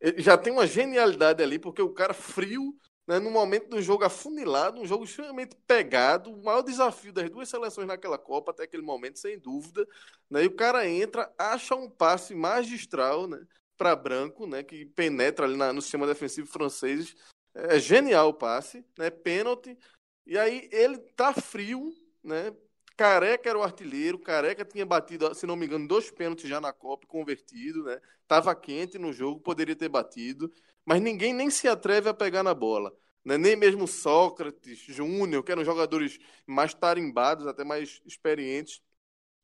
Ele 0.00 0.22
já 0.22 0.36
tem 0.38 0.52
uma 0.52 0.66
genialidade 0.66 1.42
ali, 1.42 1.58
porque 1.58 1.82
o 1.82 1.92
cara 1.92 2.14
frio 2.14 2.74
né, 3.06 3.18
no 3.18 3.30
momento 3.30 3.68
do 3.68 3.80
jogo 3.80 4.04
afunilado, 4.04 4.80
um 4.80 4.86
jogo 4.86 5.04
extremamente 5.04 5.56
pegado, 5.66 6.32
o 6.32 6.42
maior 6.42 6.62
desafio 6.62 7.12
das 7.12 7.30
duas 7.30 7.48
seleções 7.48 7.86
naquela 7.86 8.18
Copa 8.18 8.50
até 8.50 8.64
aquele 8.64 8.82
momento, 8.82 9.18
sem 9.18 9.38
dúvida. 9.38 9.86
Né, 10.28 10.44
e 10.44 10.46
o 10.46 10.56
cara 10.56 10.88
entra, 10.88 11.32
acha 11.38 11.74
um 11.74 11.88
passe 11.88 12.34
magistral 12.34 13.28
né, 13.28 13.46
para 13.76 13.94
Branco, 13.94 14.46
né, 14.46 14.62
que 14.62 14.86
penetra 14.86 15.46
ali 15.46 15.56
na, 15.56 15.72
no 15.72 15.80
sistema 15.80 16.06
defensivo 16.06 16.48
francês. 16.48 17.14
É 17.54 17.78
genial 17.78 18.30
o 18.30 18.34
passe, 18.34 18.84
né, 18.98 19.08
pênalti. 19.08 19.78
E 20.26 20.36
aí 20.36 20.68
ele 20.72 20.98
tá 20.98 21.32
frio, 21.32 21.94
né? 22.22 22.52
Careca 22.96 23.48
era 23.48 23.58
o 23.58 23.62
artilheiro, 23.62 24.18
Careca 24.18 24.64
tinha 24.64 24.84
batido, 24.84 25.34
se 25.34 25.46
não 25.46 25.54
me 25.54 25.66
engano, 25.66 25.86
dois 25.86 26.10
pênaltis 26.10 26.48
já 26.48 26.60
na 26.60 26.72
Copa, 26.72 27.06
convertido, 27.06 27.84
né? 27.84 28.00
Tava 28.26 28.54
quente 28.54 28.98
no 28.98 29.12
jogo, 29.12 29.40
poderia 29.40 29.76
ter 29.76 29.88
batido 29.88 30.50
mas 30.86 31.02
ninguém 31.02 31.34
nem 31.34 31.50
se 31.50 31.68
atreve 31.68 32.08
a 32.08 32.14
pegar 32.14 32.42
na 32.42 32.54
bola. 32.54 32.92
Né? 33.24 33.36
Nem 33.36 33.56
mesmo 33.56 33.88
Sócrates, 33.88 34.78
Júnior, 34.78 35.42
que 35.42 35.52
eram 35.52 35.64
jogadores 35.64 36.18
mais 36.46 36.72
tarimbados, 36.72 37.46
até 37.46 37.64
mais 37.64 38.00
experientes 38.06 38.80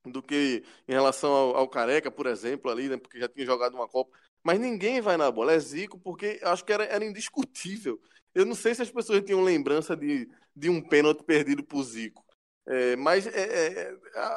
do 0.04 0.22
que 0.22 0.64
em 0.88 0.92
relação 0.92 1.32
ao, 1.32 1.56
ao 1.56 1.68
Careca, 1.68 2.10
por 2.10 2.26
exemplo, 2.26 2.70
ali, 2.70 2.88
né? 2.88 2.96
porque 2.96 3.18
já 3.18 3.28
tinha 3.28 3.44
jogado 3.46 3.74
uma 3.74 3.88
Copa. 3.88 4.16
Mas 4.42 4.60
ninguém 4.60 5.00
vai 5.00 5.16
na 5.16 5.30
bola. 5.30 5.52
É 5.52 5.58
Zico, 5.58 5.98
porque 5.98 6.40
acho 6.42 6.64
que 6.64 6.72
era, 6.72 6.84
era 6.84 7.04
indiscutível. 7.04 8.00
Eu 8.34 8.46
não 8.46 8.54
sei 8.54 8.74
se 8.74 8.82
as 8.82 8.90
pessoas 8.90 9.22
tinham 9.22 9.42
lembrança 9.42 9.96
de, 9.96 10.28
de 10.54 10.70
um 10.70 10.80
pênalti 10.80 11.22
perdido 11.24 11.64
por 11.64 11.82
Zico. 11.82 12.24
É, 12.66 12.96
mas 12.96 13.26
é, 13.26 13.90
é, 13.90 13.96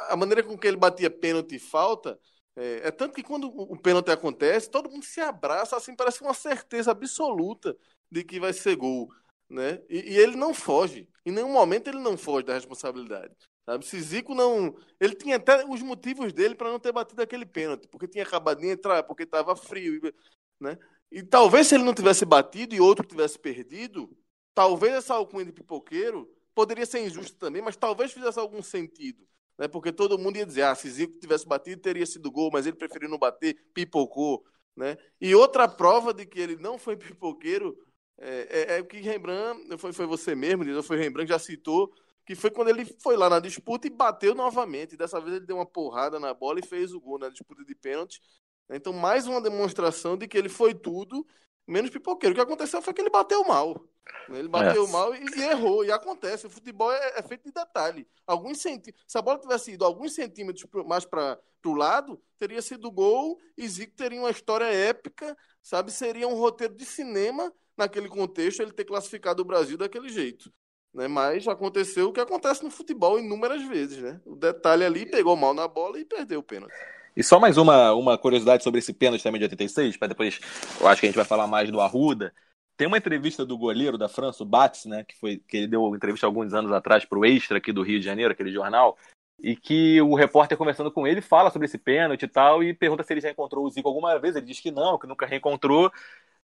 a 0.10 0.16
maneira 0.16 0.44
com 0.44 0.58
que 0.58 0.68
ele 0.68 0.78
batia 0.78 1.10
pênalti 1.12 1.56
e 1.56 1.60
falta 1.60 2.20
é, 2.56 2.88
é, 2.88 2.92
tanto 2.92 3.14
que 3.14 3.24
quando 3.24 3.48
o 3.48 3.78
pênalti 3.78 4.10
acontece, 4.10 4.70
todo 4.70 4.90
mundo 4.90 5.04
se 5.04 5.20
abraça, 5.20 5.76
assim, 5.76 5.96
parece 5.96 6.22
uma 6.22 6.34
certeza 6.34 6.92
absoluta 6.92 7.76
de 8.10 8.24
que 8.24 8.40
vai 8.40 8.54
ser 8.54 8.76
gol. 8.78 9.12
Né? 9.50 9.82
E, 9.90 10.14
e, 10.14 10.18
ele 10.18 10.36
não 10.36 10.54
foge. 10.54 11.08
Em 11.26 11.32
nenhum 11.32 11.52
momento 11.52 11.88
ele 11.90 12.00
não 12.00 12.18
foge 12.18 12.46
da 12.46 12.54
responsabilidade. 12.54 13.36
Sabe? 13.66 13.86
Se 13.86 14.00
Zico 14.00 14.34
não. 14.34 14.76
Ele 15.00 15.16
tinha 15.16 15.36
até 15.36 15.66
os 15.66 15.82
motivos 15.82 16.32
dele 16.32 16.56
para 16.56 16.72
não 16.72 16.80
ter 16.80 16.92
batido 16.92 17.22
aquele 17.22 17.46
pênalti, 17.46 17.88
porque 17.88 18.08
tinha 18.08 18.24
acabado 18.24 18.62
de 18.62 18.68
entrar, 18.68 19.04
porque 19.04 19.24
estava 19.24 19.56
frio. 19.56 20.02
Né? 20.60 20.78
E 21.12 21.22
talvez 21.24 21.68
se 21.68 21.76
ele 21.76 21.84
não 21.84 21.94
tivesse 21.94 22.26
batido 22.26 22.74
e 22.74 22.80
outro 22.80 23.06
tivesse 23.06 23.38
perdido, 23.38 24.16
talvez 24.54 24.94
essa 24.94 25.14
alcunha 25.14 25.46
de 25.46 25.52
pipoqueiro 25.52 26.32
poderia 26.56 26.86
ser 26.86 27.06
injusta 27.06 27.38
também, 27.38 27.62
mas 27.62 27.76
talvez 27.76 28.14
fizesse 28.14 28.40
algum 28.40 28.62
sentido 28.64 29.26
né? 29.58 29.68
Porque 29.68 29.92
todo 29.92 30.18
mundo 30.18 30.38
ia 30.38 30.46
dizer, 30.46 30.64
ah, 30.64 30.76
se 30.76 30.90
Zico 30.90 31.20
tivesse 31.20 31.48
batido, 31.48 31.82
teria 31.82 32.06
sido 32.06 32.32
gol, 32.32 32.50
mas 32.52 32.66
ele 32.66 32.76
preferiu 32.76 33.10
não 33.10 33.18
bater, 33.18 33.56
pipocou. 33.74 34.44
Né? 34.76 34.98
E 35.22 35.34
outra 35.34 35.68
prova 35.68 36.14
de 36.14 36.26
que 36.26 36.40
ele 36.40 36.56
não 36.58 36.78
foi 36.78 36.98
pipoqueiro 36.98 37.78
é, 38.18 38.76
é, 38.76 38.80
é 38.80 38.84
que 38.84 39.00
Rembrandt, 39.00 39.78
foi, 39.78 39.92
foi 39.94 40.06
você 40.06 40.36
mesmo, 40.36 40.84
foi 40.84 40.98
Rembrandt, 40.98 41.30
já 41.30 41.40
citou, 41.40 41.94
que 42.26 42.36
foi 42.36 42.50
quando 42.50 42.70
ele 42.70 42.86
foi 43.02 43.16
lá 43.18 43.30
na 43.30 43.40
disputa 43.40 43.88
e 43.88 43.90
bateu 43.90 44.34
novamente. 44.34 44.98
Dessa 44.98 45.20
vez 45.20 45.36
ele 45.36 45.46
deu 45.46 45.58
uma 45.58 45.66
porrada 45.66 46.20
na 46.20 46.34
bola 46.34 46.60
e 46.60 46.66
fez 46.66 46.94
o 46.94 47.00
gol 47.00 47.20
na 47.20 47.30
disputa 47.30 47.64
de 47.64 47.76
pênalti. 47.76 48.22
Então, 48.70 48.92
mais 48.92 49.28
uma 49.28 49.40
demonstração 49.40 50.18
de 50.18 50.28
que 50.28 50.38
ele 50.38 50.50
foi 50.50 50.74
tudo 50.74 51.26
menos 51.68 51.90
pipoqueiro. 51.90 52.34
O 52.34 52.36
que 52.36 52.42
aconteceu 52.42 52.82
foi 52.82 52.94
que 52.94 53.02
ele 53.02 53.10
bateu 53.10 53.44
mal. 53.44 53.86
Ele 54.30 54.48
bateu 54.48 54.86
é. 54.86 54.92
mal 54.92 55.16
e, 55.16 55.26
e, 55.36 55.44
errou. 55.44 55.84
E 55.86 55.92
acontece. 55.92 56.48
O 56.48 56.50
futebol 56.50 56.92
é, 56.92 57.14
é 57.18 57.22
feito 57.22 57.46
de 57.46 57.52
detalhe. 57.52 58.08
Alguns 58.26 58.60
centímetros. 58.60 59.04
Se 59.08 59.18
a 59.18 59.22
bola 59.22 59.40
tivesse 59.40 59.72
ido 59.72 59.86
alguns 59.86 60.14
centímetros 60.14 60.66
mais 60.86 61.06
para 61.06 61.40
o 61.66 61.74
lado, 61.74 62.22
teria 62.38 62.62
sido 62.62 62.92
gol 62.92 63.40
e 63.58 63.68
Zico 63.68 63.96
teria 63.96 64.20
uma 64.20 64.32
história 64.32 64.66
épica, 64.66 65.36
sabe? 65.62 65.92
Seria 65.92 66.28
um 66.28 66.36
roteiro 66.36 66.76
de 66.76 66.86
cinema 66.86 67.52
naquele 67.78 68.08
contexto, 68.08 68.62
ele 68.62 68.72
ter 68.72 68.86
classificado 68.86 69.42
o 69.42 69.46
Brasil 69.46 69.78
daquele 69.78 70.10
jeito. 70.10 70.52
Né? 70.94 71.08
Mas 71.08 71.48
aconteceu 71.48 72.08
o 72.08 72.14
que 72.14 72.22
acontece 72.22 72.64
no 72.64 72.72
futebol 72.72 73.20
inúmeras 73.20 73.62
vezes. 73.64 73.98
Né? 73.98 74.22
O 74.26 74.36
detalhe 74.36 74.86
ali 74.86 75.06
pegou 75.06 75.36
mal 75.36 75.54
na 75.54 75.68
bola 75.68 76.00
e 76.00 76.06
perdeu 76.06 76.40
o 76.40 76.44
pênalti. 76.44 76.74
E 77.16 77.24
só 77.24 77.40
mais 77.40 77.58
uma, 77.58 77.94
uma 77.94 78.18
curiosidade 78.18 78.64
sobre 78.64 78.80
esse 78.80 78.94
pênalti 78.94 79.24
também 79.24 79.40
de 79.40 79.46
86, 79.46 79.98
para 79.98 80.10
depois 80.10 80.40
eu 80.80 80.88
acho 80.88 81.00
que 81.00 81.08
a 81.08 81.10
gente 81.10 81.16
vai 81.16 81.26
falar 81.26 81.48
mais 81.48 81.72
do 81.72 81.80
Arruda. 81.80 82.34
Tem 82.76 82.88
uma 82.88 82.98
entrevista 82.98 83.46
do 83.46 83.58
goleiro 83.58 83.98
da 83.98 84.10
França, 84.10 84.44
o 84.44 84.46
Bax, 84.46 84.86
né, 84.86 85.06
que 85.06 85.16
foi 85.18 85.38
que 85.38 85.56
ele 85.56 85.68
deu 85.68 85.96
entrevista 85.96 86.28
alguns 86.28 86.54
anos 86.54 86.74
atrás 86.74 87.06
para 87.06 87.18
o 87.18 87.26
Extra 87.26 87.58
aqui 87.58 87.72
do 87.72 87.84
Rio 87.84 88.00
de 88.00 88.06
Janeiro, 88.06 88.34
aquele 88.34 88.52
jornal, 88.52 88.98
e 89.40 89.56
que 89.56 90.02
o 90.02 90.14
repórter 90.14 90.58
conversando 90.58 90.92
com 90.92 91.08
ele 91.08 91.22
fala 91.22 91.50
sobre 91.50 91.68
esse 91.68 91.78
pênalti 91.78 92.24
e 92.24 92.28
tal 92.28 92.62
e 92.62 92.74
pergunta 92.74 93.04
se 93.04 93.14
ele 93.14 93.22
já 93.22 93.32
encontrou 93.32 93.66
o 93.66 93.70
Zico 93.70 93.88
alguma 93.88 94.20
vez. 94.20 94.36
Ele 94.36 94.46
diz 94.46 94.60
que 94.60 94.72
não, 94.72 94.98
que 94.98 95.08
nunca 95.08 95.26
reencontrou. 95.26 95.90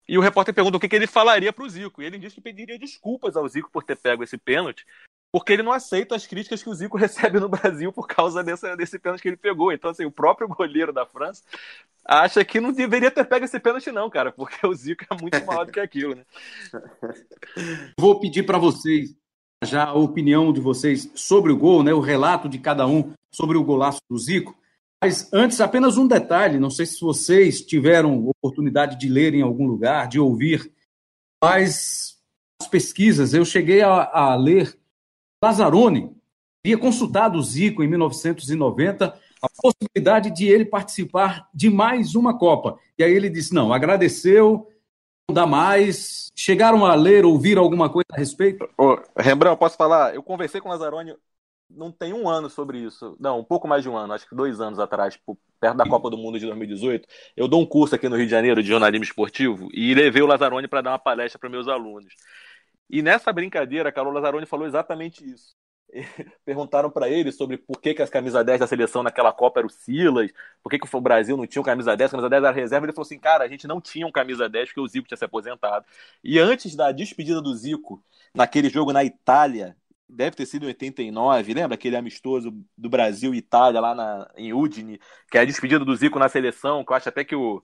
E 0.08 0.18
o 0.18 0.20
repórter 0.20 0.54
pergunta 0.54 0.76
o 0.76 0.80
que, 0.80 0.88
que 0.88 0.96
ele 0.96 1.06
falaria 1.06 1.52
para 1.52 1.64
o 1.64 1.68
Zico. 1.68 2.02
E 2.02 2.06
ele 2.06 2.18
diz 2.18 2.32
que 2.32 2.40
pediria 2.40 2.78
desculpas 2.78 3.36
ao 3.36 3.48
Zico 3.48 3.70
por 3.70 3.82
ter 3.82 3.96
pego 3.96 4.22
esse 4.22 4.38
pênalti, 4.38 4.84
porque 5.32 5.52
ele 5.52 5.62
não 5.62 5.72
aceita 5.72 6.16
as 6.16 6.26
críticas 6.26 6.62
que 6.62 6.68
o 6.68 6.74
Zico 6.74 6.96
recebe 6.98 7.38
no 7.38 7.48
Brasil 7.48 7.92
por 7.92 8.06
causa 8.06 8.42
desse, 8.42 8.74
desse 8.76 8.98
pênalti 8.98 9.22
que 9.22 9.28
ele 9.28 9.36
pegou. 9.36 9.72
Então, 9.72 9.90
assim, 9.90 10.04
o 10.04 10.10
próprio 10.10 10.48
goleiro 10.48 10.92
da 10.92 11.06
França 11.06 11.42
acha 12.04 12.44
que 12.44 12.60
não 12.60 12.72
deveria 12.72 13.10
ter 13.10 13.24
pego 13.24 13.44
esse 13.44 13.60
pênalti, 13.60 13.92
não, 13.92 14.10
cara, 14.10 14.32
porque 14.32 14.66
o 14.66 14.74
Zico 14.74 15.04
é 15.10 15.20
muito 15.20 15.44
maior 15.46 15.64
do 15.64 15.72
que 15.72 15.80
aquilo, 15.80 16.14
né? 16.14 16.24
Vou 17.98 18.18
pedir 18.18 18.44
para 18.44 18.58
vocês 18.58 19.14
já 19.62 19.84
a 19.84 19.94
opinião 19.94 20.52
de 20.52 20.60
vocês 20.60 21.10
sobre 21.14 21.52
o 21.52 21.56
gol, 21.56 21.82
né? 21.82 21.92
O 21.92 22.00
relato 22.00 22.48
de 22.48 22.58
cada 22.58 22.86
um 22.86 23.12
sobre 23.32 23.56
o 23.56 23.64
golaço 23.64 24.00
do 24.08 24.18
Zico. 24.18 24.58
Mas 25.02 25.32
antes, 25.32 25.60
apenas 25.60 25.96
um 25.96 26.06
detalhe: 26.06 26.58
não 26.58 26.70
sei 26.70 26.86
se 26.86 27.00
vocês 27.00 27.60
tiveram 27.60 28.26
oportunidade 28.28 28.98
de 28.98 29.08
ler 29.08 29.34
em 29.34 29.42
algum 29.42 29.66
lugar, 29.66 30.08
de 30.08 30.18
ouvir, 30.18 30.72
mas 31.42 32.18
as 32.60 32.68
pesquisas, 32.68 33.32
eu 33.32 33.44
cheguei 33.44 33.82
a, 33.82 34.10
a 34.12 34.34
ler 34.34 34.79
Lazzaroni 35.42 36.14
havia 36.64 36.76
consultado 36.76 37.38
o 37.38 37.42
Zico 37.42 37.82
em 37.82 37.88
1990 37.88 39.18
a 39.42 39.48
possibilidade 39.48 40.30
de 40.30 40.46
ele 40.46 40.66
participar 40.66 41.48
de 41.54 41.70
mais 41.70 42.14
uma 42.14 42.36
Copa. 42.36 42.78
E 42.98 43.02
aí 43.02 43.12
ele 43.12 43.30
disse: 43.30 43.54
não, 43.54 43.72
agradeceu, 43.72 44.68
não 45.28 45.34
dá 45.34 45.46
mais. 45.46 46.30
Chegaram 46.36 46.84
a 46.84 46.94
ler, 46.94 47.24
ouvir 47.24 47.56
alguma 47.56 47.88
coisa 47.88 48.08
a 48.12 48.16
respeito? 48.16 48.68
Ô, 48.76 48.98
Rembrandt, 49.16 49.58
posso 49.58 49.76
falar? 49.76 50.14
Eu 50.14 50.22
conversei 50.22 50.60
com 50.60 50.68
o 50.68 50.72
Lazzaroni 50.72 51.14
não 51.70 51.90
tem 51.90 52.12
um 52.12 52.28
ano 52.28 52.50
sobre 52.50 52.78
isso. 52.78 53.16
Não, 53.20 53.38
um 53.38 53.44
pouco 53.44 53.68
mais 53.68 53.82
de 53.82 53.88
um 53.88 53.96
ano, 53.96 54.12
acho 54.12 54.28
que 54.28 54.34
dois 54.34 54.60
anos 54.60 54.78
atrás, 54.78 55.18
perto 55.60 55.76
da 55.76 55.88
Copa 55.88 56.10
do 56.10 56.18
Mundo 56.18 56.38
de 56.38 56.46
2018. 56.46 57.06
Eu 57.36 57.46
dou 57.46 57.60
um 57.60 57.66
curso 57.66 57.94
aqui 57.94 58.08
no 58.08 58.16
Rio 58.16 58.26
de 58.26 58.30
Janeiro 58.30 58.62
de 58.62 58.68
jornalismo 58.68 59.04
esportivo 59.04 59.68
e 59.72 59.94
levei 59.94 60.22
o 60.22 60.26
Lazzaroni 60.26 60.66
para 60.66 60.80
dar 60.80 60.90
uma 60.90 60.98
palestra 60.98 61.38
para 61.38 61.48
meus 61.48 61.68
alunos. 61.68 62.14
E 62.90 63.02
nessa 63.02 63.32
brincadeira, 63.32 63.92
Carol 63.92 64.12
Lazzaroni 64.12 64.46
falou 64.46 64.66
exatamente 64.66 65.24
isso. 65.24 65.54
Perguntaram 66.44 66.90
para 66.90 67.08
ele 67.08 67.30
sobre 67.30 67.56
por 67.56 67.80
que, 67.80 67.94
que 67.94 68.02
as 68.02 68.10
camisas 68.10 68.44
10 68.44 68.60
da 68.60 68.66
seleção 68.66 69.02
naquela 69.02 69.32
Copa 69.32 69.60
eram 69.60 69.68
Silas, 69.68 70.30
por 70.62 70.70
que, 70.70 70.78
que 70.78 70.96
o 70.96 71.00
Brasil 71.00 71.36
não 71.36 71.46
tinha 71.46 71.62
camisa 71.64 71.96
10, 71.96 72.10
a 72.10 72.12
camisa 72.12 72.30
10 72.30 72.42
era 72.44 72.52
reserva. 72.52 72.86
Ele 72.86 72.92
falou 72.92 73.06
assim: 73.06 73.18
cara, 73.18 73.44
a 73.44 73.48
gente 73.48 73.66
não 73.66 73.80
tinha 73.80 74.06
um 74.06 74.12
camisa 74.12 74.48
10 74.48 74.68
porque 74.68 74.80
o 74.80 74.88
Zico 74.88 75.06
tinha 75.06 75.16
se 75.16 75.24
aposentado. 75.24 75.84
E 76.22 76.38
antes 76.38 76.74
da 76.74 76.90
despedida 76.90 77.40
do 77.40 77.54
Zico, 77.54 78.02
naquele 78.34 78.68
jogo 78.68 78.92
na 78.92 79.04
Itália, 79.04 79.76
deve 80.08 80.36
ter 80.36 80.46
sido 80.46 80.64
em 80.64 80.68
89, 80.68 81.54
lembra 81.54 81.74
aquele 81.74 81.96
amistoso 81.96 82.52
do 82.76 82.88
Brasil 82.88 83.32
e 83.34 83.38
Itália 83.38 83.80
lá 83.80 83.94
na, 83.94 84.30
em 84.36 84.52
Udine, 84.52 85.00
que 85.30 85.38
é 85.38 85.42
a 85.42 85.44
despedida 85.44 85.84
do 85.84 85.94
Zico 85.94 86.18
na 86.18 86.28
seleção, 86.28 86.84
que 86.84 86.92
eu 86.92 86.96
acho 86.96 87.08
até 87.08 87.24
que 87.24 87.36
o, 87.36 87.62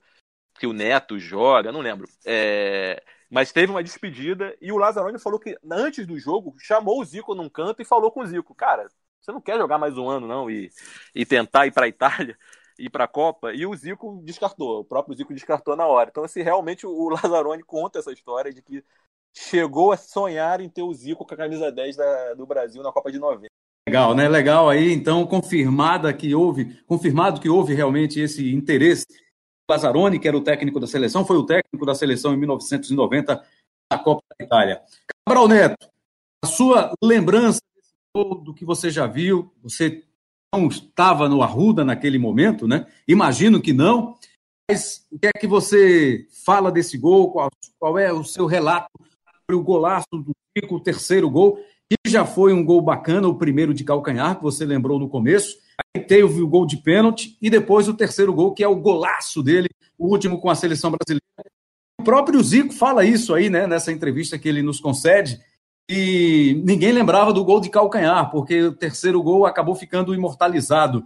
que 0.59 0.66
o 0.66 0.72
Neto 0.72 1.18
joga, 1.18 1.72
não 1.72 1.80
lembro. 1.80 2.09
É, 2.24 3.02
mas 3.30 3.52
teve 3.52 3.70
uma 3.72 3.82
despedida 3.82 4.57
e 4.61 4.72
o 4.72 4.76
Lazzaroni 4.76 5.18
falou 5.18 5.38
que 5.38 5.57
antes 5.70 6.07
do 6.07 6.18
jogo 6.18 6.54
chamou 6.59 7.00
o 7.00 7.04
Zico 7.04 7.34
num 7.34 7.48
canto 7.48 7.82
e 7.82 7.84
falou 7.84 8.11
com 8.11 8.20
o 8.20 8.26
Zico, 8.26 8.54
cara, 8.54 8.88
você 9.20 9.32
não 9.32 9.40
quer 9.40 9.59
jogar 9.59 9.78
mais 9.78 9.98
um 9.98 10.09
ano 10.09 10.26
não 10.26 10.50
e, 10.50 10.70
e 11.14 11.26
tentar 11.26 11.66
ir 11.66 11.72
para 11.72 11.86
a 11.86 11.88
Itália? 11.88 12.36
ir 12.78 12.90
para 12.90 13.04
a 13.04 13.09
Copa, 13.09 13.52
e 13.54 13.64
o 13.66 13.74
Zico 13.74 14.20
descartou, 14.22 14.80
o 14.80 14.84
próprio 14.84 15.16
Zico 15.16 15.32
descartou 15.32 15.74
na 15.76 15.86
hora. 15.86 16.11
Então, 16.11 16.24
assim, 16.24 16.42
realmente 16.42 16.86
o 16.86 17.09
Lazzaroni 17.09 17.62
conta 17.62 17.98
essa 17.98 18.12
história 18.12 18.52
de 18.52 18.62
que 18.62 18.84
chegou 19.34 19.92
a 19.92 19.96
sonhar 19.96 20.61
em 20.61 20.68
ter 20.68 20.82
o 20.82 20.92
Zico 20.92 21.24
com 21.24 21.34
a 21.34 21.36
camisa 21.36 21.72
10 21.72 21.96
da, 21.96 22.34
do 22.34 22.46
Brasil 22.46 22.82
na 22.82 22.92
Copa 22.92 23.11
de 23.11 23.18
90. 23.18 23.46
Legal, 23.88 24.14
né? 24.14 24.28
Legal 24.28 24.68
aí, 24.68 24.92
então, 24.92 25.24
confirmada 25.26 26.12
que 26.12 26.34
houve, 26.34 26.82
confirmado 26.86 27.40
que 27.40 27.48
houve 27.48 27.72
realmente 27.72 28.20
esse 28.20 28.52
interesse. 28.52 29.07
Lazzaroni, 29.70 30.18
que 30.18 30.28
era 30.28 30.36
o 30.36 30.42
técnico 30.42 30.78
da 30.78 30.86
seleção, 30.86 31.24
foi 31.24 31.36
o 31.36 31.44
técnico 31.44 31.84
da 31.84 31.94
seleção 31.94 32.32
em 32.32 32.36
1990 32.36 33.44
na 33.90 33.98
Copa 33.98 34.22
da 34.38 34.44
Itália. 34.44 34.82
Cabral 35.26 35.48
Neto, 35.48 35.88
a 36.44 36.46
sua 36.46 36.92
lembrança 37.02 37.60
do 38.14 38.54
que 38.54 38.64
você 38.64 38.90
já 38.90 39.06
viu, 39.06 39.52
você 39.62 40.02
não 40.54 40.68
estava 40.68 41.28
no 41.28 41.42
Arruda 41.42 41.84
naquele 41.84 42.18
momento, 42.18 42.66
né? 42.66 42.86
Imagino 43.06 43.60
que 43.60 43.72
não. 43.72 44.16
Mas 44.70 45.06
o 45.12 45.18
que 45.18 45.26
é 45.26 45.32
que 45.32 45.46
você 45.46 46.26
fala 46.44 46.72
desse 46.72 46.96
gol? 46.96 47.30
Qual, 47.30 47.50
qual 47.78 47.98
é 47.98 48.12
o 48.12 48.24
seu 48.24 48.46
relato 48.46 48.88
o 49.54 49.62
golaço 49.62 50.08
do 50.12 50.32
Zico, 50.58 50.76
o 50.76 50.80
terceiro 50.80 51.30
gol, 51.30 51.60
que 51.88 52.10
já 52.10 52.24
foi 52.24 52.52
um 52.52 52.64
gol 52.64 52.80
bacana, 52.80 53.28
o 53.28 53.36
primeiro 53.36 53.72
de 53.72 53.84
calcanhar, 53.84 54.36
que 54.36 54.42
você 54.42 54.64
lembrou 54.64 54.98
no 54.98 55.08
começo. 55.08 55.56
Aí 55.78 56.02
teve 56.02 56.40
o 56.40 56.48
gol 56.48 56.66
de 56.66 56.76
pênalti 56.76 57.36
e 57.40 57.50
depois 57.50 57.88
o 57.88 57.94
terceiro 57.94 58.32
gol, 58.32 58.54
que 58.54 58.64
é 58.64 58.68
o 58.68 58.76
golaço 58.76 59.42
dele, 59.42 59.68
o 59.98 60.08
último 60.08 60.40
com 60.40 60.50
a 60.50 60.54
seleção 60.54 60.90
brasileira. 60.90 61.22
O 62.00 62.04
próprio 62.04 62.42
Zico 62.42 62.72
fala 62.72 63.04
isso 63.04 63.34
aí, 63.34 63.50
né, 63.50 63.66
nessa 63.66 63.92
entrevista 63.92 64.38
que 64.38 64.48
ele 64.48 64.62
nos 64.62 64.80
concede, 64.80 65.40
e 65.88 66.60
ninguém 66.64 66.92
lembrava 66.92 67.32
do 67.32 67.44
gol 67.44 67.60
de 67.60 67.70
calcanhar, 67.70 68.30
porque 68.30 68.62
o 68.62 68.74
terceiro 68.74 69.22
gol 69.22 69.46
acabou 69.46 69.74
ficando 69.74 70.14
imortalizado. 70.14 71.04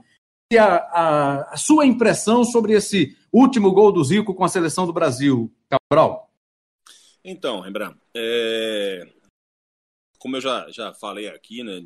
E 0.53 0.59
a, 0.59 0.77
a, 0.77 1.41
a 1.53 1.57
sua 1.57 1.87
impressão 1.87 2.45
sobre 2.45 2.73
esse 2.73 3.17
último 3.33 3.71
gol 3.73 3.93
do 3.93 4.03
Zico 4.03 4.35
com 4.35 4.45
a 4.45 4.49
seleção 4.49 4.87
do 4.87 4.93
Brasil, 4.93 5.53
Cabral? 5.69 6.31
Então, 7.25 7.61
Rembrandt, 7.61 7.97
é... 8.17 9.07
como 10.19 10.37
eu 10.37 10.41
já, 10.41 10.69
já 10.71 10.93
falei 10.95 11.29
aqui, 11.29 11.63
né, 11.63 11.81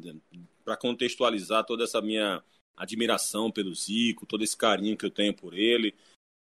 para 0.64 0.76
contextualizar 0.76 1.64
toda 1.64 1.84
essa 1.84 2.00
minha 2.00 2.42
admiração 2.76 3.50
pelo 3.50 3.74
Zico, 3.74 4.26
todo 4.26 4.44
esse 4.44 4.56
carinho 4.56 4.96
que 4.96 5.06
eu 5.06 5.10
tenho 5.10 5.34
por 5.34 5.54
ele, 5.54 5.94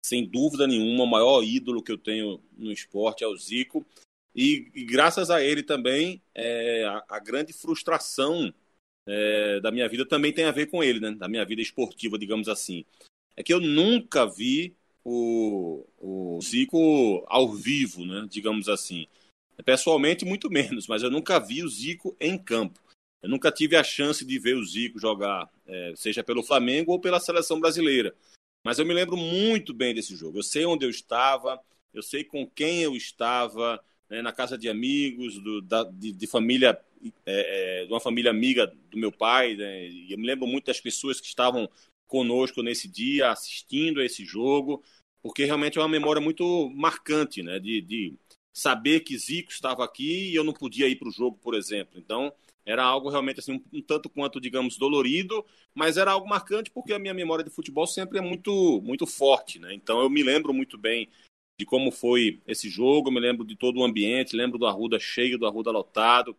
sem 0.06 0.26
dúvida 0.26 0.68
nenhuma, 0.68 1.04
o 1.04 1.08
maior 1.08 1.44
ídolo 1.44 1.82
que 1.82 1.92
eu 1.92 1.98
tenho 1.98 2.42
no 2.58 2.72
esporte 2.72 3.24
é 3.24 3.28
o 3.28 3.38
Zico. 3.38 3.86
E, 4.36 4.72
e 4.74 4.84
graças 4.84 5.30
a 5.30 5.44
ele 5.44 5.64
também, 5.64 6.22
é, 6.34 6.86
a, 6.86 7.04
a, 7.08 7.20
grande 7.20 7.54
frustração 7.54 8.54
é, 9.08 9.60
da 9.60 9.72
minha 9.72 9.88
vida 9.88 10.06
também 10.06 10.34
tem 10.34 10.46
a 10.46 10.52
ver 10.52 10.68
com 10.68 10.84
ele, 10.84 11.00
né? 11.00 11.12
da 11.12 11.28
minha 11.28 11.46
vida 11.46 11.62
esportiva, 11.62 12.18
digamos 12.18 12.50
assim. 12.50 12.84
É 13.36 13.44
que 13.44 13.54
eu 13.54 13.60
nunca 13.60 14.26
vi 14.26 14.76
o, 15.04 15.86
o 16.00 16.40
Zico 16.42 17.24
ao 17.28 17.52
vivo, 17.52 18.06
né, 18.06 18.26
digamos 18.30 18.70
assim. 18.70 19.08
Pessoalmente, 19.66 20.26
muito 20.26 20.50
menos, 20.52 20.88
mas 20.88 21.04
eu 21.04 21.12
nunca 21.12 21.40
vi 21.40 21.64
o 21.64 21.70
Zico 21.70 22.16
em 22.20 22.38
campo. 22.38 22.80
Eu 23.24 23.30
nunca 23.30 23.50
tive 23.50 23.78
a 23.78 23.84
chance 23.84 24.26
de 24.26 24.38
ver 24.38 24.58
o 24.58 24.66
Zico 24.66 25.00
jogar, 25.00 25.50
é, 25.66 25.94
seja 25.96 26.22
pelo 26.22 26.44
Flamengo 26.44 26.92
ou 26.92 27.00
pela 27.00 27.22
seleção 27.22 27.58
brasileira. 27.58 28.14
Mas 28.66 28.80
eu 28.80 28.86
me 28.86 28.94
lembro 28.94 29.16
muito 29.16 29.74
bem 29.74 29.96
desse 29.96 30.14
jogo. 30.14 30.38
Eu 30.38 30.44
sei 30.44 30.66
onde 30.66 30.86
eu 30.86 30.90
estava, 30.90 31.58
eu 31.94 32.04
sei 32.04 32.26
com 32.26 32.46
quem 32.46 32.82
eu 32.82 32.98
estava, 32.98 33.82
né, 34.10 34.22
na 34.22 34.34
casa 34.34 34.58
de 34.58 34.68
amigos, 34.68 35.40
do, 35.40 35.62
da, 35.62 35.86
de, 35.86 36.12
de, 36.12 36.28
família, 36.28 36.78
é, 37.26 37.82
é, 37.82 37.86
de 37.86 37.94
uma 37.94 38.02
família 38.02 38.30
amiga 38.30 38.68
do 38.92 38.98
meu 38.98 39.12
pai. 39.12 39.56
Né, 39.56 39.88
e 39.88 40.12
eu 40.12 40.18
me 40.18 40.28
lembro 40.28 40.46
muito 40.46 40.66
das 40.66 40.82
pessoas 40.82 41.22
que 41.22 41.28
estavam 41.28 41.70
conosco 42.08 42.62
nesse 42.62 42.90
dia, 42.90 43.32
assistindo 43.32 44.02
a 44.02 44.06
esse 44.06 44.26
jogo, 44.26 44.84
porque 45.22 45.46
realmente 45.46 45.78
é 45.78 45.82
uma 45.82 45.88
memória 45.88 46.22
muito 46.22 46.70
marcante, 46.76 47.42
né? 47.42 47.58
De, 47.58 47.82
de 47.82 48.14
saber 48.54 49.00
que 49.00 49.18
Zico 49.18 49.50
estava 49.50 49.84
aqui 49.84 50.30
e 50.30 50.36
eu 50.36 50.44
não 50.44 50.54
podia 50.54 50.88
ir 50.90 50.98
para 50.98 51.08
o 51.08 51.12
jogo, 51.12 51.40
por 51.42 51.56
exemplo. 51.56 51.98
Então, 51.98 52.32
era 52.66 52.84
algo 52.84 53.10
realmente 53.10 53.40
assim, 53.40 53.54
um, 53.54 53.78
um, 53.78 53.82
tanto 53.82 54.10
quanto, 54.10 54.40
digamos, 54.40 54.78
dolorido, 54.78 55.46
mas 55.74 55.98
era 55.98 56.12
algo 56.12 56.28
marcante 56.28 56.72
porque 56.72 56.94
a 56.94 57.00
minha 57.00 57.14
memória 57.14 57.44
de 57.44 57.50
futebol 57.50 57.86
sempre 57.86 58.18
é 58.18 58.22
muito, 58.22 58.82
muito 58.82 59.06
forte, 59.06 59.60
né? 59.60 59.74
Então, 59.74 60.02
eu 60.02 60.10
me 60.10 60.24
lembro 60.24 60.54
muito 60.54 60.78
bem 60.78 61.10
de 61.60 61.66
como 61.66 61.92
foi 61.92 62.42
esse 62.48 62.70
jogo, 62.70 63.12
me 63.12 63.20
lembro 63.20 63.46
de 63.46 63.56
todo 63.56 63.80
o 63.80 63.84
ambiente, 63.84 64.36
lembro 64.36 64.58
do 64.58 64.66
Arruda 64.66 65.00
cheio, 65.00 65.38
do 65.38 65.46
Arruda 65.46 65.72
lotado, 65.72 66.36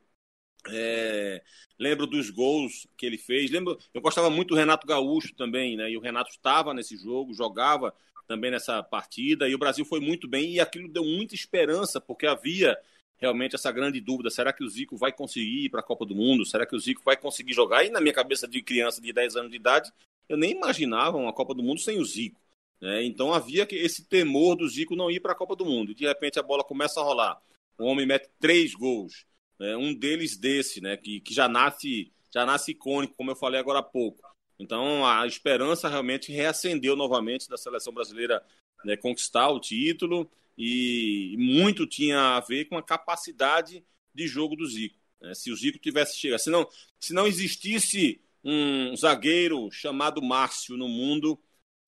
é, 0.68 1.42
lembro 1.78 2.06
dos 2.06 2.30
gols 2.30 2.86
que 2.96 3.06
ele 3.06 3.18
fez. 3.18 3.50
Lembro, 3.50 3.78
eu 3.92 4.00
gostava 4.00 4.30
muito 4.30 4.48
do 4.48 4.54
Renato 4.54 4.86
Gaúcho 4.86 5.34
também, 5.34 5.76
né? 5.76 5.90
E 5.90 5.96
o 5.96 6.00
Renato 6.00 6.30
estava 6.30 6.72
nesse 6.74 6.96
jogo, 6.96 7.34
jogava 7.34 7.94
também 8.26 8.50
nessa 8.50 8.82
partida 8.82 9.48
e 9.48 9.54
o 9.54 9.58
Brasil 9.58 9.84
foi 9.84 10.00
muito 10.00 10.26
bem 10.26 10.54
e 10.54 10.60
aquilo 10.60 10.88
deu 10.88 11.04
muita 11.04 11.34
esperança 11.34 12.00
porque 12.00 12.26
havia 12.26 12.76
realmente 13.18 13.54
essa 13.54 13.70
grande 13.72 14.00
dúvida: 14.00 14.30
será 14.30 14.52
que 14.52 14.64
o 14.64 14.68
Zico 14.68 14.96
vai 14.96 15.12
conseguir 15.12 15.66
ir 15.66 15.68
para 15.70 15.80
a 15.80 15.84
Copa 15.84 16.04
do 16.04 16.14
Mundo? 16.14 16.44
Será 16.44 16.66
que 16.66 16.76
o 16.76 16.80
Zico 16.80 17.02
vai 17.04 17.16
conseguir 17.16 17.52
jogar? 17.52 17.84
E 17.84 17.90
na 17.90 18.00
minha 18.00 18.14
cabeça 18.14 18.46
de 18.46 18.62
criança 18.62 19.00
de 19.00 19.12
10 19.12 19.36
anos 19.36 19.50
de 19.50 19.56
idade, 19.56 19.92
eu 20.28 20.36
nem 20.36 20.52
imaginava 20.52 21.16
uma 21.16 21.32
Copa 21.32 21.54
do 21.54 21.62
Mundo 21.62 21.80
sem 21.80 21.98
o 21.98 22.04
Zico. 22.04 22.40
Né? 22.80 23.04
Então 23.04 23.32
havia 23.32 23.66
esse 23.70 24.04
temor 24.06 24.56
do 24.56 24.68
Zico 24.68 24.96
não 24.96 25.10
ir 25.10 25.20
para 25.20 25.32
a 25.32 25.36
Copa 25.36 25.56
do 25.56 25.64
Mundo. 25.64 25.92
E 25.92 25.94
de 25.94 26.06
repente 26.06 26.38
a 26.38 26.42
bola 26.42 26.64
começa 26.64 27.00
a 27.00 27.02
rolar 27.02 27.40
o 27.78 27.84
homem 27.84 28.06
mete 28.06 28.28
três 28.38 28.74
gols. 28.74 29.26
Né? 29.58 29.76
Um 29.76 29.94
deles 29.94 30.36
desse, 30.36 30.80
né? 30.80 30.96
Que, 30.96 31.20
que 31.20 31.34
já 31.34 31.48
nasce 31.48 32.12
já 32.32 32.44
nasce 32.44 32.72
icônico, 32.72 33.14
como 33.16 33.30
eu 33.30 33.36
falei 33.36 33.60
agora 33.60 33.78
há 33.78 33.82
pouco. 33.82 34.20
Então 34.58 35.06
a 35.06 35.24
esperança 35.26 35.88
realmente 35.88 36.32
reacendeu 36.32 36.96
novamente 36.96 37.48
da 37.48 37.56
seleção 37.56 37.92
brasileira 37.92 38.42
né, 38.84 38.96
conquistar 38.96 39.48
o 39.50 39.60
título 39.60 40.28
e 40.56 41.36
muito 41.38 41.86
tinha 41.86 42.36
a 42.36 42.40
ver 42.40 42.66
com 42.66 42.76
a 42.76 42.82
capacidade 42.82 43.84
de 44.14 44.26
jogo 44.26 44.56
do 44.56 44.66
Zico. 44.66 44.98
Né? 45.20 45.34
Se 45.34 45.50
o 45.50 45.56
Zico 45.56 45.78
tivesse 45.78 46.16
chegado, 46.16 46.38
se 46.38 46.50
não, 46.50 46.68
se 47.00 47.12
não 47.12 47.26
existisse 47.26 48.20
um 48.44 48.94
zagueiro 48.96 49.70
chamado 49.70 50.22
Márcio 50.22 50.76
no 50.76 50.88
mundo, 50.88 51.38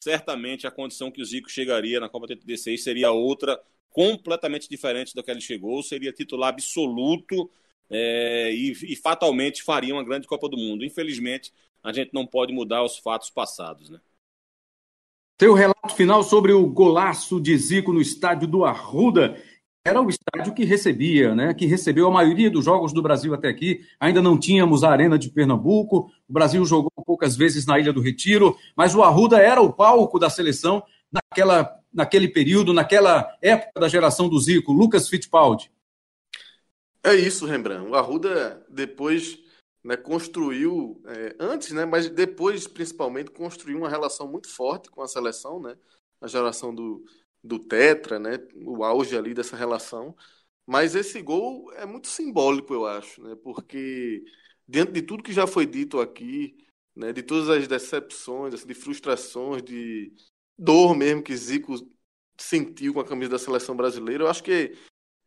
certamente 0.00 0.66
a 0.66 0.70
condição 0.70 1.10
que 1.10 1.20
o 1.20 1.24
Zico 1.24 1.50
chegaria 1.50 2.00
na 2.00 2.08
Copa 2.08 2.26
86 2.26 2.82
seria 2.82 3.10
outra, 3.10 3.60
completamente 3.90 4.68
diferente 4.68 5.14
da 5.14 5.22
que 5.22 5.30
ele 5.30 5.40
chegou, 5.40 5.82
seria 5.82 6.12
titular 6.12 6.50
absoluto 6.50 7.50
é, 7.88 8.52
e, 8.52 8.72
e, 8.92 8.96
fatalmente 8.96 9.62
faria 9.62 9.94
uma 9.94 10.04
grande 10.04 10.26
Copa 10.26 10.48
do 10.48 10.56
Mundo. 10.56 10.84
Infelizmente, 10.84 11.52
a 11.82 11.92
gente 11.92 12.12
não 12.12 12.26
pode 12.26 12.52
mudar 12.52 12.82
os 12.82 12.98
fatos 12.98 13.30
passados, 13.30 13.88
né? 13.88 14.00
Seu 15.39 15.53
relato 15.53 15.95
final 15.95 16.22
sobre 16.22 16.53
o 16.53 16.66
golaço 16.66 17.39
de 17.39 17.55
Zico 17.59 17.93
no 17.93 18.01
estádio 18.01 18.49
do 18.49 18.64
Arruda. 18.64 19.37
Era 19.84 20.01
o 20.01 20.09
estádio 20.09 20.55
que 20.55 20.64
recebia, 20.64 21.34
né? 21.34 21.53
Que 21.53 21.66
recebeu 21.66 22.07
a 22.07 22.11
maioria 22.11 22.51
dos 22.51 22.64
jogos 22.64 22.91
do 22.91 23.03
Brasil 23.03 23.34
até 23.34 23.49
aqui. 23.49 23.80
Ainda 24.01 24.22
não 24.22 24.39
tínhamos 24.39 24.82
a 24.82 24.91
Arena 24.91 25.18
de 25.18 25.28
Pernambuco. 25.28 26.11
O 26.26 26.32
Brasil 26.32 26.64
jogou 26.64 26.91
poucas 27.05 27.37
vezes 27.37 27.66
na 27.66 27.78
Ilha 27.78 27.93
do 27.93 28.01
Retiro, 28.01 28.57
mas 28.74 28.95
o 28.95 29.03
Arruda 29.03 29.37
era 29.37 29.61
o 29.61 29.70
palco 29.70 30.18
da 30.18 30.30
seleção 30.30 30.82
naquela, 31.12 31.70
naquele 31.93 32.28
período, 32.28 32.72
naquela 32.72 33.30
época 33.43 33.78
da 33.78 33.89
geração 33.89 34.30
do 34.30 34.41
Zico. 34.41 34.72
Lucas 34.72 35.07
Fittipaldi. 35.07 35.70
É 37.05 37.14
isso, 37.14 37.45
Rembrandt. 37.45 37.91
O 37.91 37.95
Arruda 37.95 38.64
depois 38.70 39.39
né, 39.87 39.97
construiu, 39.97 41.01
é, 41.07 41.37
antes, 41.39 41.70
né, 41.70 41.84
mas 41.87 42.11
depois, 42.11 42.66
principalmente, 42.66 43.30
construiu 43.30 43.78
uma 43.78 43.89
relação 43.89 44.26
muito 44.26 44.49
forte 44.49 44.91
com 44.91 45.01
a 45.01 45.07
seleção, 45.07 45.61
né, 45.61 45.76
a 46.20 46.26
geração 46.26 46.74
do, 46.74 47.05
do 47.43 47.59
Tetra, 47.61 48.18
né, 48.18 48.32
o 48.57 48.82
auge 48.82 49.16
ali 49.16 49.32
dessa 49.32 49.57
relação. 49.57 50.16
Mas 50.66 50.97
esse 50.97 51.22
gol 51.22 51.72
é 51.74 51.87
muito 51.87 52.09
simbólico, 52.09 52.74
eu 52.74 52.84
acho, 52.84 53.22
né, 53.22 53.37
porque 53.37 54.24
diante 54.66 54.91
de 54.91 55.03
tudo 55.03 55.22
que 55.22 55.32
já 55.32 55.47
foi 55.47 55.64
dito 55.64 56.01
aqui, 56.01 56.57
né, 56.97 57.12
de 57.12 57.22
todas 57.22 57.49
as 57.49 57.68
decepções, 57.68 58.55
assim, 58.55 58.66
de 58.66 58.74
frustrações, 58.74 59.62
de 59.62 60.12
dor 60.59 60.97
mesmo 60.97 61.22
que 61.22 61.37
Zico 61.37 61.74
sentiu 62.37 62.93
com 62.93 63.01
a 63.01 63.07
camisa 63.07 63.30
da 63.32 63.39
seleção 63.39 63.76
brasileira, 63.76 64.24
eu 64.24 64.28
acho 64.28 64.43
que 64.43 64.76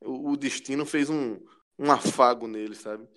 o, 0.01 0.32
o 0.32 0.38
destino 0.38 0.86
fez 0.86 1.10
um, 1.10 1.39
um 1.78 1.89
afago 1.89 2.45
nele, 2.45 2.76
sabe? 2.76 3.07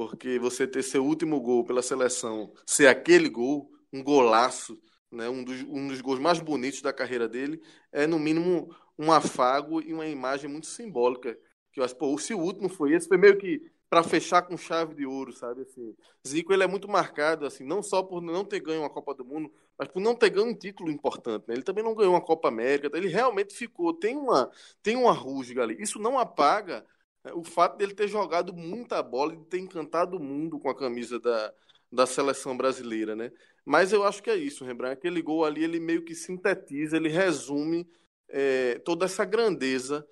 Porque 0.00 0.38
você 0.38 0.66
ter 0.66 0.82
seu 0.82 1.04
último 1.04 1.38
gol 1.42 1.62
pela 1.62 1.82
seleção 1.82 2.50
ser 2.64 2.86
aquele 2.86 3.28
gol, 3.28 3.70
um 3.92 4.02
golaço, 4.02 4.80
né, 5.12 5.28
um, 5.28 5.44
dos, 5.44 5.60
um 5.64 5.88
dos 5.88 6.00
gols 6.00 6.18
mais 6.18 6.40
bonitos 6.40 6.80
da 6.80 6.90
carreira 6.90 7.28
dele, 7.28 7.60
é 7.92 8.06
no 8.06 8.18
mínimo 8.18 8.74
um 8.98 9.12
afago 9.12 9.82
e 9.82 9.92
uma 9.92 10.06
imagem 10.06 10.48
muito 10.48 10.68
simbólica. 10.68 11.38
Que 11.70 11.80
eu 11.80 11.84
acho, 11.84 11.94
pô, 11.96 12.16
se 12.16 12.32
o 12.32 12.38
último 12.38 12.70
foi 12.70 12.94
esse, 12.94 13.08
foi 13.08 13.18
meio 13.18 13.36
que 13.36 13.60
para 13.90 14.02
fechar 14.02 14.40
com 14.40 14.56
chave 14.56 14.94
de 14.94 15.04
ouro, 15.04 15.34
sabe? 15.34 15.60
Assim, 15.60 15.94
Zico 16.26 16.50
ele 16.50 16.64
é 16.64 16.66
muito 16.66 16.88
marcado, 16.88 17.44
assim, 17.44 17.62
não 17.62 17.82
só 17.82 18.02
por 18.02 18.22
não 18.22 18.42
ter 18.42 18.60
ganho 18.60 18.80
uma 18.80 18.88
Copa 18.88 19.12
do 19.12 19.22
Mundo, 19.22 19.52
mas 19.78 19.86
por 19.86 20.00
não 20.00 20.14
ter 20.14 20.30
ganho 20.30 20.46
um 20.46 20.54
título 20.54 20.90
importante. 20.90 21.44
Né? 21.46 21.56
Ele 21.56 21.62
também 21.62 21.84
não 21.84 21.94
ganhou 21.94 22.14
uma 22.14 22.24
Copa 22.24 22.48
América, 22.48 22.90
ele 22.96 23.08
realmente 23.08 23.52
ficou, 23.52 23.92
tem 23.92 24.16
uma, 24.16 24.50
tem 24.82 24.96
uma 24.96 25.12
rusga 25.12 25.62
ali. 25.62 25.76
Isso 25.78 25.98
não 25.98 26.18
apaga 26.18 26.86
o 27.34 27.44
fato 27.44 27.76
dele 27.76 27.94
ter 27.94 28.08
jogado 28.08 28.52
muita 28.52 29.02
bola 29.02 29.34
e 29.34 29.44
ter 29.44 29.58
encantado 29.58 30.16
o 30.16 30.22
mundo 30.22 30.58
com 30.58 30.70
a 30.70 30.76
camisa 30.76 31.18
da, 31.20 31.52
da 31.92 32.06
seleção 32.06 32.56
brasileira, 32.56 33.14
né? 33.14 33.30
Mas 33.64 33.92
eu 33.92 34.04
acho 34.04 34.22
que 34.22 34.30
é 34.30 34.36
isso, 34.36 34.64
Rembrandt. 34.64 34.94
Aquele 34.94 35.20
gol 35.20 35.44
ali, 35.44 35.62
ele 35.64 35.78
meio 35.78 36.04
que 36.04 36.14
sintetiza, 36.14 36.96
ele 36.96 37.08
resume 37.08 37.86
é, 38.28 38.78
toda 38.80 39.04
essa 39.04 39.24
grandeza 39.24 40.06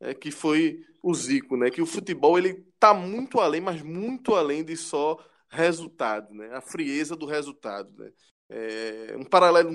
é, 0.00 0.14
que 0.14 0.30
foi 0.30 0.84
o 1.02 1.14
Zico, 1.14 1.56
né? 1.56 1.70
Que 1.70 1.82
o 1.82 1.86
futebol 1.86 2.38
ele 2.38 2.64
tá 2.78 2.94
muito 2.94 3.40
além, 3.40 3.60
mas 3.60 3.82
muito 3.82 4.34
além 4.34 4.64
de 4.64 4.76
só 4.76 5.18
resultado, 5.48 6.32
né? 6.34 6.50
A 6.54 6.60
frieza 6.60 7.16
do 7.16 7.26
resultado, 7.26 7.92
né? 7.98 8.12
É, 8.48 9.16
um 9.18 9.24
paralelo 9.24 9.70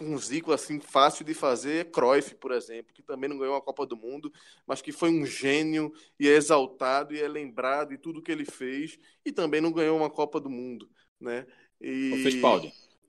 um 0.00 0.18
Zico 0.18 0.52
assim 0.52 0.80
fácil 0.80 1.24
de 1.24 1.34
fazer 1.34 1.80
é 1.80 1.84
Cruyff, 1.84 2.34
por 2.36 2.52
exemplo, 2.52 2.92
que 2.92 3.02
também 3.02 3.28
não 3.28 3.38
ganhou 3.38 3.56
a 3.56 3.62
Copa 3.62 3.86
do 3.86 3.96
Mundo, 3.96 4.32
mas 4.66 4.82
que 4.82 4.92
foi 4.92 5.10
um 5.10 5.24
gênio 5.24 5.92
e 6.18 6.28
é 6.28 6.32
exaltado 6.32 7.14
e 7.14 7.20
é 7.20 7.28
lembrado 7.28 7.90
de 7.90 7.98
tudo 7.98 8.22
que 8.22 8.32
ele 8.32 8.44
fez 8.44 8.98
e 9.24 9.32
também 9.32 9.60
não 9.60 9.72
ganhou 9.72 9.96
uma 9.96 10.10
Copa 10.10 10.40
do 10.40 10.50
Mundo, 10.50 10.88
né? 11.20 11.46
E 11.80 12.10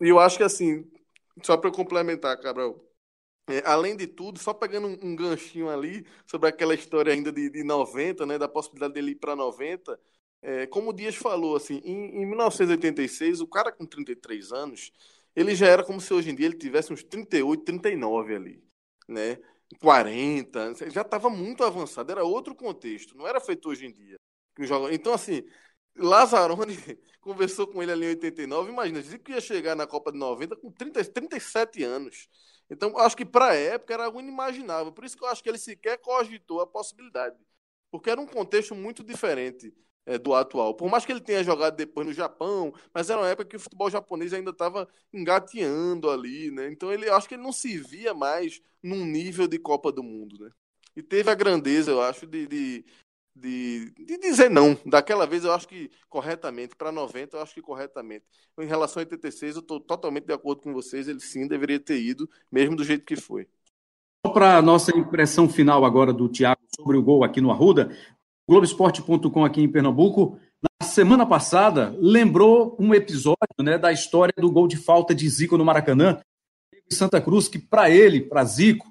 E 0.02 0.10
eu 0.10 0.20
acho 0.20 0.38
que 0.38 0.44
assim, 0.44 0.90
só 1.44 1.58
para 1.58 1.72
complementar, 1.72 2.40
Cabral, 2.40 2.84
é, 3.50 3.64
além 3.66 3.96
de 3.96 4.08
tudo, 4.08 4.40
só 4.40 4.54
pegando 4.54 4.88
um, 4.88 5.12
um, 5.12 5.16
ganchinho 5.16 5.70
ali 5.70 6.06
sobre 6.26 6.50
aquela 6.50 6.76
história 6.76 7.14
ainda 7.14 7.32
de, 7.32 7.50
de 7.50 7.64
90, 7.64 8.26
né, 8.26 8.38
da 8.38 8.48
possibilidade 8.48 8.94
dele 8.94 9.12
ir 9.12 9.16
para 9.16 9.36
90, 9.36 9.98
é, 10.42 10.68
como 10.68 10.90
o 10.90 10.94
Dias 10.94 11.16
falou, 11.16 11.56
assim, 11.56 11.82
em, 11.84 12.22
em 12.22 12.26
1986, 12.26 13.42
o 13.42 13.48
cara 13.48 13.72
com 13.72 13.86
33 13.86 14.52
anos 14.52 14.92
ele 15.38 15.54
já 15.56 15.68
era 15.68 15.84
como 15.84 16.02
se 16.02 16.12
hoje 16.12 16.32
em 16.32 16.36
dia 16.36 16.48
ele 16.48 16.58
tivesse 16.58 16.92
uns 16.92 17.04
38, 17.04 17.64
39 17.64 18.36
ali, 18.36 18.64
né? 19.08 19.38
40, 19.80 20.74
já 20.90 21.02
estava 21.02 21.30
muito 21.30 21.64
avançado, 21.64 22.12
era 22.12 22.24
outro 22.24 22.56
contexto, 22.56 23.16
não 23.16 23.28
era 23.28 23.40
feito 23.40 23.70
hoje 23.70 23.86
em 23.86 23.92
dia. 23.94 24.18
Então, 24.92 25.14
assim, 25.14 25.44
Lazzaroni 25.96 26.76
conversou 27.22 27.68
com 27.68 27.84
ele 27.84 27.92
ali 27.92 28.06
em 28.08 28.10
89, 28.10 28.72
imagina, 28.72 29.00
dizia 29.00 29.20
que 29.20 29.32
ia 29.34 29.42
chegar 29.42 29.76
na 29.76 29.86
Copa 29.86 30.12
de 30.12 30.18
90 30.18 30.56
com 30.56 30.72
30, 30.72 31.06
37 31.06 31.84
anos. 31.84 32.28
Então, 32.68 32.98
acho 32.98 33.16
que 33.16 33.26
para 33.26 33.50
a 33.50 33.56
época 33.56 33.94
era 33.94 34.06
algo 34.06 34.20
inimaginável, 34.20 34.92
por 34.92 35.06
isso 35.06 35.16
que 35.16 35.24
eu 35.24 35.28
acho 35.28 35.44
que 35.44 35.50
ele 35.50 35.60
sequer 35.60 36.00
cogitou 36.00 36.62
a 36.62 36.68
possibilidade, 36.68 37.38
porque 37.92 38.10
era 38.10 38.20
um 38.20 38.26
contexto 38.26 38.74
muito 38.74 39.04
diferente 39.04 39.72
é, 40.08 40.18
do 40.18 40.34
atual. 40.34 40.74
Por 40.74 40.90
mais 40.90 41.06
que 41.06 41.12
ele 41.12 41.20
tenha 41.20 41.44
jogado 41.44 41.76
depois 41.76 42.08
no 42.08 42.14
Japão, 42.14 42.74
mas 42.94 43.10
era 43.10 43.20
uma 43.20 43.28
época 43.28 43.50
que 43.50 43.58
o 43.58 43.60
futebol 43.60 43.90
japonês 43.92 44.34
ainda 44.34 44.52
estava 44.52 44.88
engateando 45.14 46.10
ali, 46.10 46.50
né? 46.50 46.72
Então 46.72 46.92
ele 46.92 47.10
acho 47.10 47.28
que 47.28 47.36
ele 47.36 47.44
não 47.44 47.52
se 47.52 47.78
via 47.78 48.14
mais 48.14 48.62
num 48.82 49.06
nível 49.06 49.48
de 49.48 49.60
Copa 49.60 49.92
do 49.92 50.02
Mundo, 50.02 50.40
né? 50.40 50.50
E 50.96 51.04
teve 51.04 51.30
a 51.30 51.36
grandeza, 51.36 51.92
eu 51.92 52.02
acho, 52.02 52.26
de, 52.26 52.48
de, 52.48 52.86
de, 53.36 53.92
de 53.92 54.18
dizer 54.18 54.50
não. 54.50 54.78
Daquela 54.86 55.28
vez 55.28 55.44
eu 55.44 55.52
acho 55.52 55.68
que 55.68 55.92
corretamente, 56.10 56.76
para 56.76 56.92
90 56.92 57.36
eu 57.36 57.42
acho 57.42 57.54
que 57.54 57.62
corretamente. 57.62 58.26
Em 58.58 58.66
relação 58.66 59.02
a 59.02 59.04
86, 59.04 59.56
eu 59.56 59.60
estou 59.60 59.80
totalmente 59.80 60.26
de 60.26 60.34
acordo 60.34 60.62
com 60.62 60.74
vocês, 60.74 61.10
ele 61.10 61.20
sim 61.20 61.48
deveria 61.48 61.80
ter 61.80 62.02
ido, 62.02 62.28
mesmo 62.50 62.78
do 62.78 62.84
jeito 62.84 63.06
que 63.06 63.18
foi. 63.18 63.46
Para 64.24 64.58
a 64.58 64.62
nossa 64.62 64.98
impressão 64.98 65.48
final 65.48 65.86
agora 65.86 66.14
do 66.14 66.28
Thiago 66.30 66.62
sobre 66.76 66.98
o 66.98 67.04
gol 67.04 67.24
aqui 67.24 67.40
no 67.40 67.52
Arruda, 67.52 67.96
Globoesporte.com 68.48 69.44
aqui 69.44 69.62
em 69.62 69.70
Pernambuco, 69.70 70.40
na 70.80 70.88
semana 70.88 71.26
passada, 71.26 71.94
lembrou 72.00 72.78
um 72.80 72.94
episódio 72.94 73.36
né, 73.62 73.78
da 73.78 73.92
história 73.92 74.34
do 74.38 74.50
gol 74.50 74.68
de 74.68 74.78
falta 74.78 75.14
de 75.14 75.28
Zico 75.28 75.58
no 75.58 75.66
Maracanã, 75.66 76.22
em 76.74 76.96
Santa 76.96 77.20
Cruz, 77.20 77.50
que 77.50 77.60
para 77.60 77.90
ele, 77.90 78.22
para 78.22 78.46
Zico, 78.46 78.88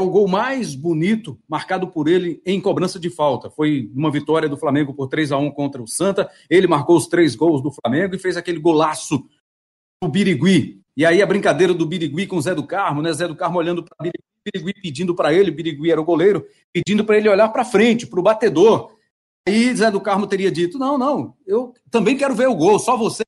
é 0.00 0.02
o 0.02 0.10
gol 0.10 0.26
mais 0.26 0.74
bonito 0.74 1.38
marcado 1.48 1.86
por 1.86 2.08
ele 2.08 2.42
em 2.44 2.60
cobrança 2.60 2.98
de 2.98 3.08
falta. 3.10 3.48
Foi 3.48 3.90
uma 3.94 4.10
vitória 4.10 4.48
do 4.48 4.56
Flamengo 4.56 4.92
por 4.92 5.08
3 5.08 5.30
a 5.30 5.38
1 5.38 5.50
contra 5.52 5.80
o 5.80 5.86
Santa. 5.86 6.28
Ele 6.48 6.66
marcou 6.66 6.96
os 6.96 7.06
três 7.06 7.36
gols 7.36 7.62
do 7.62 7.70
Flamengo 7.70 8.14
e 8.14 8.18
fez 8.18 8.36
aquele 8.36 8.58
golaço 8.58 9.24
do 10.02 10.08
Birigui. 10.08 10.80
E 10.96 11.06
aí 11.06 11.22
a 11.22 11.26
brincadeira 11.26 11.72
do 11.72 11.86
Birigui 11.86 12.26
com 12.26 12.36
o 12.36 12.42
Zé 12.42 12.54
do 12.54 12.66
Carmo, 12.66 13.02
né? 13.02 13.12
Zé 13.12 13.28
do 13.28 13.36
Carmo 13.36 13.58
olhando 13.58 13.84
para 13.84 13.96
Birigui 14.00 14.29
Birigui 14.44 14.74
pedindo 14.80 15.14
para 15.14 15.32
ele, 15.32 15.50
Birigui 15.50 15.90
era 15.90 16.00
o 16.00 16.04
goleiro, 16.04 16.46
pedindo 16.72 17.04
para 17.04 17.16
ele 17.16 17.28
olhar 17.28 17.48
para 17.48 17.64
frente, 17.64 18.06
para 18.06 18.20
o 18.20 18.22
batedor. 18.22 18.96
Aí 19.46 19.74
Zé 19.74 19.90
do 19.90 20.00
Carmo 20.00 20.26
teria 20.26 20.50
dito: 20.50 20.78
não, 20.78 20.96
não, 20.96 21.34
eu 21.46 21.74
também 21.90 22.16
quero 22.16 22.34
ver 22.34 22.48
o 22.48 22.54
gol, 22.54 22.78
só 22.78 22.96
você. 22.96 23.22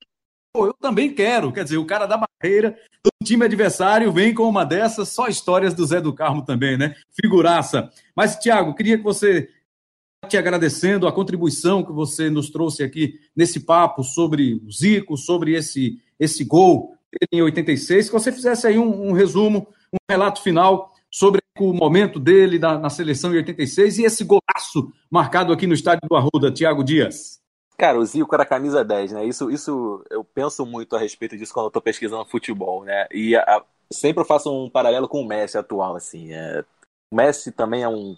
Eu 0.55 0.75
também 0.75 1.15
quero. 1.15 1.51
Quer 1.51 1.65
dizer, 1.65 1.79
o 1.79 1.87
cara 1.87 2.07
da 2.07 2.21
barreira 2.21 2.79
do 3.03 3.11
time 3.25 3.45
adversário 3.45 4.13
vem 4.13 4.35
com 4.35 4.43
uma 4.43 4.65
dessas, 4.65 5.09
só 5.09 5.27
histórias 5.27 5.73
do 5.73 5.87
Zé 5.87 5.99
do 5.99 6.13
Carmo 6.13 6.45
também, 6.45 6.77
né? 6.77 6.95
Figuraça. 7.11 7.91
Mas, 8.15 8.37
Tiago, 8.37 8.75
queria 8.75 8.99
que 8.99 9.03
você, 9.03 9.49
te 10.29 10.37
agradecendo 10.37 11.07
a 11.07 11.13
contribuição 11.13 11.83
que 11.83 11.93
você 11.93 12.31
nos 12.31 12.51
trouxe 12.51 12.83
aqui 12.83 13.19
nesse 13.35 13.61
papo 13.61 14.05
sobre 14.05 14.55
o 14.55 14.71
Zico, 14.71 15.17
sobre 15.17 15.55
esse, 15.55 15.99
esse 16.19 16.45
gol 16.45 16.95
em 17.33 17.43
86, 17.43 18.07
que 18.07 18.13
você 18.13 18.31
fizesse 18.31 18.67
aí 18.67 18.79
um, 18.79 19.09
um 19.09 19.13
resumo, 19.13 19.69
um 19.93 19.99
relato 20.09 20.43
final 20.43 20.92
sobre 21.13 21.43
o 21.59 21.73
momento 21.73 22.19
dele 22.19 22.59
na, 22.59 22.79
na 22.79 22.89
seleção 22.89 23.33
em 23.33 23.37
86 23.37 23.99
e 23.99 24.05
esse 24.05 24.25
golaço 24.25 24.91
marcado 25.11 25.53
aqui 25.53 25.67
no 25.67 25.75
estádio 25.75 26.09
do 26.09 26.17
Arruda, 26.17 26.53
Thiago 26.53 26.83
Dias. 26.83 27.41
Cara, 27.77 27.99
o 27.99 28.05
Zico 28.05 28.35
era 28.35 28.47
camisa 28.47 28.85
10, 28.85 29.13
né? 29.13 29.25
Isso, 29.25 29.51
isso 29.51 30.05
eu 30.11 30.25
penso 30.25 30.65
muito 30.65 30.97
a 30.97 30.99
respeito 30.99 31.37
disso 31.37 31.53
quando 31.53 31.67
eu 31.67 31.71
tô 31.71 31.81
pesquisando 31.81 32.25
futebol, 32.25 32.85
né? 32.85 33.07
E 33.11 33.37
a, 33.37 33.43
a, 33.43 33.65
sempre 33.93 34.23
eu 34.23 34.27
faço 34.27 34.51
um 34.53 34.71
paralelo 34.71 35.09
com 35.09 35.21
o 35.21 35.27
Messi 35.27 35.59
atual, 35.59 35.97
assim. 35.97 36.33
É, 36.33 36.65
o 37.13 37.17
Messi 37.17 37.53
também 37.53 37.83
é 37.83 37.89
um 37.89 38.17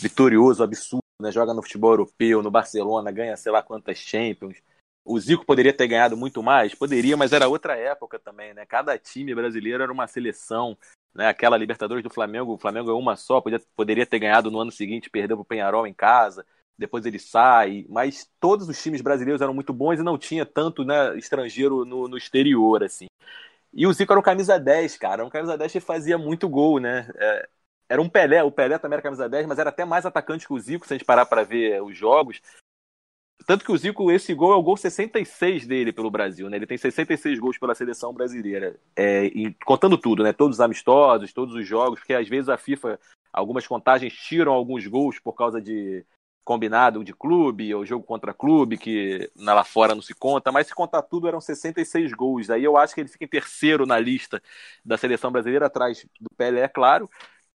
vitorioso, 0.00 0.62
absurdo, 0.62 1.02
né? 1.20 1.30
joga 1.30 1.54
no 1.54 1.62
futebol 1.62 1.92
europeu, 1.92 2.42
no 2.42 2.50
Barcelona, 2.50 3.12
ganha 3.12 3.36
sei 3.36 3.52
lá 3.52 3.62
quantas 3.62 3.98
Champions. 3.98 4.56
O 5.04 5.20
Zico 5.20 5.44
poderia 5.44 5.72
ter 5.72 5.86
ganhado 5.86 6.16
muito 6.16 6.42
mais? 6.42 6.74
Poderia, 6.74 7.16
mas 7.16 7.32
era 7.32 7.46
outra 7.46 7.76
época 7.76 8.18
também, 8.18 8.54
né? 8.54 8.64
Cada 8.64 8.96
time 8.98 9.34
brasileiro 9.34 9.82
era 9.82 9.92
uma 9.92 10.06
seleção, 10.06 10.78
né? 11.14 11.28
Aquela 11.28 11.56
Libertadores 11.56 12.02
do 12.02 12.10
Flamengo, 12.10 12.54
o 12.54 12.58
Flamengo 12.58 12.90
é 12.90 12.94
uma 12.94 13.16
só, 13.16 13.40
podia, 13.40 13.60
poderia 13.76 14.06
ter 14.06 14.18
ganhado 14.18 14.50
no 14.50 14.60
ano 14.60 14.72
seguinte, 14.72 15.10
perdeu 15.10 15.36
pro 15.36 15.44
Penharol 15.44 15.86
em 15.86 15.94
casa, 15.94 16.44
depois 16.76 17.06
ele 17.06 17.18
sai, 17.18 17.86
mas 17.88 18.28
todos 18.40 18.68
os 18.68 18.82
times 18.82 19.00
brasileiros 19.00 19.40
eram 19.40 19.54
muito 19.54 19.72
bons 19.72 20.00
e 20.00 20.02
não 20.02 20.18
tinha 20.18 20.44
tanto 20.44 20.84
né, 20.84 21.16
estrangeiro 21.16 21.84
no, 21.84 22.08
no 22.08 22.16
exterior, 22.16 22.82
assim. 22.82 23.06
E 23.72 23.86
o 23.86 23.92
Zico 23.92 24.12
era 24.12 24.20
um 24.20 24.22
camisa 24.22 24.58
10, 24.58 24.96
cara, 24.96 25.24
um 25.24 25.30
camisa 25.30 25.56
10 25.58 25.72
que 25.72 25.80
fazia 25.80 26.18
muito 26.18 26.48
gol, 26.48 26.78
né? 26.78 27.08
É, 27.16 27.48
era 27.88 28.02
um 28.02 28.08
Pelé, 28.08 28.42
o 28.42 28.50
Pelé 28.50 28.78
também 28.78 28.94
era 28.96 29.02
camisa 29.02 29.28
10, 29.28 29.46
mas 29.46 29.58
era 29.58 29.70
até 29.70 29.84
mais 29.84 30.06
atacante 30.06 30.46
que 30.46 30.52
o 30.52 30.58
Zico, 30.58 30.86
se 30.86 30.94
a 30.94 30.96
gente 30.96 31.06
parar 31.06 31.26
para 31.26 31.44
ver 31.44 31.82
os 31.82 31.96
jogos. 31.96 32.40
Tanto 33.46 33.64
que 33.64 33.72
o 33.72 33.76
Zico, 33.76 34.10
esse 34.10 34.32
gol 34.32 34.52
é 34.52 34.56
o 34.56 34.62
gol 34.62 34.76
66 34.76 35.66
dele 35.66 35.92
pelo 35.92 36.10
Brasil, 36.10 36.48
né? 36.48 36.56
Ele 36.56 36.66
tem 36.66 36.78
66 36.78 37.38
gols 37.38 37.58
pela 37.58 37.74
seleção 37.74 38.12
brasileira. 38.12 38.78
É, 38.96 39.30
contando 39.64 39.98
tudo, 39.98 40.22
né? 40.22 40.32
Todos 40.32 40.56
os 40.56 40.60
amistosos, 40.60 41.32
todos 41.32 41.54
os 41.54 41.66
jogos, 41.66 41.98
porque 41.98 42.14
às 42.14 42.28
vezes 42.28 42.48
a 42.48 42.56
FIFA, 42.56 42.98
algumas 43.32 43.66
contagens 43.66 44.14
tiram 44.14 44.52
alguns 44.52 44.86
gols 44.86 45.18
por 45.18 45.34
causa 45.34 45.60
de 45.60 46.04
combinado 46.44 47.02
de 47.02 47.14
clube, 47.14 47.74
ou 47.74 47.86
jogo 47.86 48.04
contra 48.04 48.34
clube, 48.34 48.76
que 48.76 49.30
lá 49.36 49.64
fora 49.64 49.94
não 49.94 50.02
se 50.02 50.14
conta, 50.14 50.52
mas 50.52 50.66
se 50.66 50.74
contar 50.74 51.02
tudo 51.02 51.26
eram 51.26 51.40
66 51.40 52.12
gols. 52.12 52.50
Aí 52.50 52.62
eu 52.62 52.76
acho 52.76 52.94
que 52.94 53.00
ele 53.00 53.08
fica 53.08 53.24
em 53.24 53.28
terceiro 53.28 53.86
na 53.86 53.98
lista 53.98 54.42
da 54.84 54.98
seleção 54.98 55.32
brasileira, 55.32 55.66
atrás 55.66 56.06
do 56.20 56.28
Pelé, 56.36 56.60
é 56.60 56.68
claro, 56.68 57.08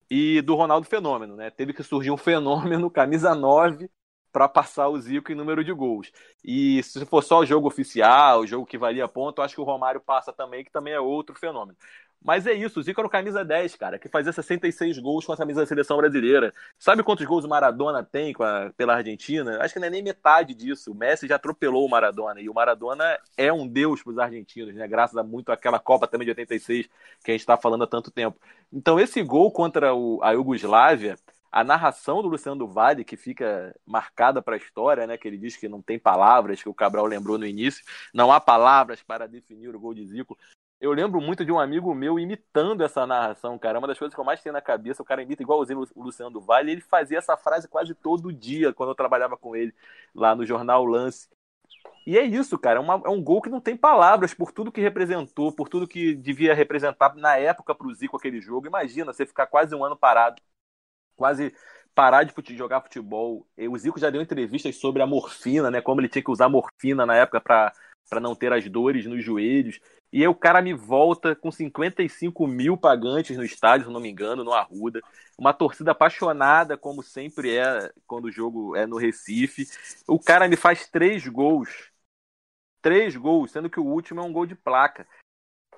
e 0.08 0.40
do 0.42 0.54
Ronaldo 0.54 0.86
Fenômeno, 0.86 1.36
né? 1.36 1.50
Teve 1.50 1.72
que 1.72 1.82
surgir 1.82 2.12
um 2.12 2.16
fenômeno, 2.16 2.88
camisa 2.90 3.34
9, 3.34 3.90
para 4.36 4.50
passar 4.50 4.88
o 4.88 5.00
Zico 5.00 5.32
em 5.32 5.34
número 5.34 5.64
de 5.64 5.72
gols. 5.72 6.12
E 6.44 6.82
se 6.82 7.06
for 7.06 7.22
só 7.22 7.38
o 7.38 7.46
jogo 7.46 7.68
oficial, 7.68 8.40
o 8.40 8.46
jogo 8.46 8.66
que 8.66 8.76
valia 8.76 9.08
ponto, 9.08 9.40
acho 9.40 9.54
que 9.54 9.60
o 9.62 9.64
Romário 9.64 9.98
passa 9.98 10.30
também, 10.30 10.62
que 10.62 10.70
também 10.70 10.92
é 10.92 11.00
outro 11.00 11.34
fenômeno. 11.34 11.74
Mas 12.22 12.46
é 12.46 12.52
isso, 12.52 12.78
o 12.78 12.82
Zico 12.82 13.00
era 13.00 13.06
o 13.06 13.10
camisa 13.10 13.42
10, 13.42 13.76
cara, 13.76 13.98
que 13.98 14.10
fazia 14.10 14.30
66 14.30 14.98
gols 14.98 15.24
com 15.24 15.32
a 15.32 15.36
camisa 15.38 15.62
da 15.62 15.66
seleção 15.66 15.96
brasileira. 15.96 16.52
Sabe 16.78 17.02
quantos 17.02 17.24
gols 17.24 17.46
o 17.46 17.48
Maradona 17.48 18.04
tem 18.04 18.34
a, 18.38 18.70
pela 18.76 18.96
Argentina? 18.96 19.56
Acho 19.62 19.72
que 19.72 19.80
não 19.80 19.86
é 19.86 19.90
nem 19.90 20.02
metade 20.02 20.52
disso. 20.52 20.92
O 20.92 20.94
Messi 20.94 21.26
já 21.26 21.36
atropelou 21.36 21.86
o 21.86 21.88
Maradona. 21.88 22.38
E 22.38 22.50
o 22.50 22.52
Maradona 22.52 23.18
é 23.38 23.50
um 23.50 23.66
deus 23.66 24.02
para 24.02 24.12
os 24.12 24.18
argentinos, 24.18 24.74
né? 24.74 24.86
Graças 24.86 25.16
a 25.16 25.22
muito 25.22 25.50
àquela 25.50 25.78
Copa 25.78 26.06
também 26.06 26.26
de 26.26 26.32
86 26.32 26.90
que 27.24 27.30
a 27.30 27.32
gente 27.32 27.40
está 27.40 27.56
falando 27.56 27.84
há 27.84 27.86
tanto 27.86 28.10
tempo. 28.10 28.38
Então, 28.70 29.00
esse 29.00 29.22
gol 29.22 29.50
contra 29.50 29.94
o, 29.94 30.22
a 30.22 30.32
Iugoslávia 30.32 31.16
a 31.50 31.64
narração 31.64 32.22
do 32.22 32.28
Luciano 32.28 32.58
do 32.58 32.68
Vale, 32.68 33.04
que 33.04 33.16
fica 33.16 33.74
marcada 33.86 34.42
para 34.42 34.54
a 34.54 34.58
história, 34.58 35.06
né? 35.06 35.16
Que 35.16 35.28
ele 35.28 35.38
diz 35.38 35.56
que 35.56 35.68
não 35.68 35.82
tem 35.82 35.98
palavras, 35.98 36.62
que 36.62 36.68
o 36.68 36.74
Cabral 36.74 37.06
lembrou 37.06 37.38
no 37.38 37.46
início, 37.46 37.84
não 38.12 38.32
há 38.32 38.40
palavras 38.40 39.02
para 39.02 39.26
definir 39.26 39.74
o 39.74 39.80
gol 39.80 39.94
de 39.94 40.06
Zico. 40.06 40.36
Eu 40.78 40.92
lembro 40.92 41.20
muito 41.20 41.44
de 41.44 41.50
um 41.50 41.58
amigo 41.58 41.94
meu 41.94 42.18
imitando 42.18 42.84
essa 42.84 43.06
narração, 43.06 43.58
cara. 43.58 43.78
Uma 43.78 43.88
das 43.88 43.98
coisas 43.98 44.14
que 44.14 44.20
eu 44.20 44.24
mais 44.24 44.42
tenho 44.42 44.52
na 44.52 44.60
cabeça, 44.60 45.02
o 45.02 45.06
cara 45.06 45.22
imita 45.22 45.42
igualzinho 45.42 45.82
o 45.94 46.02
Luciano 46.02 46.30
do 46.30 46.40
Vale, 46.40 46.72
ele 46.72 46.82
fazia 46.82 47.18
essa 47.18 47.36
frase 47.36 47.66
quase 47.66 47.94
todo 47.94 48.32
dia 48.32 48.74
quando 48.74 48.90
eu 48.90 48.94
trabalhava 48.94 49.36
com 49.36 49.56
ele 49.56 49.74
lá 50.14 50.34
no 50.34 50.44
jornal 50.44 50.84
Lance. 50.84 51.28
E 52.06 52.16
é 52.16 52.22
isso, 52.22 52.56
cara. 52.58 52.78
É, 52.78 52.80
uma, 52.80 53.02
é, 53.04 53.08
um 53.08 53.22
gol 53.22 53.42
que 53.42 53.50
não 53.50 53.60
tem 53.60 53.76
palavras 53.76 54.32
por 54.32 54.52
tudo 54.52 54.70
que 54.70 54.80
representou, 54.80 55.50
por 55.50 55.68
tudo 55.68 55.88
que 55.88 56.14
devia 56.14 56.54
representar 56.54 57.14
na 57.16 57.36
época 57.36 57.74
para 57.74 57.86
o 57.86 57.94
Zico 57.94 58.16
aquele 58.16 58.40
jogo. 58.40 58.66
Imagina 58.66 59.12
você 59.12 59.26
ficar 59.26 59.46
quase 59.46 59.74
um 59.74 59.84
ano 59.84 59.96
parado, 59.96 60.40
quase 61.16 61.54
parar 61.94 62.24
de 62.24 62.56
jogar 62.56 62.82
futebol. 62.82 63.46
O 63.58 63.78
Zico 63.78 63.98
já 63.98 64.10
deu 64.10 64.20
entrevistas 64.20 64.76
sobre 64.76 65.02
a 65.02 65.06
morfina, 65.06 65.70
né? 65.70 65.80
Como 65.80 66.00
ele 66.00 66.08
tinha 66.08 66.22
que 66.22 66.30
usar 66.30 66.48
morfina 66.48 67.06
na 67.06 67.16
época 67.16 67.40
para 67.40 68.20
não 68.20 68.34
ter 68.34 68.52
as 68.52 68.68
dores 68.68 69.06
nos 69.06 69.24
joelhos. 69.24 69.80
E 70.12 70.20
aí 70.20 70.28
o 70.28 70.34
cara 70.34 70.62
me 70.62 70.72
volta 70.72 71.34
com 71.34 71.50
55 71.50 72.46
mil 72.46 72.76
pagantes 72.76 73.36
no 73.36 73.44
estádio, 73.44 73.86
se 73.86 73.92
não 73.92 74.00
me 74.00 74.08
engano, 74.10 74.44
no 74.44 74.52
Arruda. 74.52 75.00
Uma 75.38 75.52
torcida 75.52 75.92
apaixonada, 75.92 76.76
como 76.76 77.02
sempre 77.02 77.56
é 77.56 77.90
quando 78.06 78.26
o 78.26 78.32
jogo 78.32 78.76
é 78.76 78.86
no 78.86 78.98
Recife. 78.98 79.66
O 80.06 80.18
cara 80.18 80.48
me 80.48 80.56
faz 80.56 80.88
três 80.88 81.26
gols. 81.26 81.90
Três 82.82 83.16
gols, 83.16 83.50
sendo 83.50 83.70
que 83.70 83.80
o 83.80 83.84
último 83.84 84.20
é 84.20 84.22
um 84.22 84.32
gol 84.32 84.46
de 84.46 84.54
placa. 84.54 85.08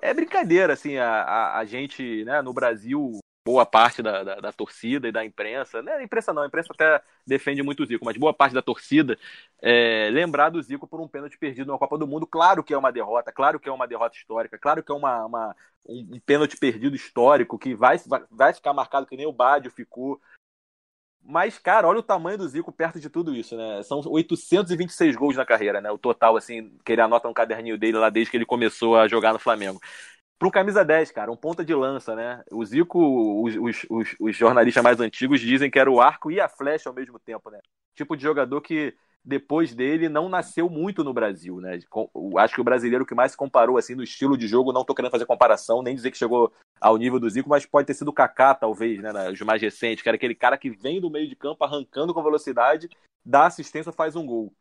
É 0.01 0.13
brincadeira, 0.13 0.73
assim, 0.73 0.97
a, 0.97 1.23
a, 1.23 1.57
a 1.59 1.65
gente, 1.65 2.23
né, 2.23 2.41
no 2.41 2.53
Brasil, 2.53 3.19
boa 3.45 3.65
parte 3.65 4.01
da, 4.01 4.23
da, 4.23 4.35
da, 4.35 4.51
torcida 4.51 5.07
e 5.07 5.11
da 5.11 5.25
imprensa, 5.25 5.81
né? 5.81 6.03
Imprensa 6.03 6.33
não, 6.33 6.43
a 6.43 6.47
imprensa 6.47 6.71
até 6.73 7.01
defende 7.25 7.63
muito 7.63 7.83
o 7.83 7.85
Zico, 7.85 8.05
mas 8.05 8.17
boa 8.17 8.33
parte 8.33 8.53
da 8.53 8.61
torcida 8.61 9.17
é, 9.61 10.09
lembrar 10.11 10.49
do 10.49 10.61
Zico 10.61 10.87
por 10.87 10.99
um 10.99 11.07
pênalti 11.07 11.37
perdido 11.37 11.71
na 11.71 11.77
Copa 11.77 11.97
do 11.97 12.07
Mundo. 12.07 12.27
Claro 12.27 12.63
que 12.63 12.73
é 12.73 12.77
uma 12.77 12.91
derrota, 12.91 13.31
claro 13.31 13.59
que 13.59 13.69
é 13.69 13.71
uma 13.71 13.87
derrota 13.87 14.15
histórica, 14.15 14.57
claro 14.57 14.83
que 14.83 14.91
é 14.91 14.95
uma, 14.95 15.25
uma 15.25 15.55
um, 15.85 16.15
um, 16.15 16.19
pênalti 16.19 16.57
perdido 16.57 16.95
histórico 16.95 17.57
que 17.57 17.73
vai, 17.73 17.97
vai, 17.99 18.23
vai 18.29 18.53
ficar 18.53 18.73
marcado 18.73 19.07
que 19.07 19.17
nem 19.17 19.25
o 19.25 19.33
Bádio 19.33 19.71
ficou. 19.71 20.19
Mas, 21.21 21.59
cara, 21.59 21.87
olha 21.87 21.99
o 21.99 22.03
tamanho 22.03 22.37
do 22.37 22.47
Zico 22.47 22.71
perto 22.71 22.99
de 22.99 23.09
tudo 23.09 23.35
isso, 23.35 23.55
né? 23.55 23.83
São 23.83 24.01
826 24.05 25.15
gols 25.15 25.35
na 25.35 25.45
carreira, 25.45 25.79
né? 25.79 25.91
O 25.91 25.97
total, 25.97 26.35
assim, 26.35 26.75
que 26.83 26.93
ele 26.93 27.01
anota 27.01 27.27
no 27.27 27.33
caderninho 27.33 27.77
dele 27.77 27.97
lá 27.97 28.09
desde 28.09 28.31
que 28.31 28.37
ele 28.37 28.45
começou 28.45 28.97
a 28.97 29.07
jogar 29.07 29.33
no 29.33 29.39
Flamengo 29.39 29.79
para 30.39 30.47
um 30.47 30.51
camisa 30.51 30.85
10, 30.85 31.11
cara, 31.11 31.29
um 31.29 31.35
ponta 31.35 31.65
de 31.65 31.75
lança, 31.75 32.15
né? 32.15 32.41
O 32.49 32.63
Zico, 32.63 33.43
os, 33.43 33.55
os, 33.57 33.85
os, 33.89 34.15
os, 34.17 34.35
jornalistas 34.37 34.81
mais 34.81 34.97
antigos 35.01 35.41
dizem 35.41 35.69
que 35.69 35.77
era 35.77 35.91
o 35.91 35.99
arco 35.99 36.31
e 36.31 36.39
a 36.39 36.47
flecha 36.47 36.87
ao 36.87 36.95
mesmo 36.95 37.19
tempo, 37.19 37.49
né? 37.49 37.59
Tipo 37.93 38.15
de 38.15 38.23
jogador 38.23 38.61
que 38.61 38.95
depois 39.23 39.75
dele 39.75 40.07
não 40.07 40.29
nasceu 40.29 40.69
muito 40.69 41.03
no 41.03 41.13
Brasil, 41.13 41.59
né? 41.59 41.77
Acho 42.37 42.55
que 42.55 42.61
o 42.61 42.63
brasileiro 42.63 43.05
que 43.05 43.13
mais 43.13 43.31
se 43.31 43.37
comparou 43.37 43.77
assim 43.77 43.95
no 43.95 44.01
estilo 44.01 44.37
de 44.37 44.47
jogo, 44.47 44.71
não 44.71 44.85
tô 44.85 44.95
querendo 44.95 45.11
fazer 45.11 45.25
comparação, 45.25 45.83
nem 45.83 45.93
dizer 45.93 46.09
que 46.09 46.17
chegou 46.17 46.53
ao 46.79 46.95
nível 46.95 47.19
do 47.19 47.29
Zico, 47.29 47.49
mas 47.49 47.65
pode 47.65 47.87
ter 47.87 47.93
sido 47.93 48.07
o 48.07 48.13
Kaká, 48.13 48.55
talvez, 48.55 49.01
né? 49.01 49.29
Os 49.29 49.41
mais 49.41 49.61
recentes, 49.61 50.01
que 50.01 50.07
era 50.07 50.15
aquele 50.15 50.35
cara 50.35 50.57
que 50.57 50.69
vem 50.69 51.01
do 51.01 51.11
meio 51.11 51.27
de 51.27 51.35
campo 51.35 51.65
arrancando 51.65 52.13
com 52.13 52.23
velocidade, 52.23 52.89
dá 53.25 53.45
assistência, 53.45 53.91
faz 53.91 54.15
um 54.15 54.25
gol. 54.25 54.53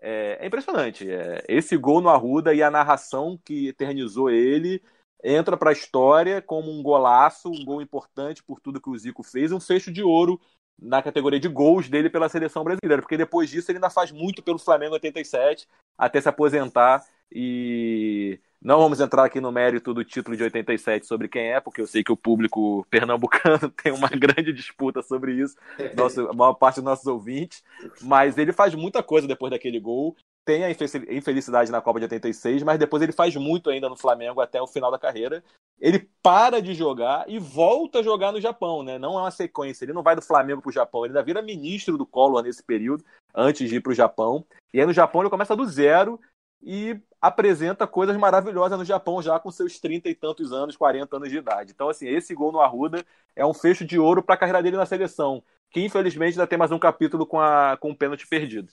É, 0.00 0.38
é 0.40 0.46
impressionante. 0.46 1.10
É, 1.10 1.44
esse 1.46 1.76
gol 1.76 2.00
no 2.00 2.08
Arruda 2.08 2.54
e 2.54 2.62
a 2.62 2.70
narração 2.70 3.38
que 3.44 3.68
eternizou 3.68 4.30
ele 4.30 4.82
entra 5.22 5.56
para 5.56 5.70
a 5.70 5.72
história 5.72 6.42
como 6.42 6.70
um 6.70 6.82
golaço, 6.82 7.50
um 7.50 7.64
gol 7.64 7.82
importante 7.82 8.42
por 8.42 8.60
tudo 8.60 8.80
que 8.80 8.90
o 8.90 8.98
Zico 8.98 9.22
fez, 9.22 9.52
um 9.52 9.60
fecho 9.60 9.92
de 9.92 10.02
ouro 10.02 10.40
na 10.78 11.02
categoria 11.02 11.40
de 11.40 11.48
gols 11.48 11.88
dele 11.88 12.10
pela 12.10 12.28
seleção 12.28 12.62
brasileira, 12.62 13.00
porque 13.00 13.16
depois 13.16 13.48
disso 13.48 13.70
ele 13.70 13.78
ainda 13.78 13.90
faz 13.90 14.12
muito 14.12 14.42
pelo 14.42 14.58
Flamengo 14.58 14.94
87 14.94 15.66
até 15.96 16.20
se 16.20 16.28
aposentar 16.28 17.02
e 17.32 18.38
não 18.60 18.78
vamos 18.78 19.00
entrar 19.00 19.24
aqui 19.24 19.40
no 19.40 19.52
mérito 19.52 19.94
do 19.94 20.04
título 20.04 20.36
de 20.36 20.42
87 20.42 21.06
sobre 21.06 21.28
quem 21.28 21.52
é, 21.52 21.60
porque 21.60 21.80
eu 21.80 21.86
sei 21.86 22.04
que 22.04 22.12
o 22.12 22.16
público 22.16 22.86
pernambucano 22.90 23.70
tem 23.82 23.92
uma 23.92 24.08
grande 24.08 24.52
disputa 24.52 25.02
sobre 25.02 25.32
isso, 25.32 25.56
nosso, 25.96 26.28
a 26.28 26.32
maior 26.32 26.54
parte 26.54 26.76
dos 26.76 26.84
nossos 26.84 27.06
ouvintes, 27.06 27.62
mas 28.02 28.36
ele 28.36 28.52
faz 28.52 28.74
muita 28.74 29.02
coisa 29.02 29.26
depois 29.26 29.50
daquele 29.50 29.80
gol 29.80 30.14
tem 30.46 30.64
a 30.64 30.70
infelicidade 30.70 31.72
na 31.72 31.82
Copa 31.82 31.98
de 31.98 32.04
86, 32.04 32.62
mas 32.62 32.78
depois 32.78 33.02
ele 33.02 33.10
faz 33.10 33.34
muito 33.34 33.68
ainda 33.68 33.88
no 33.88 33.96
Flamengo 33.96 34.40
até 34.40 34.62
o 34.62 34.66
final 34.66 34.92
da 34.92 34.98
carreira. 34.98 35.42
Ele 35.80 36.08
para 36.22 36.62
de 36.62 36.72
jogar 36.72 37.28
e 37.28 37.36
volta 37.36 37.98
a 37.98 38.02
jogar 38.02 38.30
no 38.30 38.40
Japão, 38.40 38.84
né? 38.84 38.96
Não 38.96 39.18
é 39.18 39.22
uma 39.22 39.30
sequência. 39.32 39.84
Ele 39.84 39.92
não 39.92 40.04
vai 40.04 40.14
do 40.14 40.22
Flamengo 40.22 40.62
para 40.62 40.68
o 40.70 40.72
Japão, 40.72 41.04
ele 41.04 41.10
ainda 41.10 41.24
vira 41.24 41.42
ministro 41.42 41.98
do 41.98 42.06
Collor 42.06 42.44
nesse 42.44 42.62
período, 42.62 43.04
antes 43.34 43.68
de 43.68 43.74
ir 43.74 43.80
para 43.80 43.90
o 43.90 43.94
Japão. 43.94 44.46
E 44.72 44.78
aí 44.78 44.86
no 44.86 44.92
Japão 44.92 45.20
ele 45.20 45.30
começa 45.30 45.56
do 45.56 45.66
zero 45.66 46.18
e 46.62 46.96
apresenta 47.20 47.84
coisas 47.84 48.16
maravilhosas 48.16 48.78
no 48.78 48.84
Japão 48.84 49.20
já 49.20 49.40
com 49.40 49.50
seus 49.50 49.80
30 49.80 50.08
e 50.08 50.14
tantos 50.14 50.52
anos, 50.52 50.76
40 50.76 51.16
anos 51.16 51.28
de 51.28 51.38
idade. 51.38 51.72
Então, 51.74 51.88
assim, 51.88 52.06
esse 52.06 52.32
gol 52.36 52.52
no 52.52 52.60
Arruda 52.60 53.04
é 53.34 53.44
um 53.44 53.52
fecho 53.52 53.84
de 53.84 53.98
ouro 53.98 54.22
para 54.22 54.36
a 54.36 54.38
carreira 54.38 54.62
dele 54.62 54.76
na 54.76 54.86
seleção, 54.86 55.42
que 55.72 55.80
infelizmente 55.80 56.34
ainda 56.34 56.46
tem 56.46 56.56
mais 56.56 56.70
um 56.70 56.78
capítulo 56.78 57.26
com, 57.26 57.40
a, 57.40 57.76
com 57.76 57.90
o 57.90 57.96
pênalti 57.96 58.28
perdido 58.28 58.70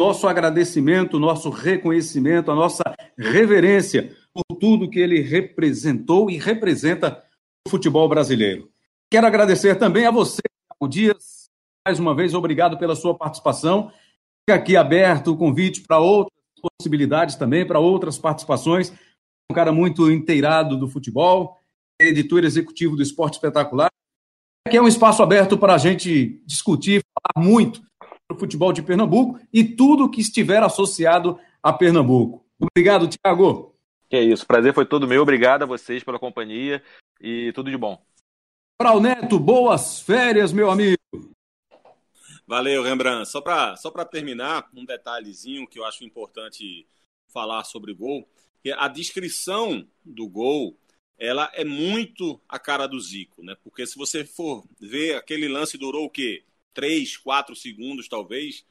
nosso 0.00 0.26
agradecimento, 0.26 1.20
nosso 1.20 1.50
reconhecimento, 1.50 2.50
a 2.50 2.54
nossa 2.54 2.82
reverência 3.18 4.16
por 4.32 4.56
tudo 4.56 4.88
que 4.88 4.98
ele 4.98 5.20
representou 5.20 6.30
e 6.30 6.38
representa 6.38 7.22
o 7.66 7.70
futebol 7.70 8.08
brasileiro. 8.08 8.70
Quero 9.12 9.26
agradecer 9.26 9.74
também 9.74 10.06
a 10.06 10.10
você, 10.10 10.40
Thiago 10.40 10.90
Dias. 10.90 11.50
Mais 11.86 11.98
uma 11.98 12.14
vez, 12.14 12.32
obrigado 12.32 12.78
pela 12.78 12.96
sua 12.96 13.14
participação. 13.14 13.92
Fica 14.48 14.58
aqui 14.58 14.74
aberto 14.74 15.32
o 15.32 15.36
convite 15.36 15.82
para 15.82 15.98
outras 15.98 16.32
possibilidades 16.78 17.36
também, 17.36 17.66
para 17.66 17.78
outras 17.78 18.16
participações. 18.16 18.90
Um 19.50 19.54
cara 19.54 19.70
muito 19.70 20.10
inteirado 20.10 20.78
do 20.78 20.88
futebol, 20.88 21.58
editor 22.00 22.42
executivo 22.42 22.96
do 22.96 23.02
Esporte 23.02 23.34
Espetacular. 23.34 23.90
Aqui 24.66 24.78
é 24.78 24.82
um 24.82 24.88
espaço 24.88 25.22
aberto 25.22 25.58
para 25.58 25.74
a 25.74 25.78
gente 25.78 26.42
discutir, 26.46 27.02
falar 27.12 27.46
muito 27.46 27.82
o 28.32 28.38
futebol 28.38 28.72
de 28.72 28.82
Pernambuco 28.82 29.40
e 29.52 29.64
tudo 29.64 30.10
que 30.10 30.20
estiver 30.20 30.62
associado 30.62 31.38
a 31.62 31.72
Pernambuco. 31.72 32.44
Obrigado, 32.58 33.08
Tiago. 33.08 33.74
Que 34.08 34.16
é 34.16 34.22
isso, 34.22 34.46
prazer 34.46 34.74
foi 34.74 34.84
todo 34.84 35.06
meu. 35.06 35.22
Obrigado 35.22 35.62
a 35.62 35.66
vocês 35.66 36.02
pela 36.02 36.18
companhia 36.18 36.82
e 37.20 37.52
tudo 37.52 37.70
de 37.70 37.76
bom. 37.76 38.02
Frau 38.80 39.00
Neto, 39.00 39.38
boas 39.38 40.00
férias, 40.00 40.52
meu 40.52 40.70
amigo. 40.70 40.96
Valeu, 42.46 42.82
Rembrandt. 42.82 43.28
Só 43.30 43.40
para 43.40 43.76
só 43.76 43.90
terminar, 44.04 44.68
um 44.74 44.84
detalhezinho 44.84 45.68
que 45.68 45.78
eu 45.78 45.84
acho 45.84 46.02
importante 46.02 46.86
falar 47.28 47.62
sobre 47.64 47.94
gol, 47.94 48.28
que 48.62 48.72
a 48.72 48.88
descrição 48.88 49.86
do 50.04 50.28
gol 50.28 50.76
ela 51.16 51.50
é 51.54 51.64
muito 51.64 52.40
a 52.48 52.58
cara 52.58 52.86
do 52.86 52.98
Zico, 52.98 53.44
né? 53.44 53.54
Porque 53.62 53.86
se 53.86 53.96
você 53.96 54.24
for 54.24 54.64
ver, 54.80 55.16
aquele 55.16 55.46
lance 55.46 55.76
durou 55.76 56.06
o 56.06 56.10
quê? 56.10 56.42
Três, 56.72 57.16
quatro 57.16 57.54
segundos, 57.56 58.08
talvez. 58.08 58.64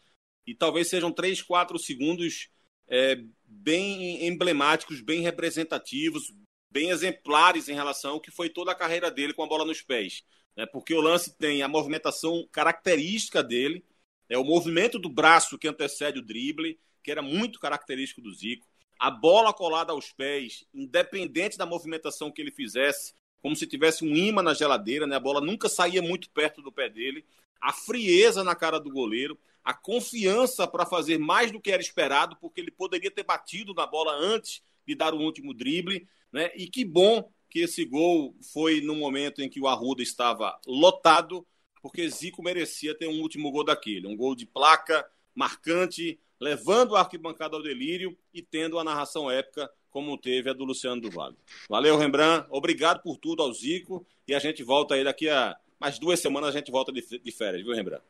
E 0.45 0.55
talvez 0.55 0.89
sejam 0.89 1.11
três, 1.11 1.41
quatro 1.41 1.77
segundos 1.77 2.49
é, 2.87 3.21
bem 3.45 4.25
emblemáticos, 4.27 5.01
bem 5.01 5.21
representativos, 5.21 6.33
bem 6.71 6.89
exemplares 6.89 7.67
em 7.67 7.73
relação 7.73 8.13
ao 8.13 8.21
que 8.21 8.31
foi 8.31 8.49
toda 8.49 8.71
a 8.71 8.75
carreira 8.75 9.11
dele 9.11 9.33
com 9.33 9.43
a 9.43 9.47
bola 9.47 9.65
nos 9.65 9.81
pés. 9.81 10.23
Né? 10.55 10.65
Porque 10.65 10.93
o 10.93 11.01
lance 11.01 11.37
tem 11.37 11.61
a 11.61 11.67
movimentação 11.67 12.47
característica 12.51 13.43
dele, 13.43 13.85
é 14.27 14.37
o 14.37 14.43
movimento 14.43 14.99
do 14.99 15.09
braço 15.09 15.57
que 15.57 15.67
antecede 15.67 16.19
o 16.19 16.25
drible, 16.25 16.79
que 17.03 17.11
era 17.11 17.21
muito 17.21 17.59
característico 17.59 18.21
do 18.21 18.33
Zico 18.33 18.67
a 18.99 19.09
bola 19.09 19.53
colada 19.53 19.93
aos 19.93 20.11
pés, 20.11 20.65
independente 20.73 21.57
da 21.57 21.65
movimentação 21.65 22.29
que 22.29 22.41
ele 22.41 22.51
fizesse, 22.51 23.13
como 23.41 23.55
se 23.55 23.65
tivesse 23.65 24.03
um 24.03 24.13
imã 24.13 24.43
na 24.43 24.53
geladeira, 24.53 25.07
né? 25.07 25.15
A 25.15 25.21
bola 25.21 25.39
nunca 25.39 25.69
saía 25.69 26.01
muito 26.01 26.29
perto 26.31 26.61
do 26.61 26.69
pé 26.69 26.89
dele. 26.89 27.25
A 27.61 27.73
frieza 27.73 28.43
na 28.43 28.55
cara 28.55 28.79
do 28.79 28.89
goleiro, 28.89 29.37
a 29.63 29.73
confiança 29.73 30.67
para 30.67 30.85
fazer 30.85 31.17
mais 31.17 31.51
do 31.51 31.59
que 31.59 31.71
era 31.71 31.81
esperado, 31.81 32.35
porque 32.39 32.61
ele 32.61 32.71
poderia 32.71 33.11
ter 33.11 33.23
batido 33.23 33.73
na 33.73 33.85
bola 33.85 34.13
antes 34.13 34.61
de 34.87 34.95
dar 34.95 35.13
o 35.13 35.19
último 35.19 35.53
drible, 35.53 36.07
né? 36.31 36.51
E 36.55 36.67
que 36.67 36.83
bom 36.83 37.29
que 37.49 37.59
esse 37.59 37.83
gol 37.83 38.35
foi 38.53 38.81
no 38.81 38.95
momento 38.95 39.41
em 39.41 39.49
que 39.49 39.59
o 39.59 39.67
Arruda 39.67 40.01
estava 40.01 40.59
lotado, 40.65 41.45
porque 41.81 42.09
Zico 42.09 42.43
merecia 42.43 42.95
ter 42.95 43.07
um 43.07 43.21
último 43.21 43.51
gol 43.51 43.63
daquele, 43.63 44.07
um 44.07 44.15
gol 44.15 44.35
de 44.35 44.45
placa 44.45 45.05
marcante, 45.35 46.19
levando 46.39 46.95
a 46.95 47.01
arquibancada 47.01 47.55
ao 47.55 47.63
delírio 47.63 48.17
e 48.33 48.41
tendo 48.41 48.79
a 48.79 48.83
narração 48.83 49.29
épica 49.29 49.69
como 49.89 50.17
teve 50.17 50.49
a 50.49 50.53
do 50.53 50.63
Luciano 50.63 51.01
do 51.01 51.09
Vale. 51.09 51.35
Valeu, 51.67 51.97
Rembrandt. 51.97 52.47
Obrigado 52.49 53.01
por 53.01 53.17
tudo 53.17 53.41
ao 53.41 53.51
Zico. 53.53 54.05
E 54.27 54.35
a 54.35 54.39
gente 54.39 54.63
volta 54.63 54.93
aí 54.93 55.03
daqui 55.03 55.27
a 55.27 55.57
mais 55.79 55.99
duas 55.99 56.19
semanas, 56.19 56.49
a 56.49 56.57
gente 56.57 56.71
volta 56.71 56.91
de, 56.91 57.01
de 57.01 57.31
férias, 57.31 57.63
viu, 57.63 57.73
Rembrandt? 57.73 58.03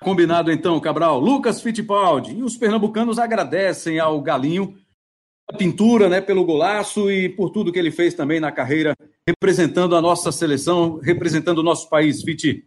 Combinado 0.00 0.52
então, 0.52 0.78
Cabral. 0.80 1.18
Lucas 1.18 1.62
Fittipaldi. 1.62 2.34
E 2.34 2.42
os 2.42 2.56
pernambucanos 2.56 3.18
agradecem 3.18 3.98
ao 3.98 4.20
Galinho 4.20 4.78
a 5.48 5.56
pintura, 5.56 6.08
né, 6.08 6.20
pelo 6.20 6.44
golaço 6.44 7.10
e 7.10 7.28
por 7.28 7.50
tudo 7.50 7.72
que 7.72 7.78
ele 7.78 7.90
fez 7.90 8.14
também 8.14 8.40
na 8.40 8.50
carreira, 8.50 8.96
representando 9.28 9.94
a 9.94 10.00
nossa 10.00 10.32
seleção, 10.32 10.98
representando 10.98 11.58
o 11.58 11.62
nosso 11.62 11.88
país, 11.90 12.22
Fitti. 12.22 12.66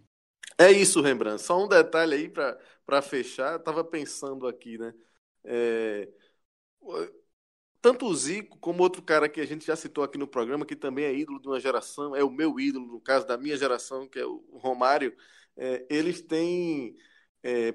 É 0.59 0.71
isso, 0.71 1.01
Rembrandt. 1.01 1.41
Só 1.41 1.63
um 1.63 1.67
detalhe 1.67 2.13
aí 2.15 2.30
para 2.30 2.57
para 2.88 3.01
fechar, 3.01 3.51
eu 3.51 3.57
estava 3.57 3.84
pensando 3.84 4.47
aqui, 4.47 4.78
né? 4.78 4.93
É, 5.43 6.07
tanto 7.82 8.05
o 8.05 8.15
Zico 8.15 8.57
como 8.59 8.84
outro 8.84 9.01
cara 9.01 9.30
que 9.30 9.41
a 9.41 9.45
gente 9.45 9.65
já 9.65 9.75
citou 9.75 10.03
aqui 10.03 10.17
no 10.17 10.28
programa, 10.28 10.65
que 10.65 10.75
também 10.75 11.05
é 11.05 11.15
ídolo 11.15 11.39
de 11.39 11.47
uma 11.47 11.59
geração, 11.59 12.15
é 12.15 12.23
o 12.23 12.32
meu 12.32 12.59
ídolo, 12.59 12.88
no 12.88 13.01
caso 13.01 13.25
da 13.28 13.38
minha 13.38 13.57
geração, 13.57 14.07
que 14.07 14.19
é 14.19 14.25
o 14.25 14.43
Romário, 14.53 15.15
é, 15.55 15.86
eles 15.89 16.21
têm 16.21 16.95
é, 17.43 17.73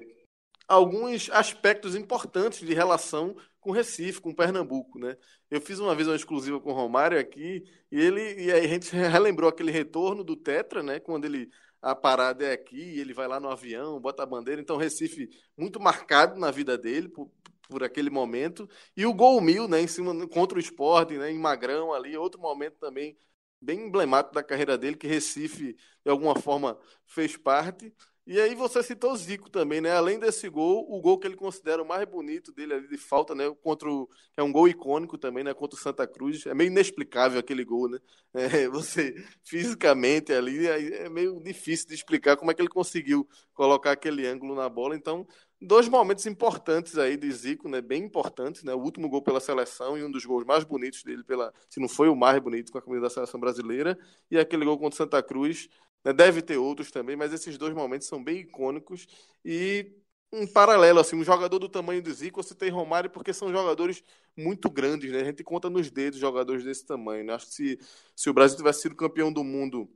alguns 0.67 1.29
aspectos 1.31 1.95
importantes 1.95 2.59
de 2.59 2.73
relação 2.73 3.35
com 3.59 3.71
Recife, 3.71 4.21
com 4.21 4.33
Pernambuco, 4.33 4.99
né? 4.99 5.17
Eu 5.49 5.61
fiz 5.61 5.79
uma 5.79 5.95
vez 5.95 6.07
uma 6.07 6.15
exclusiva 6.15 6.59
com 6.59 6.71
o 6.71 6.73
Romário 6.73 7.19
aqui 7.19 7.63
e 7.91 7.99
ele 7.99 8.43
e 8.43 8.51
aí 8.51 8.65
a 8.65 8.67
gente 8.67 8.91
relembrou 8.95 9.49
aquele 9.49 9.71
retorno 9.71 10.23
do 10.23 10.35
Tetra, 10.35 10.83
né? 10.83 10.99
Quando 10.99 11.25
ele 11.25 11.49
a 11.81 11.93
parada 11.93 12.45
é 12.45 12.53
aqui, 12.53 12.97
ele 12.99 13.13
vai 13.13 13.27
lá 13.27 13.39
no 13.41 13.49
avião, 13.49 13.99
bota 13.99 14.23
a 14.23 14.25
bandeira. 14.25 14.61
Então, 14.61 14.77
Recife 14.77 15.29
muito 15.57 15.81
marcado 15.81 16.39
na 16.39 16.49
vida 16.49 16.77
dele 16.77 17.09
por, 17.09 17.29
por 17.69 17.83
aquele 17.83 18.09
momento. 18.09 18.69
E 18.95 19.05
o 19.05 19.13
gol 19.13 19.39
mil, 19.41 19.67
né, 19.67 19.81
em 19.81 19.87
cima 19.87 20.27
contra 20.27 20.57
o 20.57 20.61
esporte, 20.61 21.17
né, 21.17 21.31
em 21.31 21.39
Magrão 21.39 21.93
ali, 21.93 22.17
outro 22.17 22.39
momento 22.41 22.77
também 22.79 23.17
bem 23.61 23.87
emblemático 23.87 24.35
da 24.35 24.43
carreira 24.43 24.77
dele, 24.77 24.97
que 24.97 25.07
Recife, 25.07 25.73
de 26.03 26.11
alguma 26.11 26.35
forma, 26.35 26.77
fez 27.05 27.37
parte. 27.37 27.93
E 28.25 28.39
aí 28.39 28.55
você 28.55 28.81
citou 28.81 29.15
Zico 29.17 29.49
também, 29.49 29.81
né? 29.81 29.91
Além 29.91 30.17
desse 30.17 30.47
gol, 30.47 30.85
o 30.89 31.01
gol 31.01 31.19
que 31.19 31.27
ele 31.27 31.35
considera 31.35 31.83
o 31.83 31.85
mais 31.85 32.05
bonito 32.07 32.53
dele 32.53 32.73
ali 32.73 32.87
de 32.87 32.97
falta, 32.97 33.35
né? 33.35 33.53
Contra 33.61 33.89
o, 33.89 34.09
é 34.37 34.41
um 34.43 34.51
gol 34.51 34.65
icônico 34.67 35.17
também, 35.17 35.43
né? 35.43 35.53
Contra 35.53 35.77
o 35.77 35.81
Santa 35.81 36.07
Cruz. 36.07 36.45
É 36.45 36.53
meio 36.53 36.69
inexplicável 36.69 37.37
aquele 37.39 37.65
gol, 37.65 37.89
né? 37.89 37.99
É, 38.33 38.67
você 38.67 39.13
fisicamente 39.43 40.33
ali 40.33 40.65
é 40.67 41.07
meio 41.09 41.39
difícil 41.41 41.87
de 41.87 41.93
explicar 41.93 42.35
como 42.35 42.49
é 42.49 42.53
que 42.53 42.61
ele 42.61 42.69
conseguiu 42.69 43.27
colocar 43.53 43.91
aquele 43.91 44.25
ângulo 44.25 44.55
na 44.55 44.67
bola. 44.69 44.95
Então, 44.95 45.27
dois 45.63 45.87
momentos 45.87 46.25
importantes 46.25 46.97
aí 46.97 47.17
de 47.17 47.31
Zico, 47.31 47.69
né? 47.69 47.81
Bem 47.81 48.03
importantes, 48.03 48.63
né? 48.63 48.73
O 48.73 48.79
último 48.79 49.09
gol 49.09 49.21
pela 49.21 49.39
seleção 49.39 49.97
e 49.97 50.03
um 50.03 50.11
dos 50.11 50.25
gols 50.25 50.45
mais 50.45 50.63
bonitos 50.63 51.03
dele 51.03 51.23
pela, 51.23 51.53
se 51.69 51.79
não 51.79 51.87
foi 51.87 52.09
o 52.09 52.15
mais 52.15 52.39
bonito 52.39 52.71
com 52.71 52.77
a 52.77 52.81
camisa 52.81 53.01
da 53.03 53.09
seleção 53.09 53.39
brasileira, 53.39 53.97
e 54.29 54.37
aquele 54.37 54.65
gol 54.65 54.77
contra 54.77 54.97
Santa 54.97 55.21
Cruz 55.23 55.69
né? 56.03 56.13
Deve 56.13 56.41
ter 56.41 56.57
outros 56.57 56.91
também, 56.91 57.15
mas 57.15 57.33
esses 57.33 57.57
dois 57.57 57.73
momentos 57.73 58.07
são 58.07 58.23
bem 58.23 58.39
icônicos. 58.39 59.07
E 59.43 59.91
um 60.31 60.47
paralelo, 60.47 60.99
assim, 60.99 61.15
um 61.15 61.23
jogador 61.23 61.59
do 61.59 61.69
tamanho 61.69 62.01
do 62.01 62.13
Zico, 62.13 62.41
você 62.43 62.55
tem 62.55 62.69
Romário, 62.69 63.09
porque 63.09 63.33
são 63.33 63.51
jogadores 63.51 64.03
muito 64.37 64.69
grandes, 64.69 65.11
né? 65.11 65.21
A 65.21 65.25
gente 65.25 65.43
conta 65.43 65.69
nos 65.69 65.89
dedos 65.91 66.19
jogadores 66.19 66.63
desse 66.63 66.85
tamanho. 66.85 67.23
Né? 67.23 67.33
Acho 67.33 67.47
que 67.47 67.53
se, 67.53 67.79
se 68.15 68.29
o 68.29 68.33
Brasil 68.33 68.57
tivesse 68.57 68.81
sido 68.81 68.95
campeão 68.95 69.31
do 69.31 69.43
mundo 69.43 69.89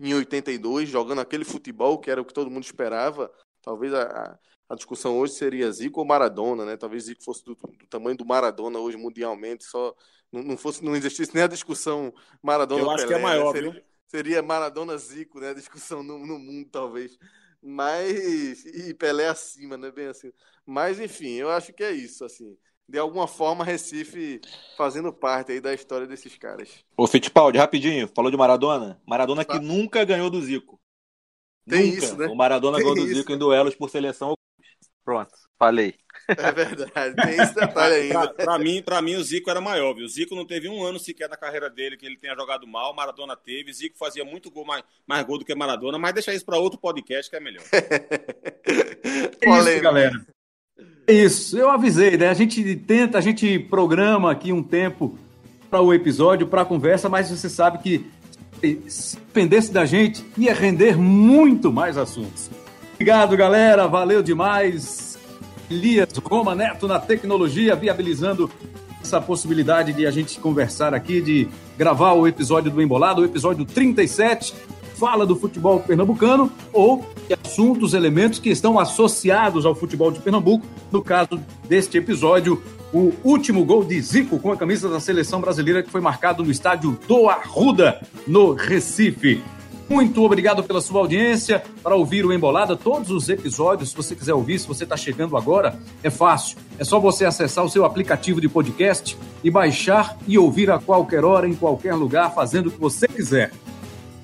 em 0.00 0.14
82, 0.14 0.88
jogando 0.88 1.20
aquele 1.20 1.44
futebol 1.44 1.98
que 1.98 2.10
era 2.10 2.20
o 2.20 2.24
que 2.24 2.34
todo 2.34 2.50
mundo 2.50 2.64
esperava, 2.64 3.32
talvez 3.62 3.92
a, 3.94 4.38
a 4.68 4.74
discussão 4.74 5.18
hoje 5.18 5.32
seria 5.32 5.70
Zico 5.72 6.00
ou 6.00 6.06
Maradona, 6.06 6.64
né? 6.64 6.76
Talvez 6.76 7.04
Zico 7.04 7.22
fosse 7.22 7.44
do, 7.44 7.54
do 7.54 7.86
tamanho 7.88 8.16
do 8.16 8.26
Maradona 8.26 8.78
hoje 8.78 8.96
mundialmente, 8.96 9.64
só 9.64 9.94
não, 10.30 10.42
não, 10.42 10.56
fosse 10.56 10.84
não 10.84 10.94
existisse 10.94 11.34
nem 11.34 11.44
a 11.44 11.48
discussão 11.48 12.12
Maradona. 12.42 12.82
Eu 12.82 12.90
acho 12.90 13.06
Pelé, 13.06 13.18
que 13.18 13.20
é 13.20 13.22
maior, 13.22 13.46
né? 13.46 13.60
seria, 13.60 13.70
viu? 13.70 13.82
seria 14.06 14.42
Maradona 14.42 14.96
Zico, 14.98 15.40
né? 15.40 15.50
A 15.50 15.54
discussão 15.54 16.02
no, 16.02 16.18
no, 16.18 16.38
mundo, 16.38 16.68
talvez. 16.70 17.18
Mas. 17.62 18.64
E 18.66 18.92
Pelé 18.92 19.28
acima, 19.28 19.76
né? 19.76 19.90
Bem 19.90 20.08
assim. 20.08 20.30
Mas, 20.66 21.00
enfim, 21.00 21.32
eu 21.32 21.50
acho 21.50 21.72
que 21.72 21.82
é 21.82 21.90
isso, 21.90 22.24
assim. 22.24 22.56
De 22.86 22.98
alguma 22.98 23.26
forma, 23.26 23.64
Recife 23.64 24.40
fazendo 24.76 25.12
parte 25.12 25.52
aí 25.52 25.60
da 25.60 25.74
história 25.74 26.06
desses 26.06 26.36
caras. 26.36 26.84
Ô, 26.96 27.06
Fittipaldi, 27.06 27.58
rapidinho, 27.58 28.08
falou 28.14 28.30
de 28.30 28.36
Maradona. 28.36 29.00
Maradona 29.06 29.44
que 29.44 29.58
nunca 29.58 30.04
ganhou 30.04 30.30
do 30.30 30.40
Zico. 30.40 30.80
Tem 31.66 31.86
nunca. 31.92 32.04
isso, 32.04 32.16
né? 32.16 32.26
O 32.26 32.34
Maradona 32.34 32.78
Tem 32.78 32.86
ganhou 32.86 33.06
do 33.06 33.14
Zico 33.14 33.32
em 33.32 33.38
duelos 33.38 33.74
por 33.74 33.90
seleção. 33.90 34.34
Pronto, 35.08 35.32
falei. 35.58 35.94
É 36.28 36.52
verdade, 36.52 37.16
tem 37.16 37.40
esse 37.40 37.54
detalhe 37.56 37.94
ainda. 37.94 38.28
pra, 38.28 38.44
pra, 38.44 38.58
mim, 38.58 38.82
pra 38.82 39.00
mim, 39.00 39.14
o 39.14 39.24
Zico 39.24 39.48
era 39.48 39.58
maior, 39.58 39.94
viu? 39.94 40.04
O 40.04 40.08
Zico 40.08 40.34
não 40.34 40.44
teve 40.44 40.68
um 40.68 40.84
ano 40.84 40.98
sequer 40.98 41.30
na 41.30 41.36
carreira 41.36 41.70
dele 41.70 41.96
que 41.96 42.04
ele 42.04 42.18
tenha 42.18 42.34
jogado 42.34 42.66
mal, 42.66 42.94
Maradona 42.94 43.34
teve. 43.34 43.72
Zico 43.72 43.96
fazia 43.96 44.22
muito 44.22 44.50
gol, 44.50 44.66
mais, 44.66 44.84
mais 45.06 45.24
gol 45.24 45.38
do 45.38 45.46
que 45.46 45.54
Maradona, 45.54 45.98
mas 45.98 46.12
deixa 46.12 46.34
isso 46.34 46.44
para 46.44 46.58
outro 46.58 46.78
podcast 46.78 47.30
que 47.30 47.36
é 47.36 47.40
melhor. 47.40 47.64
é 47.72 49.48
isso, 49.48 49.80
galera. 49.80 50.26
É 51.06 51.12
isso, 51.14 51.58
eu 51.58 51.70
avisei, 51.70 52.18
né? 52.18 52.28
A 52.28 52.34
gente 52.34 52.76
tenta, 52.76 53.16
a 53.16 53.22
gente 53.22 53.58
programa 53.58 54.30
aqui 54.30 54.52
um 54.52 54.62
tempo 54.62 55.18
para 55.70 55.80
o 55.80 55.94
episódio, 55.94 56.48
para 56.48 56.60
a 56.60 56.66
conversa, 56.66 57.08
mas 57.08 57.30
você 57.30 57.48
sabe 57.48 57.78
que 57.78 58.06
se 58.86 59.16
dependesse 59.16 59.72
da 59.72 59.86
gente, 59.86 60.22
ia 60.36 60.52
render 60.52 60.98
muito 60.98 61.72
mais 61.72 61.96
assuntos. 61.96 62.50
Obrigado, 62.98 63.36
galera. 63.36 63.86
Valeu 63.86 64.24
demais. 64.24 65.16
Elias 65.70 66.08
Roma 66.16 66.52
Neto 66.52 66.88
na 66.88 66.98
tecnologia, 66.98 67.76
viabilizando 67.76 68.50
essa 69.00 69.20
possibilidade 69.20 69.92
de 69.92 70.04
a 70.04 70.10
gente 70.10 70.40
conversar 70.40 70.92
aqui, 70.92 71.20
de 71.20 71.48
gravar 71.76 72.14
o 72.14 72.26
episódio 72.26 72.72
do 72.72 72.82
Embolado, 72.82 73.22
o 73.22 73.24
episódio 73.24 73.64
37, 73.64 74.52
fala 74.96 75.24
do 75.24 75.36
futebol 75.36 75.78
pernambucano 75.78 76.50
ou 76.72 77.06
assuntos, 77.44 77.94
elementos 77.94 78.40
que 78.40 78.50
estão 78.50 78.80
associados 78.80 79.64
ao 79.64 79.76
futebol 79.76 80.10
de 80.10 80.18
Pernambuco. 80.18 80.66
No 80.90 81.00
caso 81.00 81.40
deste 81.68 81.98
episódio, 81.98 82.60
o 82.92 83.12
último 83.22 83.64
gol 83.64 83.84
de 83.84 84.00
Zico 84.00 84.40
com 84.40 84.50
a 84.50 84.56
camisa 84.56 84.88
da 84.88 84.98
seleção 84.98 85.40
brasileira 85.40 85.84
que 85.84 85.90
foi 85.90 86.00
marcado 86.00 86.42
no 86.42 86.50
estádio 86.50 86.98
do 87.06 87.28
Arruda, 87.28 88.04
no 88.26 88.54
Recife. 88.54 89.40
Muito 89.88 90.22
obrigado 90.22 90.62
pela 90.62 90.82
sua 90.82 91.00
audiência. 91.00 91.62
Para 91.82 91.96
ouvir 91.96 92.26
o 92.26 92.32
Embolada, 92.32 92.76
todos 92.76 93.10
os 93.10 93.28
episódios, 93.28 93.90
se 93.90 93.96
você 93.96 94.14
quiser 94.14 94.34
ouvir, 94.34 94.58
se 94.58 94.68
você 94.68 94.84
está 94.84 94.96
chegando 94.96 95.36
agora, 95.36 95.78
é 96.02 96.10
fácil. 96.10 96.58
É 96.78 96.84
só 96.84 97.00
você 97.00 97.24
acessar 97.24 97.64
o 97.64 97.70
seu 97.70 97.84
aplicativo 97.84 98.40
de 98.40 98.48
podcast 98.48 99.16
e 99.42 99.50
baixar 99.50 100.16
e 100.26 100.38
ouvir 100.38 100.70
a 100.70 100.78
qualquer 100.78 101.24
hora, 101.24 101.48
em 101.48 101.54
qualquer 101.54 101.94
lugar, 101.94 102.34
fazendo 102.34 102.66
o 102.66 102.70
que 102.70 102.78
você 102.78 103.08
quiser. 103.08 103.50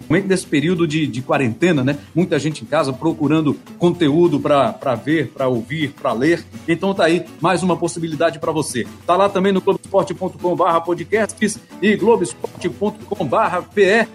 Momento 0.09 0.27
desse 0.27 0.47
período 0.47 0.87
de, 0.87 1.07
de 1.07 1.23
quarentena, 1.23 1.83
né? 1.83 1.97
Muita 2.15 2.39
gente 2.39 2.63
em 2.63 2.67
casa 2.67 2.93
procurando 2.93 3.59
conteúdo 3.79 4.39
para 4.39 4.95
ver, 4.95 5.29
para 5.29 5.49
ouvir, 5.49 5.93
para 5.93 6.13
ler. 6.13 6.45
Então 6.69 6.93
tá 6.93 7.05
aí 7.05 7.25
mais 7.41 7.63
uma 7.63 7.75
possibilidade 7.75 8.39
para 8.39 8.53
você. 8.53 8.87
Tá 9.07 9.17
lá 9.17 9.31
também 9.31 9.51
no 9.51 9.63
globesport.com/podcasts 9.63 11.59
e 11.81 11.97
globesport.com/pe 11.97 14.07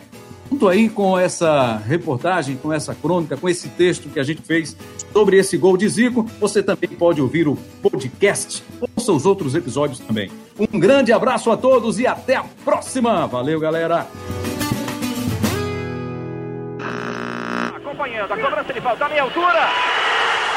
junto 0.50 0.68
aí 0.68 0.90
com 0.90 1.18
essa 1.18 1.78
reportagem, 1.78 2.58
com 2.58 2.74
essa 2.74 2.96
crônica, 2.96 3.38
com 3.38 3.48
esse 3.48 3.70
texto 3.70 4.10
que 4.10 4.20
a 4.20 4.24
gente 4.24 4.42
fez 4.42 4.76
sobre 5.14 5.38
esse 5.38 5.56
gol 5.58 5.78
de 5.78 5.88
Zico, 5.88 6.24
você 6.40 6.64
também 6.64 6.90
pode 6.90 7.22
ouvir 7.22 7.48
o 7.48 7.56
podcast. 7.82 8.64
Ouça 8.96 9.12
os 9.12 9.26
outros 9.26 9.54
episódios 9.56 10.00
também. 10.00 10.32
Um 10.58 10.80
grande 10.80 11.14
abraço 11.14 11.52
a 11.52 11.58
todos 11.58 12.00
e 12.00 12.08
até 12.08 12.36
a 12.36 12.44
próxima. 12.66 13.28
Valeu, 13.28 13.60
galera. 13.60 14.08
Acompanhando 17.76 18.32
a 18.34 18.38
cobrança 18.38 18.74
de 18.74 18.82
falta, 18.82 19.08
meia 19.10 19.22
altura. 19.24 19.70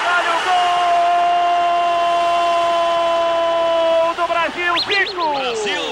Olha 0.06 0.30
o 0.30 0.38
gol 4.16 4.26
do 4.26 4.26
Brasil, 4.32 4.74
Zico. 4.86 5.34
Brasil. 5.34 5.82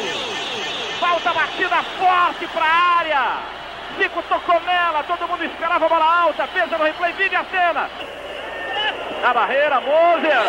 Falta 0.98 1.32
batida 1.32 1.82
forte 1.98 2.46
para 2.52 2.64
a 2.64 2.98
área. 2.98 3.59
Zico 4.00 4.22
tocou 4.22 4.58
nela, 4.60 5.02
todo 5.02 5.28
mundo 5.28 5.44
esperava 5.44 5.84
a 5.84 5.88
bola 5.90 6.22
alta, 6.22 6.48
pesa 6.48 6.78
no 6.78 6.84
replay, 6.84 7.12
vive 7.12 7.36
a 7.36 7.44
cena. 7.44 7.90
Na 9.20 9.34
barreira, 9.34 9.78
Moser. 9.82 10.40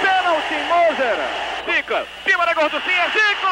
Pênalti, 0.00 0.54
Moser. 0.70 1.18
Fica, 1.66 2.06
cima 2.24 2.46
da 2.46 2.54
gorducinha, 2.54 3.10
Zico! 3.10 3.46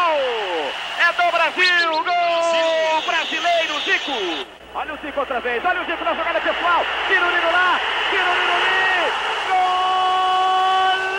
É 0.98 1.12
do 1.12 1.30
Brasil, 1.30 2.02
gol 2.02 3.02
brasileiro, 3.02 3.78
Zico! 3.80 4.46
Olha 4.74 4.94
o 4.94 4.98
Zico 5.04 5.20
outra 5.20 5.38
vez, 5.40 5.62
olha 5.62 5.82
o 5.82 5.84
Zico 5.84 6.02
na 6.02 6.14
jogada 6.14 6.40
pessoal, 6.40 6.86
tira 7.08 7.26
o 7.26 7.52
lá, 7.52 7.78
tira 8.08 8.24
o 8.24 8.32
ali, 8.32 9.12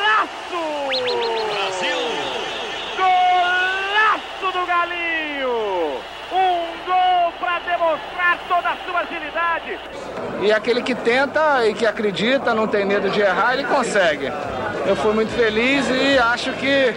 golaço! 0.10 0.64
Brasil! 1.54 2.02
Golaço 2.98 4.52
do 4.58 4.66
Galinho! 4.66 6.02
Um 6.32 6.66
gol 6.88 7.32
para 7.40 7.60
demonstrar 7.60 8.40
toda 8.54 8.70
a 8.70 8.78
sua 8.86 9.00
agilidade. 9.00 9.80
E 10.42 10.52
aquele 10.52 10.84
que 10.84 10.94
tenta 10.94 11.66
e 11.68 11.74
que 11.74 11.86
acredita, 11.86 12.54
não 12.54 12.68
tem 12.68 12.86
medo 12.86 13.10
de 13.10 13.20
errar, 13.20 13.54
ele 13.54 13.64
consegue. 13.64 14.32
Eu 14.86 14.96
fui 14.96 15.14
muito 15.14 15.32
feliz 15.32 15.88
e 15.90 16.20
acho 16.20 16.52
que 16.54 16.94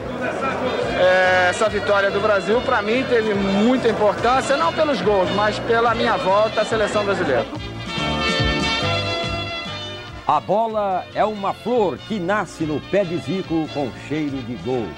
é, 0.98 1.46
essa 1.50 1.68
vitória 1.68 2.11
do 2.11 2.20
Brasil, 2.20 2.61
para 2.61 2.82
mim, 2.82 3.04
teve 3.09 3.32
muita 3.32 3.88
importância, 3.88 4.57
não 4.57 4.72
pelos 4.72 5.00
gols, 5.00 5.30
mas 5.34 5.59
pela 5.61 5.94
minha 5.94 6.16
volta 6.16 6.61
à 6.61 6.64
seleção 6.64 7.04
brasileira. 7.04 7.46
A 10.26 10.40
bola 10.40 11.04
é 11.14 11.24
uma 11.24 11.54
flor 11.54 11.96
que 12.09 12.18
nasce 12.18 12.64
no 12.64 12.80
pé 12.80 13.04
de 13.04 13.16
Zico 13.18 13.68
com 13.72 13.90
cheiro 14.09 14.36
de 14.38 14.54
gol. 14.57 14.88